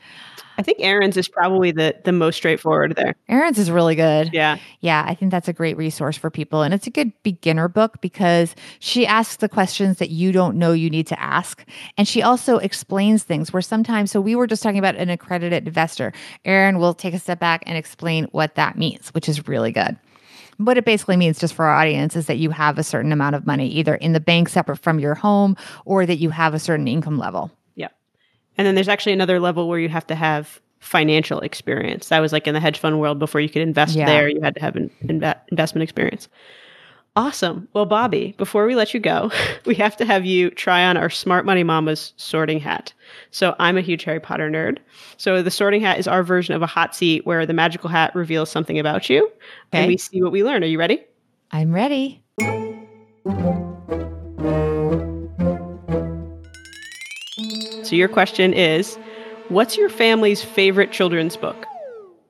I 0.58 0.64
think 0.64 0.80
Erin's 0.82 1.18
is 1.18 1.28
probably 1.28 1.72
the 1.72 1.96
the 2.04 2.12
most 2.12 2.36
straightforward 2.36 2.96
there. 2.96 3.16
Erin's 3.30 3.60
is 3.60 3.70
really 3.70 3.96
good. 3.96 4.32
Yeah. 4.34 4.58
Yeah, 4.80 5.04
I 5.08 5.14
think 5.14 5.32
that's 5.32 5.48
a 5.48 5.54
great 5.54 5.78
resource 5.78 6.18
for 6.18 6.30
people. 6.30 6.64
And 6.64 6.74
it's 6.74 6.88
a 6.88 6.92
good 6.92 7.12
beginner 7.24 7.68
book 7.68 8.02
because 8.02 8.56
she 8.80 9.06
asks 9.06 9.38
the 9.38 9.50
questions 9.50 9.98
that 9.98 10.10
you 10.10 10.32
don't 10.32 10.58
know 10.58 10.72
you 10.72 10.90
need 10.90 11.08
to 11.08 11.20
ask. 11.20 11.64
And 11.98 12.08
she 12.08 12.22
also 12.22 12.58
explains 12.58 13.24
things 13.24 13.54
where 13.54 13.62
sometimes, 13.62 14.12
so 14.12 14.20
we 14.20 14.36
were 14.36 14.48
just 14.48 14.64
talking 14.64 14.80
about 14.80 14.96
an 14.96 15.10
accredited 15.10 15.68
investor. 15.68 16.12
Erin 16.44 16.80
will 16.80 16.94
take 16.94 17.14
a 17.14 17.20
step 17.20 17.40
back 17.40 17.64
and 17.66 17.78
explain 17.78 18.26
what 18.32 18.56
that 18.56 18.78
means, 18.78 19.10
which 19.10 19.30
is 19.30 19.48
really 19.48 19.72
good. 19.72 19.98
What 20.58 20.78
it 20.78 20.86
basically 20.86 21.18
means, 21.18 21.38
just 21.38 21.54
for 21.54 21.66
our 21.66 21.76
audience, 21.76 22.16
is 22.16 22.26
that 22.26 22.38
you 22.38 22.50
have 22.50 22.80
a 22.80 22.84
certain 22.84 23.12
amount 23.12 23.36
of 23.36 23.46
money 23.46 23.68
either 23.68 23.94
in 23.94 24.14
the 24.14 24.20
bank 24.20 24.50
separate 24.50 24.78
from 24.78 25.00
your 25.00 25.14
home 25.14 25.56
or 25.86 26.06
that 26.08 26.18
you 26.18 26.32
have 26.32 26.56
a 26.56 26.60
certain 26.60 26.88
income 26.88 27.20
level. 27.20 27.52
And 28.58 28.66
then 28.66 28.76
there's 28.76 28.88
actually 28.90 29.14
another 29.14 29.40
level 29.40 29.68
where 29.68 29.80
you 29.80 29.90
have 29.90 30.08
to 30.08 30.16
have 30.16 30.60
financial 30.80 31.40
experience. 31.42 32.10
That 32.10 32.20
was 32.20 32.32
like 32.32 32.48
in 32.48 32.54
the 32.54 32.60
hedge 32.60 32.78
fund 32.80 33.00
world 33.00 33.20
before 33.20 33.42
you 33.42 33.50
could 33.50 33.62
invest 33.62 33.96
Yeah. 33.96 34.06
there, 34.06 34.30
you 34.30 34.40
had 34.42 34.56
to 34.56 34.62
have 34.62 34.76
an 34.76 34.90
inve- 35.04 35.40
investment 35.52 35.84
experience. 35.84 36.28
Awesome. 37.16 37.68
Well, 37.74 37.88
Bobbi, 37.88 38.38
before 38.38 38.68
we 38.68 38.76
let 38.76 38.94
you 38.94 39.00
go, 39.00 39.32
we 39.66 39.74
have 39.76 39.98
to 39.98 40.06
have 40.06 40.24
you 40.24 40.52
try 40.52 40.86
on 40.86 40.98
our 40.98 41.10
Smart 41.10 41.46
Money 41.48 41.64
Mama's 41.64 42.14
sorting 42.18 42.60
hat. 42.60 42.94
So 43.32 43.56
I'm 43.58 43.76
a 43.76 43.82
huge 43.82 44.04
Harry 44.04 44.20
Potter 44.20 44.52
nerd. 44.52 44.78
So 45.18 45.42
the 45.42 45.50
sorting 45.50 45.82
hat 45.82 45.98
is 45.98 46.08
our 46.08 46.22
version 46.22 46.54
of 46.54 46.62
a 46.62 46.68
hot 46.68 46.96
seat 46.96 47.26
where 47.26 47.46
the 47.48 47.54
magical 47.54 47.90
hat 47.90 48.14
reveals 48.14 48.52
something 48.52 48.78
about 48.78 49.10
you 49.10 49.32
and 49.72 49.88
we 49.88 49.98
see 49.98 50.22
what 50.22 50.32
we 50.32 50.44
learn. 50.44 50.64
Are 50.64 50.68
you 50.68 50.78
ready? 50.78 51.04
I'm 51.52 51.74
ready. 51.74 52.22
So 57.88 57.96
your 57.96 58.10
question 58.10 58.54
is, 58.54 58.98
what's 59.48 59.78
your 59.78 59.88
family's 59.88 60.44
favorite 60.44 60.92
children's 60.92 61.38
book? 61.38 61.66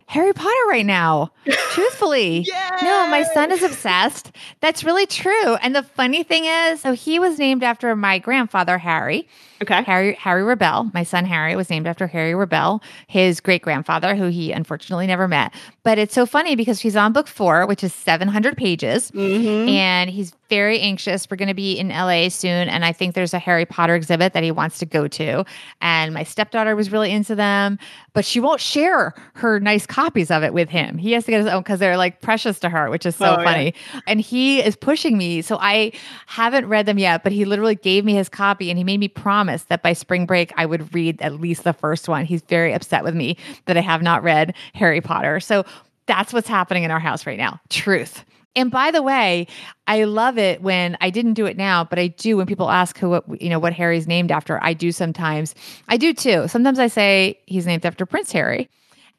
Harry 0.06 0.32
Potter 0.32 0.68
right 0.70 0.86
now. 0.86 1.32
Truthfully. 1.72 2.48
No, 2.82 3.08
my 3.08 3.24
son 3.34 3.52
is 3.52 3.62
obsessed. 3.62 4.32
That's 4.62 4.84
really 4.84 5.06
true. 5.06 5.56
And 5.56 5.76
the 5.76 5.84
funny 5.84 6.24
thing 6.24 6.46
is, 6.46 6.80
so 6.80 6.94
he 6.94 7.20
was 7.20 7.40
named 7.40 7.62
after 7.62 7.94
my 7.96 8.18
grandfather, 8.20 8.78
Harry. 8.78 9.28
Okay. 9.62 9.82
Harry 9.84 10.14
Harry 10.14 10.44
Rebell, 10.44 10.92
my 10.94 11.04
son 11.04 11.26
Harry 11.26 11.56
was 11.56 11.70
named 11.70 11.88
after 11.88 12.06
Harry 12.06 12.36
Rebell, 12.36 12.82
his 13.08 13.40
great 13.40 13.64
grandfather, 13.64 14.16
who 14.16 14.28
he 14.28 14.52
unfortunately 14.52 15.08
never 15.08 15.28
met. 15.28 15.54
But 15.84 15.98
it's 15.98 16.14
so 16.14 16.28
funny 16.28 16.56
because 16.56 16.80
he's 16.80 16.96
on 16.96 17.12
book 17.12 17.28
four, 17.28 17.66
which 17.66 17.84
is 17.84 17.94
seven 17.94 18.28
hundred 18.28 18.56
pages, 18.56 19.10
mm-hmm. 19.12 19.68
and 19.68 20.12
he's 20.12 20.34
very 20.50 20.80
anxious. 20.80 21.28
We're 21.30 21.38
going 21.38 21.48
to 21.50 21.54
be 21.54 21.78
in 21.78 21.90
LA 21.90 22.30
soon, 22.30 22.70
and 22.70 22.84
I 22.86 22.92
think 22.94 23.14
there's 23.16 23.34
a 23.34 23.40
Harry 23.40 23.66
Potter 23.66 23.96
exhibit 23.96 24.34
that 24.34 24.44
he 24.44 24.52
wants 24.52 24.80
to 24.80 24.86
go 24.86 25.08
to. 25.08 25.44
And 25.82 26.14
my 26.14 26.24
stepdaughter 26.24 26.76
was 26.76 26.92
really 26.92 27.12
into 27.12 27.36
them, 27.36 27.78
but 28.14 28.26
she 28.26 28.40
won't 28.40 28.62
share 28.62 29.14
her 29.34 29.60
nice 29.60 29.86
copies 29.86 30.32
of 30.32 30.44
it 30.44 30.54
with 30.54 30.70
him. 30.70 30.98
He 30.98 31.12
has 31.14 31.26
to 31.26 31.32
get 31.32 31.40
his 31.44 31.48
own 31.52 31.62
because 31.64 31.80
they're 31.80 31.98
like 31.98 32.22
precious 32.22 32.60
to 32.60 32.70
her, 32.70 32.90
which 32.90 33.06
is 33.06 33.16
so 33.16 33.36
Oh, 33.36 33.40
yeah. 33.40 33.44
funny. 33.44 33.74
And 34.08 34.20
he 34.22 34.62
is 34.62 34.76
pushing 34.76 35.18
me. 35.18 35.42
So 35.42 35.58
I 35.60 35.92
haven't 36.28 36.68
read 36.68 36.86
them 36.86 36.98
yet, 36.98 37.24
but 37.24 37.32
he 37.32 37.46
literally 37.46 37.76
gave 37.76 38.06
me 38.06 38.14
his 38.14 38.30
copy 38.30 38.70
and 38.70 38.78
he 38.78 38.84
made 38.84 39.00
me 39.00 39.08
promise 39.08 39.64
that 39.66 39.82
by 39.84 39.94
spring 39.94 40.26
break, 40.26 40.54
I 40.58 40.66
would 40.66 40.94
read 40.94 41.22
at 41.22 41.40
least 41.40 41.64
the 41.64 41.74
first 41.74 42.08
one. 42.08 42.26
He's 42.26 42.42
very 42.44 42.74
upset 42.74 43.04
with 43.04 43.16
me 43.16 43.38
that 43.66 43.78
I 43.78 43.82
have 43.82 44.02
not 44.02 44.24
read 44.24 44.54
Harry 44.74 45.02
Potter. 45.02 45.40
So 45.40 45.66
that's 46.06 46.32
what's 46.32 46.48
happening 46.48 46.84
in 46.84 46.92
our 46.92 47.00
house 47.00 47.26
right 47.26 47.38
now. 47.38 47.60
Truth. 47.70 48.24
And 48.58 48.72
by 48.72 48.90
the 48.90 49.04
way, 49.04 49.46
I 49.86 50.04
love 50.06 50.40
it 50.40 50.64
when 50.64 50.98
I 51.00 51.12
didn't 51.12 51.36
do 51.36 51.46
it 51.46 51.58
now, 51.58 51.84
but 51.84 52.00
I 52.00 52.08
do 52.08 52.38
when 52.38 52.48
people 52.48 52.72
ask 52.72 52.98
who 52.98 53.12
what 53.12 53.42
you 53.42 53.50
know 53.50 53.60
what 53.60 53.72
Harry's 53.72 54.08
named 54.08 54.32
after. 54.32 54.62
I 54.64 54.74
do 54.74 54.92
sometimes. 54.92 55.54
I 55.88 55.98
do 55.98 56.12
too. 56.12 56.48
Sometimes 56.48 56.80
I 56.80 56.88
say 56.88 57.40
he's 57.46 57.68
named 57.68 57.86
after 57.86 58.06
Prince 58.08 58.32
Harry. 58.32 58.68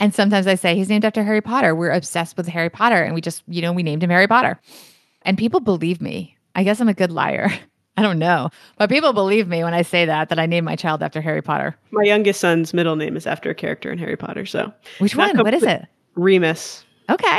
And 0.01 0.13
sometimes 0.13 0.49
I 0.49 0.57
say 0.57 0.75
he's 0.75 0.89
named 0.89 1.05
after 1.05 1.23
Harry 1.23 1.41
Potter. 1.41 1.75
We're 1.75 1.93
obsessed 1.93 2.37
with 2.37 2.49
Harry 2.49 2.69
Potter 2.69 3.03
and 3.03 3.15
we 3.15 3.21
just, 3.21 3.43
you 3.47 3.63
know, 3.63 3.73
we 3.73 3.85
named 3.85 4.03
him 4.03 4.11
Harry 4.11 4.27
Potter. 4.27 4.59
And 5.23 5.39
people 5.39 5.61
believe 5.61 6.01
me. 6.01 6.37
I 6.57 6.65
guess 6.65 6.81
I'm 6.81 6.89
a 6.89 6.95
good 6.95 7.13
liar. 7.13 7.51
I 7.97 8.03
don't 8.03 8.19
know. 8.19 8.51
But 8.77 8.91
people 8.91 9.13
believe 9.13 9.49
me 9.49 9.65
when 9.65 9.75
I 9.75 9.83
say 9.83 10.05
that, 10.07 10.29
that 10.29 10.39
I 10.39 10.47
named 10.47 10.65
my 10.65 10.77
child 10.77 11.03
after 11.03 11.21
Harry 11.21 11.43
Potter. 11.43 11.77
My 11.91 12.05
youngest 12.05 12.41
son's 12.41 12.75
middle 12.75 12.95
name 12.95 13.17
is 13.17 13.27
after 13.27 13.51
a 13.51 13.55
character 13.55 13.91
in 13.91 13.99
Harry 13.99 14.17
Potter. 14.17 14.47
So 14.47 14.73
Which 14.99 15.17
Not 15.17 15.35
one? 15.37 15.45
What 15.45 15.55
is 15.55 15.65
it? 15.65 15.85
Remus, 16.15 16.85
Okay. 17.09 17.39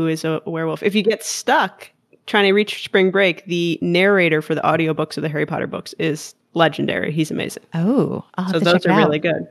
Who 0.00 0.06
is 0.06 0.24
a 0.24 0.40
werewolf. 0.46 0.82
If 0.82 0.94
you 0.94 1.02
get 1.02 1.22
stuck 1.22 1.90
trying 2.26 2.44
to 2.44 2.52
reach 2.52 2.82
spring 2.82 3.10
break, 3.10 3.44
the 3.44 3.78
narrator 3.82 4.40
for 4.40 4.54
the 4.54 4.62
audiobooks 4.62 5.18
of 5.18 5.22
the 5.22 5.28
Harry 5.28 5.44
Potter 5.44 5.66
books 5.66 5.94
is 5.98 6.34
legendary. 6.54 7.12
He's 7.12 7.30
amazing. 7.30 7.64
Oh, 7.74 8.24
So 8.50 8.60
those 8.60 8.86
are 8.86 8.96
really 8.96 9.18
good. 9.18 9.46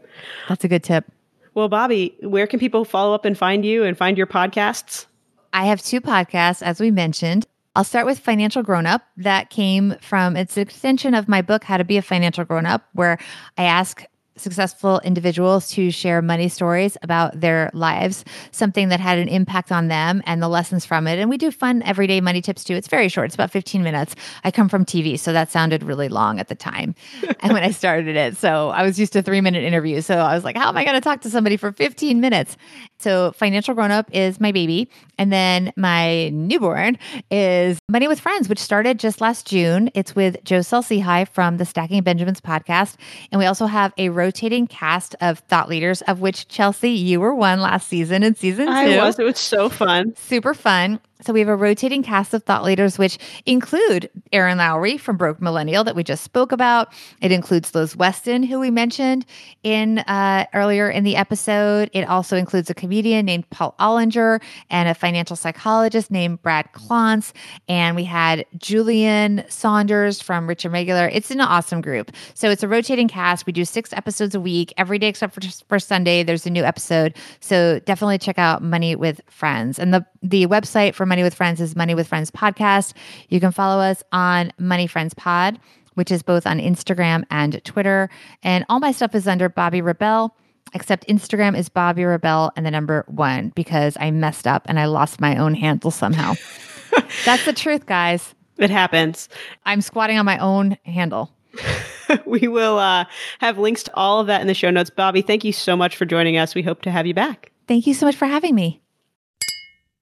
That's 0.48 0.64
a 0.64 0.68
good 0.68 0.84
tip. 0.84 1.06
Well, 1.54 1.70
Bobbi, 1.70 2.24
where 2.26 2.48
can 2.48 2.60
people 2.60 2.84
follow 2.84 3.14
up 3.14 3.26
and 3.26 3.38
find 3.38 3.64
you 3.64 3.84
and 3.84 3.96
find 3.96 4.18
your 4.18 4.26
podcasts? 4.26 5.06
I 5.54 5.66
have 5.66 5.84
two 5.84 6.02
podcasts, 6.02 6.64
as 6.64 6.80
we 6.80 6.90
mentioned. 6.90 7.46
I'll 7.76 7.84
start 7.84 8.08
with 8.08 8.18
Financial 8.18 8.64
Grown 8.64 8.88
Up. 8.88 9.04
That 9.18 9.52
came 9.52 9.98
from, 10.02 10.36
it's 10.36 10.58
an 10.58 10.64
extension 10.64 11.14
of 11.14 11.28
my 11.28 11.44
book, 11.44 11.64
How 11.64 11.78
to 11.78 11.84
Be 11.84 11.98
a 11.98 12.02
Financial 12.02 12.44
Grown 12.44 12.66
Up, 12.66 12.90
where 12.94 13.20
I 13.56 13.66
ask 13.66 14.04
successful 14.40 15.00
individuals 15.04 15.70
to 15.72 15.92
share 15.92 16.22
money 16.22 16.50
stories 16.50 16.98
about 17.02 17.40
their 17.40 17.70
lives, 17.74 18.26
something 18.52 18.90
that 18.90 19.00
had 19.00 19.18
an 19.18 19.28
impact 19.28 19.72
on 19.72 19.88
them 19.88 20.22
and 20.26 20.42
the 20.42 20.48
lessons 20.48 20.86
from 20.86 21.08
it. 21.08 21.20
And 21.20 21.30
we 21.30 21.38
do 21.38 21.52
fun 21.52 21.82
everyday 21.84 22.22
money 22.22 22.42
tips 22.42 22.64
too. 22.64 22.76
It's 22.76 22.88
very 22.88 23.10
short, 23.10 23.26
it's 23.26 23.36
about 23.36 23.52
15 23.52 23.84
minutes. 23.84 24.16
I 24.44 24.52
come 24.52 24.70
from 24.70 24.86
TV, 24.86 25.20
so 25.20 25.34
that 25.34 25.52
sounded 25.52 25.84
really 25.84 26.10
long 26.10 26.40
at 26.40 26.48
the 26.48 26.56
time 26.56 26.96
and 27.42 27.54
when 27.54 27.64
I 27.64 27.72
started 27.72 28.16
it. 28.16 28.38
So 28.38 28.70
I 28.70 28.84
was 28.84 29.00
used 29.00 29.14
to 29.14 29.22
three 29.22 29.42
minute 29.42 29.64
interviews. 29.64 30.06
So 30.06 30.18
I 30.18 30.34
was 30.36 30.44
like, 30.44 30.58
how 30.58 30.70
am 30.70 30.78
I 30.78 30.84
going 30.84 30.96
to 30.96 31.02
talk 31.02 31.22
to 31.22 31.30
somebody 31.30 31.58
for 31.58 31.72
15 31.72 32.20
minutes? 32.20 32.58
So 33.00 33.32
Financial 33.32 33.74
Grown 33.74 33.92
Up 33.92 34.10
is 34.14 34.40
my 34.40 34.52
baby. 34.52 34.90
And 35.18 35.32
then 35.32 35.74
my 35.76 36.30
newborn 36.30 36.98
is 37.32 37.80
Money 37.90 38.08
with 38.08 38.20
Friends, 38.20 38.48
which 38.50 38.60
started 38.60 39.00
just 39.00 39.22
last 39.22 39.48
June. 39.48 39.90
It's 39.94 40.16
with 40.16 40.44
Joe 40.44 40.62
High 40.62 41.26
from 41.26 41.58
the 41.58 41.66
Stacking 41.66 42.04
Benjamins 42.04 42.42
podcast. 42.42 42.96
And 43.32 43.40
we 43.40 43.46
also 43.46 43.66
have 43.66 43.94
a 43.98 44.10
rotating 44.10 44.68
cast 44.68 45.16
of 45.22 45.40
thought 45.40 45.70
leaders, 45.70 46.02
of 46.04 46.20
which 46.20 46.48
Chelsea, 46.48 46.92
you 46.92 47.20
were 47.20 47.34
one 47.34 47.62
last 47.62 47.88
season 47.88 48.24
in 48.24 48.36
season 48.36 48.68
two 48.68 48.72
I 48.72 48.98
was. 48.98 49.18
It 49.18 49.24
was 49.24 49.40
so 49.40 49.70
fun. 49.70 50.14
super 50.16 50.54
fun. 50.54 51.00
So 51.22 51.34
we 51.34 51.42
have 51.42 51.50
a 51.50 51.56
rotating 51.56 52.02
cast 52.02 52.34
of 52.34 52.44
thought 52.44 52.64
leaders, 52.64 52.98
which 52.98 53.18
include 53.46 54.10
Erin 54.32 54.58
Lowry 54.58 54.98
from 54.98 55.18
Broke 55.18 55.42
Millennial 55.42 55.84
that 55.84 55.94
we 55.94 56.02
just 56.02 56.24
spoke 56.24 56.54
about. 56.54 56.94
It 57.22 57.34
includes 57.34 57.76
Liz 57.76 57.94
Weston, 57.94 58.42
who 58.42 58.58
we 58.58 58.72
mentioned 58.72 59.26
in 59.62 60.00
uh, 60.00 60.46
earlier 60.54 60.90
in 60.90 61.04
the 61.04 61.18
episode. 61.18 61.90
It 61.92 62.08
also 62.08 62.38
includes 62.38 62.70
a 62.70 62.74
comedian 62.74 63.26
named 63.26 63.50
Paul 63.50 63.76
Ollinger 63.82 64.42
and 64.70 64.88
a 64.88 64.94
financial 64.94 65.36
psychologist 65.36 66.10
named 66.10 66.42
Brad 66.42 66.70
Klontz. 66.72 67.34
And 67.68 67.98
we 67.98 68.06
had 68.06 68.46
Julien 68.58 69.44
Saunders 69.50 70.22
from 70.22 70.48
Rich 70.48 70.64
and 70.64 70.74
Regular. 70.74 71.10
It's 71.10 71.32
an 71.32 71.42
awesome 71.42 71.82
group. 71.82 72.14
So 72.34 72.50
it's 72.50 72.64
a 72.64 72.68
rotating 72.70 73.10
cast. 73.10 73.46
We 73.46 73.52
do 73.52 73.66
six 73.66 73.92
episodes 73.92 74.36
a 74.36 74.40
week, 74.40 74.74
every 74.78 74.98
day 74.98 75.10
except 75.10 75.34
for 75.34 75.42
for 75.68 75.80
Sunday. 75.80 76.24
There's 76.24 76.46
a 76.46 76.50
new 76.50 76.64
episode. 76.64 77.18
So 77.42 77.80
definitely 77.80 78.20
check 78.20 78.40
out 78.40 78.64
Money 78.64 78.96
with 78.96 79.20
Friends. 79.30 79.80
And 79.80 79.94
the 79.94 80.06
the 80.22 80.48
website 80.48 80.94
for 80.96 81.06
Money 81.10 81.24
with 81.24 81.34
Friends 81.34 81.60
is 81.60 81.76
Money 81.76 81.96
with 81.96 82.08
Friends 82.08 82.32
Podcast. 82.32 82.94
You 83.28 83.40
can 83.40 83.52
follow 83.52 83.82
us 83.82 84.04
on 84.12 84.54
Money 84.60 84.88
Friends 84.88 85.14
Pod, 85.16 85.60
which 85.96 86.12
is 86.12 86.22
both 86.24 86.48
on 86.48 86.60
Instagram 86.60 87.26
and 87.32 87.62
Twitter. 87.66 88.10
And 88.44 88.64
all 88.70 88.80
my 88.80 88.92
stuff 88.92 89.16
is 89.16 89.28
under 89.28 89.50
Bobbi 89.50 89.84
Rebell. 89.84 90.36
Except 90.76 91.08
Instagram 91.08 91.58
is 91.58 91.68
Bobbi 91.68 92.08
Rebell 92.08 92.52
and 92.56 92.64
the 92.64 92.70
number 92.70 93.04
one 93.08 93.52
because 93.56 93.98
I 94.00 94.12
messed 94.12 94.46
up 94.46 94.68
and 94.68 94.80
I 94.80 94.86
lost 94.86 95.20
my 95.20 95.36
own 95.36 95.56
handle 95.56 95.90
somehow. 95.90 96.36
That's 97.26 97.44
the 97.44 97.54
truth, 97.54 97.88
guys. 97.88 98.36
It 98.60 98.70
happens. 98.70 99.30
I'm 99.66 99.82
squatting 99.82 100.20
on 100.20 100.28
my 100.28 100.38
own 100.38 100.78
handle. 100.86 101.34
we 102.26 102.48
will 102.48 102.78
uh, 102.78 103.06
have 103.40 103.58
links 103.58 103.82
to 103.84 103.96
all 103.96 104.20
of 104.20 104.28
that 104.28 104.42
in 104.42 104.48
the 104.48 104.54
show 104.54 104.70
notes. 104.70 104.92
Bobbi, 104.92 105.26
thank 105.26 105.44
you 105.44 105.54
so 105.54 105.76
much 105.76 105.96
for 105.96 106.06
joining 106.06 106.38
us. 106.38 106.54
We 106.54 106.62
hope 106.62 106.84
to 106.84 106.92
have 106.92 107.08
you 107.08 107.16
back. 107.16 107.52
Thank 107.68 107.88
you 107.88 107.96
so 107.96 108.06
much 108.06 108.16
for 108.16 108.28
having 108.28 108.54
me. 108.54 108.80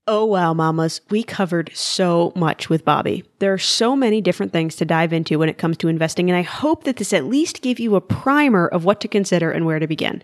Oh, 0.10 0.24
wow, 0.24 0.54
mamas. 0.54 1.02
We 1.10 1.22
covered 1.22 1.70
so 1.74 2.32
much 2.34 2.70
with 2.70 2.86
Bobbi. 2.86 3.26
There 3.40 3.52
are 3.52 3.58
so 3.58 3.94
many 3.94 4.22
different 4.22 4.54
things 4.54 4.78
to 4.78 4.86
dive 4.86 5.12
into 5.12 5.38
when 5.38 5.50
it 5.50 5.58
comes 5.58 5.76
to 5.78 5.90
investing, 5.90 6.30
and 6.30 6.38
I 6.38 6.44
hope 6.44 6.86
that 6.86 6.96
this 6.96 7.12
at 7.12 7.26
least 7.26 7.62
gave 7.62 7.78
you 7.78 7.94
a 7.94 8.00
primer 8.00 8.70
of 8.70 8.86
what 8.86 9.02
to 9.02 9.10
consider 9.10 9.52
and 9.52 9.66
where 9.66 9.80
to 9.80 9.86
begin. 9.88 10.24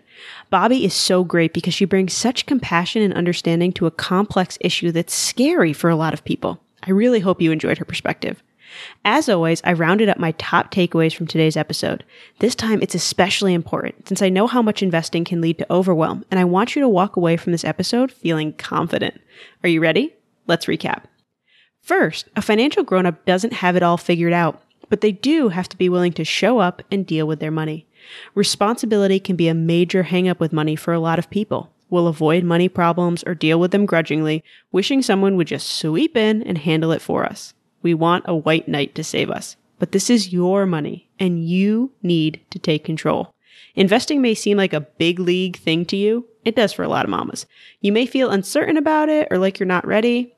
Bobbi 0.50 0.86
is 0.86 0.94
so 0.94 1.22
great 1.22 1.52
because 1.52 1.74
she 1.74 1.84
brings 1.84 2.14
such 2.14 2.46
compassion 2.46 3.02
and 3.02 3.12
understanding 3.12 3.72
to 3.72 3.84
a 3.84 3.90
complex 3.90 4.56
issue 4.62 4.90
that's 4.90 5.12
scary 5.12 5.74
for 5.74 5.90
a 5.90 5.96
lot 5.96 6.14
of 6.14 6.24
people. 6.24 6.58
I 6.82 6.90
really 6.90 7.20
hope 7.20 7.42
you 7.42 7.52
enjoyed 7.52 7.76
her 7.76 7.84
perspective. 7.84 8.42
As 9.04 9.28
always, 9.28 9.60
I 9.64 9.72
rounded 9.72 10.08
up 10.08 10.18
my 10.18 10.32
top 10.32 10.72
takeaways 10.72 11.14
from 11.14 11.26
today's 11.26 11.56
episode. 11.56 12.04
This 12.38 12.54
time 12.54 12.82
it's 12.82 12.94
especially 12.94 13.54
important 13.54 14.08
since 14.08 14.22
I 14.22 14.28
know 14.28 14.46
how 14.46 14.62
much 14.62 14.82
investing 14.82 15.24
can 15.24 15.40
lead 15.40 15.58
to 15.58 15.72
overwhelm, 15.72 16.24
and 16.30 16.40
I 16.40 16.44
want 16.44 16.74
you 16.74 16.82
to 16.82 16.88
walk 16.88 17.16
away 17.16 17.36
from 17.36 17.52
this 17.52 17.64
episode 17.64 18.10
feeling 18.12 18.52
confident. 18.52 19.20
Are 19.62 19.68
you 19.68 19.80
ready? 19.80 20.14
Let's 20.46 20.66
recap. 20.66 21.04
First, 21.80 22.28
a 22.34 22.42
financial 22.42 22.82
grown 22.82 23.06
up 23.06 23.24
doesn't 23.24 23.52
have 23.54 23.76
it 23.76 23.82
all 23.82 23.96
figured 23.96 24.32
out, 24.32 24.62
but 24.88 25.00
they 25.00 25.12
do 25.12 25.48
have 25.48 25.68
to 25.68 25.76
be 25.76 25.88
willing 25.88 26.12
to 26.14 26.24
show 26.24 26.58
up 26.58 26.82
and 26.90 27.06
deal 27.06 27.26
with 27.26 27.40
their 27.40 27.50
money. 27.50 27.86
Responsibility 28.34 29.18
can 29.18 29.36
be 29.36 29.48
a 29.48 29.54
major 29.54 30.04
hangup 30.04 30.38
with 30.38 30.52
money 30.52 30.76
for 30.76 30.92
a 30.92 31.00
lot 31.00 31.18
of 31.18 31.30
people. 31.30 31.72
We'll 31.90 32.08
avoid 32.08 32.44
money 32.44 32.68
problems 32.68 33.22
or 33.24 33.34
deal 33.34 33.60
with 33.60 33.70
them 33.70 33.86
grudgingly, 33.86 34.42
wishing 34.72 35.00
someone 35.00 35.36
would 35.36 35.46
just 35.46 35.68
sweep 35.68 36.16
in 36.16 36.42
and 36.42 36.58
handle 36.58 36.92
it 36.92 37.00
for 37.00 37.24
us. 37.24 37.53
We 37.84 37.94
want 37.94 38.24
a 38.26 38.34
white 38.34 38.66
knight 38.66 38.96
to 38.96 39.04
save 39.04 39.30
us. 39.30 39.54
But 39.78 39.92
this 39.92 40.08
is 40.08 40.32
your 40.32 40.66
money, 40.66 41.10
and 41.20 41.46
you 41.46 41.92
need 42.02 42.40
to 42.50 42.58
take 42.58 42.84
control. 42.84 43.34
Investing 43.76 44.22
may 44.22 44.34
seem 44.34 44.56
like 44.56 44.72
a 44.72 44.80
big 44.80 45.20
league 45.20 45.58
thing 45.58 45.84
to 45.86 45.96
you. 45.96 46.26
It 46.44 46.56
does 46.56 46.72
for 46.72 46.82
a 46.82 46.88
lot 46.88 47.04
of 47.04 47.10
mamas. 47.10 47.46
You 47.80 47.92
may 47.92 48.06
feel 48.06 48.30
uncertain 48.30 48.76
about 48.76 49.08
it 49.08 49.28
or 49.30 49.38
like 49.38 49.58
you're 49.58 49.66
not 49.66 49.86
ready. 49.86 50.34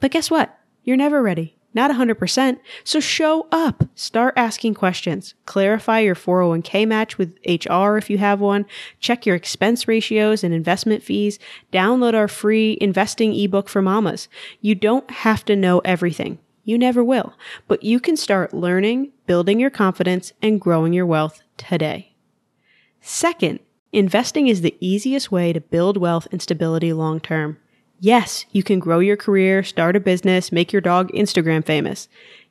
But 0.00 0.10
guess 0.10 0.30
what? 0.30 0.58
You're 0.82 0.96
never 0.96 1.22
ready. 1.22 1.56
Not 1.72 1.92
100%. 1.92 2.58
So 2.82 2.98
show 2.98 3.46
up. 3.52 3.84
Start 3.94 4.34
asking 4.36 4.74
questions. 4.74 5.34
Clarify 5.46 6.00
your 6.00 6.16
401k 6.16 6.88
match 6.88 7.16
with 7.16 7.38
HR 7.46 7.96
if 7.96 8.10
you 8.10 8.18
have 8.18 8.40
one. 8.40 8.66
Check 8.98 9.24
your 9.24 9.36
expense 9.36 9.86
ratios 9.86 10.42
and 10.42 10.52
investment 10.52 11.04
fees. 11.04 11.38
Download 11.72 12.14
our 12.14 12.26
free 12.26 12.76
investing 12.80 13.34
ebook 13.34 13.68
for 13.68 13.82
mamas. 13.82 14.28
You 14.60 14.74
don't 14.74 15.08
have 15.10 15.44
to 15.44 15.54
know 15.54 15.78
everything. 15.84 16.38
You 16.64 16.78
never 16.78 17.02
will. 17.02 17.34
But 17.68 17.82
you 17.82 18.00
can 18.00 18.16
start 18.16 18.54
learning, 18.54 19.12
building 19.26 19.60
your 19.60 19.70
confidence, 19.70 20.32
and 20.42 20.60
growing 20.60 20.92
your 20.92 21.06
wealth 21.06 21.42
today. 21.56 22.14
Second, 23.00 23.60
investing 23.92 24.48
is 24.48 24.60
the 24.60 24.76
easiest 24.80 25.32
way 25.32 25.52
to 25.52 25.60
build 25.60 25.96
wealth 25.96 26.28
and 26.30 26.40
stability 26.40 26.92
long 26.92 27.20
term. 27.20 27.58
Yes, 27.98 28.46
you 28.52 28.62
can 28.62 28.78
grow 28.78 28.98
your 28.98 29.16
career, 29.16 29.62
start 29.62 29.96
a 29.96 30.00
business, 30.00 30.52
make 30.52 30.72
your 30.72 30.80
dog 30.80 31.10
Instagram 31.12 31.64
famous. 31.64 32.08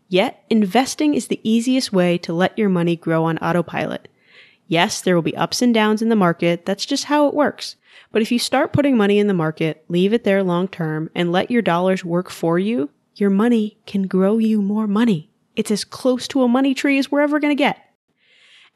Yet, 0.08 0.44
investing 0.50 1.14
is 1.14 1.28
the 1.28 1.40
easiest 1.44 1.94
way 1.94 2.18
to 2.20 2.34
let 2.34 2.58
your 2.58 2.70
money 2.70 2.96
grow 2.96 3.26
on 3.26 3.38
autopilot. 3.40 4.08
Yes, 4.68 5.02
there 5.02 5.16
will 5.16 5.24
be 5.24 5.36
ups 5.36 5.62
and 5.62 5.74
downs 5.74 6.02
in 6.02 6.10
the 6.10 6.16
market. 6.16 6.66
That's 6.66 6.86
just 6.86 7.06
how 7.06 7.28
it 7.28 7.34
works. 7.34 7.76
But 8.12 8.22
if 8.22 8.32
you 8.32 8.40
start 8.40 8.74
putting 8.74 8.98
money 8.98 9.18
in 9.18 9.28
the 9.28 9.34
market, 9.34 9.84
leave 9.88 10.14
it 10.14 10.24
there 10.24 10.44
long 10.44 10.68
term, 10.68 11.10
and 11.16 11.32
let 11.32 11.52
your 11.52 11.62
dollars 11.62 12.06
work 12.06 12.30
for 12.30 12.60
you, 12.60 12.90
your 13.20 13.30
money 13.30 13.78
can 13.86 14.04
grow 14.04 14.38
you 14.38 14.62
more 14.62 14.88
money. 14.88 15.30
It's 15.56 15.72
as 15.72 15.84
close 15.84 16.28
to 16.30 16.44
a 16.44 16.48
money 16.48 16.74
tree 16.74 16.98
as 16.98 17.12
we're 17.12 17.22
ever 17.22 17.40
going 17.40 17.56
to 17.56 17.62
get. 17.62 17.78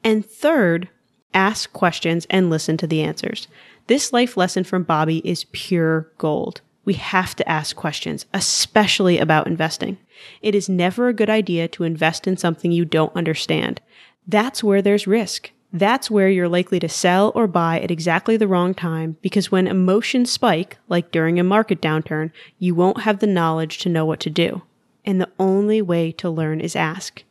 And 0.03 0.25
third, 0.25 0.89
ask 1.33 1.71
questions 1.71 2.27
and 2.29 2.49
listen 2.49 2.77
to 2.77 2.87
the 2.87 3.01
answers. 3.01 3.47
This 3.87 4.13
life 4.13 4.37
lesson 4.37 4.63
from 4.63 4.85
Bobbi 4.85 5.21
is 5.23 5.45
pure 5.51 6.11
gold. 6.17 6.61
We 6.85 6.95
have 6.95 7.35
to 7.37 7.49
ask 7.49 7.75
questions, 7.75 8.25
especially 8.33 9.17
about 9.17 9.47
investing. 9.47 9.97
It 10.41 10.53
is 10.53 10.67
never 10.67 11.07
a 11.07 11.13
good 11.13 11.29
idea 11.29 11.67
to 11.69 11.83
invest 11.83 12.27
in 12.27 12.35
something 12.37 12.71
you 12.71 12.85
don't 12.85 13.15
understand. 13.15 13.81
That's 14.27 14.63
where 14.63 14.81
there's 14.81 15.07
risk. 15.07 15.51
That's 15.75 16.11
where 16.11 16.29
you're 16.29 16.47
likely 16.47 16.79
to 16.79 16.87
sell 16.87 17.31
or 17.33 17.47
buy 17.47 17.79
at 17.79 17.89
exactly 17.89 18.37
the 18.37 18.47
wrong 18.47 18.75
time 18.75 19.17
because 19.23 19.51
when 19.51 19.65
emotions 19.67 20.29
spike, 20.29 20.77
like 20.87 21.11
during 21.11 21.39
a 21.39 21.43
market 21.43 21.81
downturn, 21.81 22.31
you 22.59 22.75
won't 22.75 23.01
have 23.01 23.19
the 23.19 23.27
knowledge 23.27 23.79
to 23.79 23.89
know 23.89 24.05
what 24.05 24.19
to 24.19 24.29
do. 24.29 24.61
And 25.03 25.19
the 25.19 25.31
only 25.39 25.81
way 25.81 26.11
to 26.13 26.29
learn 26.29 26.61
is 26.61 26.75
ask. 26.75 27.23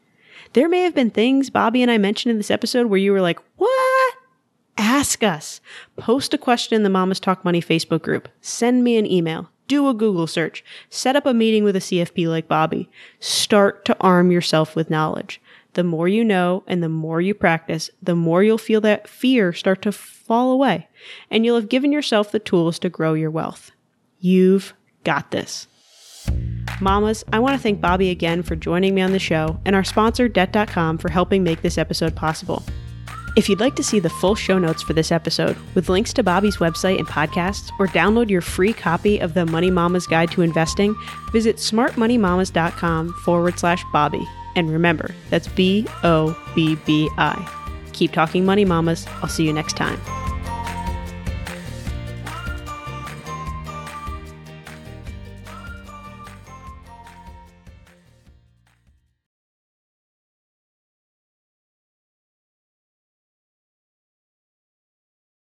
There 0.54 0.68
may 0.68 0.82
have 0.82 0.94
been 0.94 1.10
things 1.10 1.50
Bobbi 1.50 1.82
and 1.82 1.90
I 1.90 1.98
mentioned 1.98 2.32
in 2.32 2.36
this 2.36 2.50
episode 2.50 2.88
where 2.88 2.98
you 2.98 3.12
were 3.12 3.20
like, 3.20 3.38
what? 3.56 4.14
Ask 4.76 5.22
us. 5.22 5.60
Post 5.96 6.34
a 6.34 6.38
question 6.38 6.74
in 6.74 6.82
the 6.82 6.90
Mamas 6.90 7.20
Talk 7.20 7.44
Money 7.44 7.62
Facebook 7.62 8.02
group. 8.02 8.28
Send 8.40 8.82
me 8.82 8.96
an 8.96 9.06
email. 9.06 9.50
Do 9.68 9.88
a 9.88 9.94
Google 9.94 10.26
search. 10.26 10.64
Set 10.90 11.14
up 11.14 11.26
a 11.26 11.32
meeting 11.32 11.62
with 11.62 11.76
a 11.76 11.80
CFP 11.80 12.26
like 12.26 12.48
Bobbi. 12.48 12.88
Start 13.20 13.84
to 13.84 13.96
arm 14.00 14.32
yourself 14.32 14.74
with 14.74 14.90
knowledge. 14.90 15.40
The 15.74 15.84
more 15.84 16.06
you 16.08 16.24
know 16.24 16.64
and 16.66 16.82
the 16.82 16.88
more 16.88 17.20
you 17.20 17.34
practice, 17.34 17.90
the 18.02 18.14
more 18.14 18.42
you'll 18.42 18.58
feel 18.58 18.80
that 18.82 19.08
fear 19.08 19.52
start 19.52 19.82
to 19.82 19.92
fall 19.92 20.52
away 20.52 20.88
and 21.30 21.44
you'll 21.44 21.56
have 21.56 21.68
given 21.68 21.92
yourself 21.92 22.30
the 22.30 22.38
tools 22.38 22.78
to 22.80 22.90
grow 22.90 23.14
your 23.14 23.30
wealth. 23.30 23.70
You've 24.20 24.74
got 25.04 25.30
this. 25.30 25.66
Mamas, 26.80 27.24
I 27.32 27.38
want 27.38 27.56
to 27.56 27.62
thank 27.62 27.80
Bobbi 27.80 28.10
again 28.10 28.42
for 28.42 28.56
joining 28.56 28.94
me 28.94 29.02
on 29.02 29.12
the 29.12 29.18
show 29.18 29.60
and 29.64 29.74
our 29.74 29.84
sponsor, 29.84 30.28
Debt.com, 30.28 30.98
for 30.98 31.10
helping 31.10 31.42
make 31.42 31.62
this 31.62 31.78
episode 31.78 32.14
possible. 32.14 32.62
If 33.34 33.48
you'd 33.48 33.60
like 33.60 33.76
to 33.76 33.82
see 33.82 33.98
the 33.98 34.10
full 34.10 34.34
show 34.34 34.58
notes 34.58 34.82
for 34.82 34.92
this 34.92 35.10
episode 35.10 35.56
with 35.74 35.88
links 35.88 36.12
to 36.14 36.22
Bobbi's 36.22 36.58
website 36.58 36.98
and 36.98 37.08
podcasts, 37.08 37.70
or 37.78 37.86
download 37.86 38.28
your 38.28 38.42
free 38.42 38.74
copy 38.74 39.18
of 39.18 39.32
the 39.32 39.46
Money 39.46 39.70
Mama's 39.70 40.06
Guide 40.06 40.30
to 40.32 40.42
Investing, 40.42 40.94
visit 41.32 41.56
smartmoneymamas.com 41.56 43.12
forward 43.24 43.58
slash 43.58 43.82
Bobbi. 43.84 44.26
And 44.54 44.70
remember, 44.70 45.14
that's 45.30 45.48
B 45.48 45.86
O 46.02 46.36
B 46.54 46.76
B 46.84 47.08
I. 47.16 47.48
Keep 47.94 48.12
talking 48.12 48.44
money, 48.44 48.66
mamas. 48.66 49.06
I'll 49.22 49.28
see 49.28 49.46
you 49.46 49.52
next 49.52 49.76
time. 49.76 49.98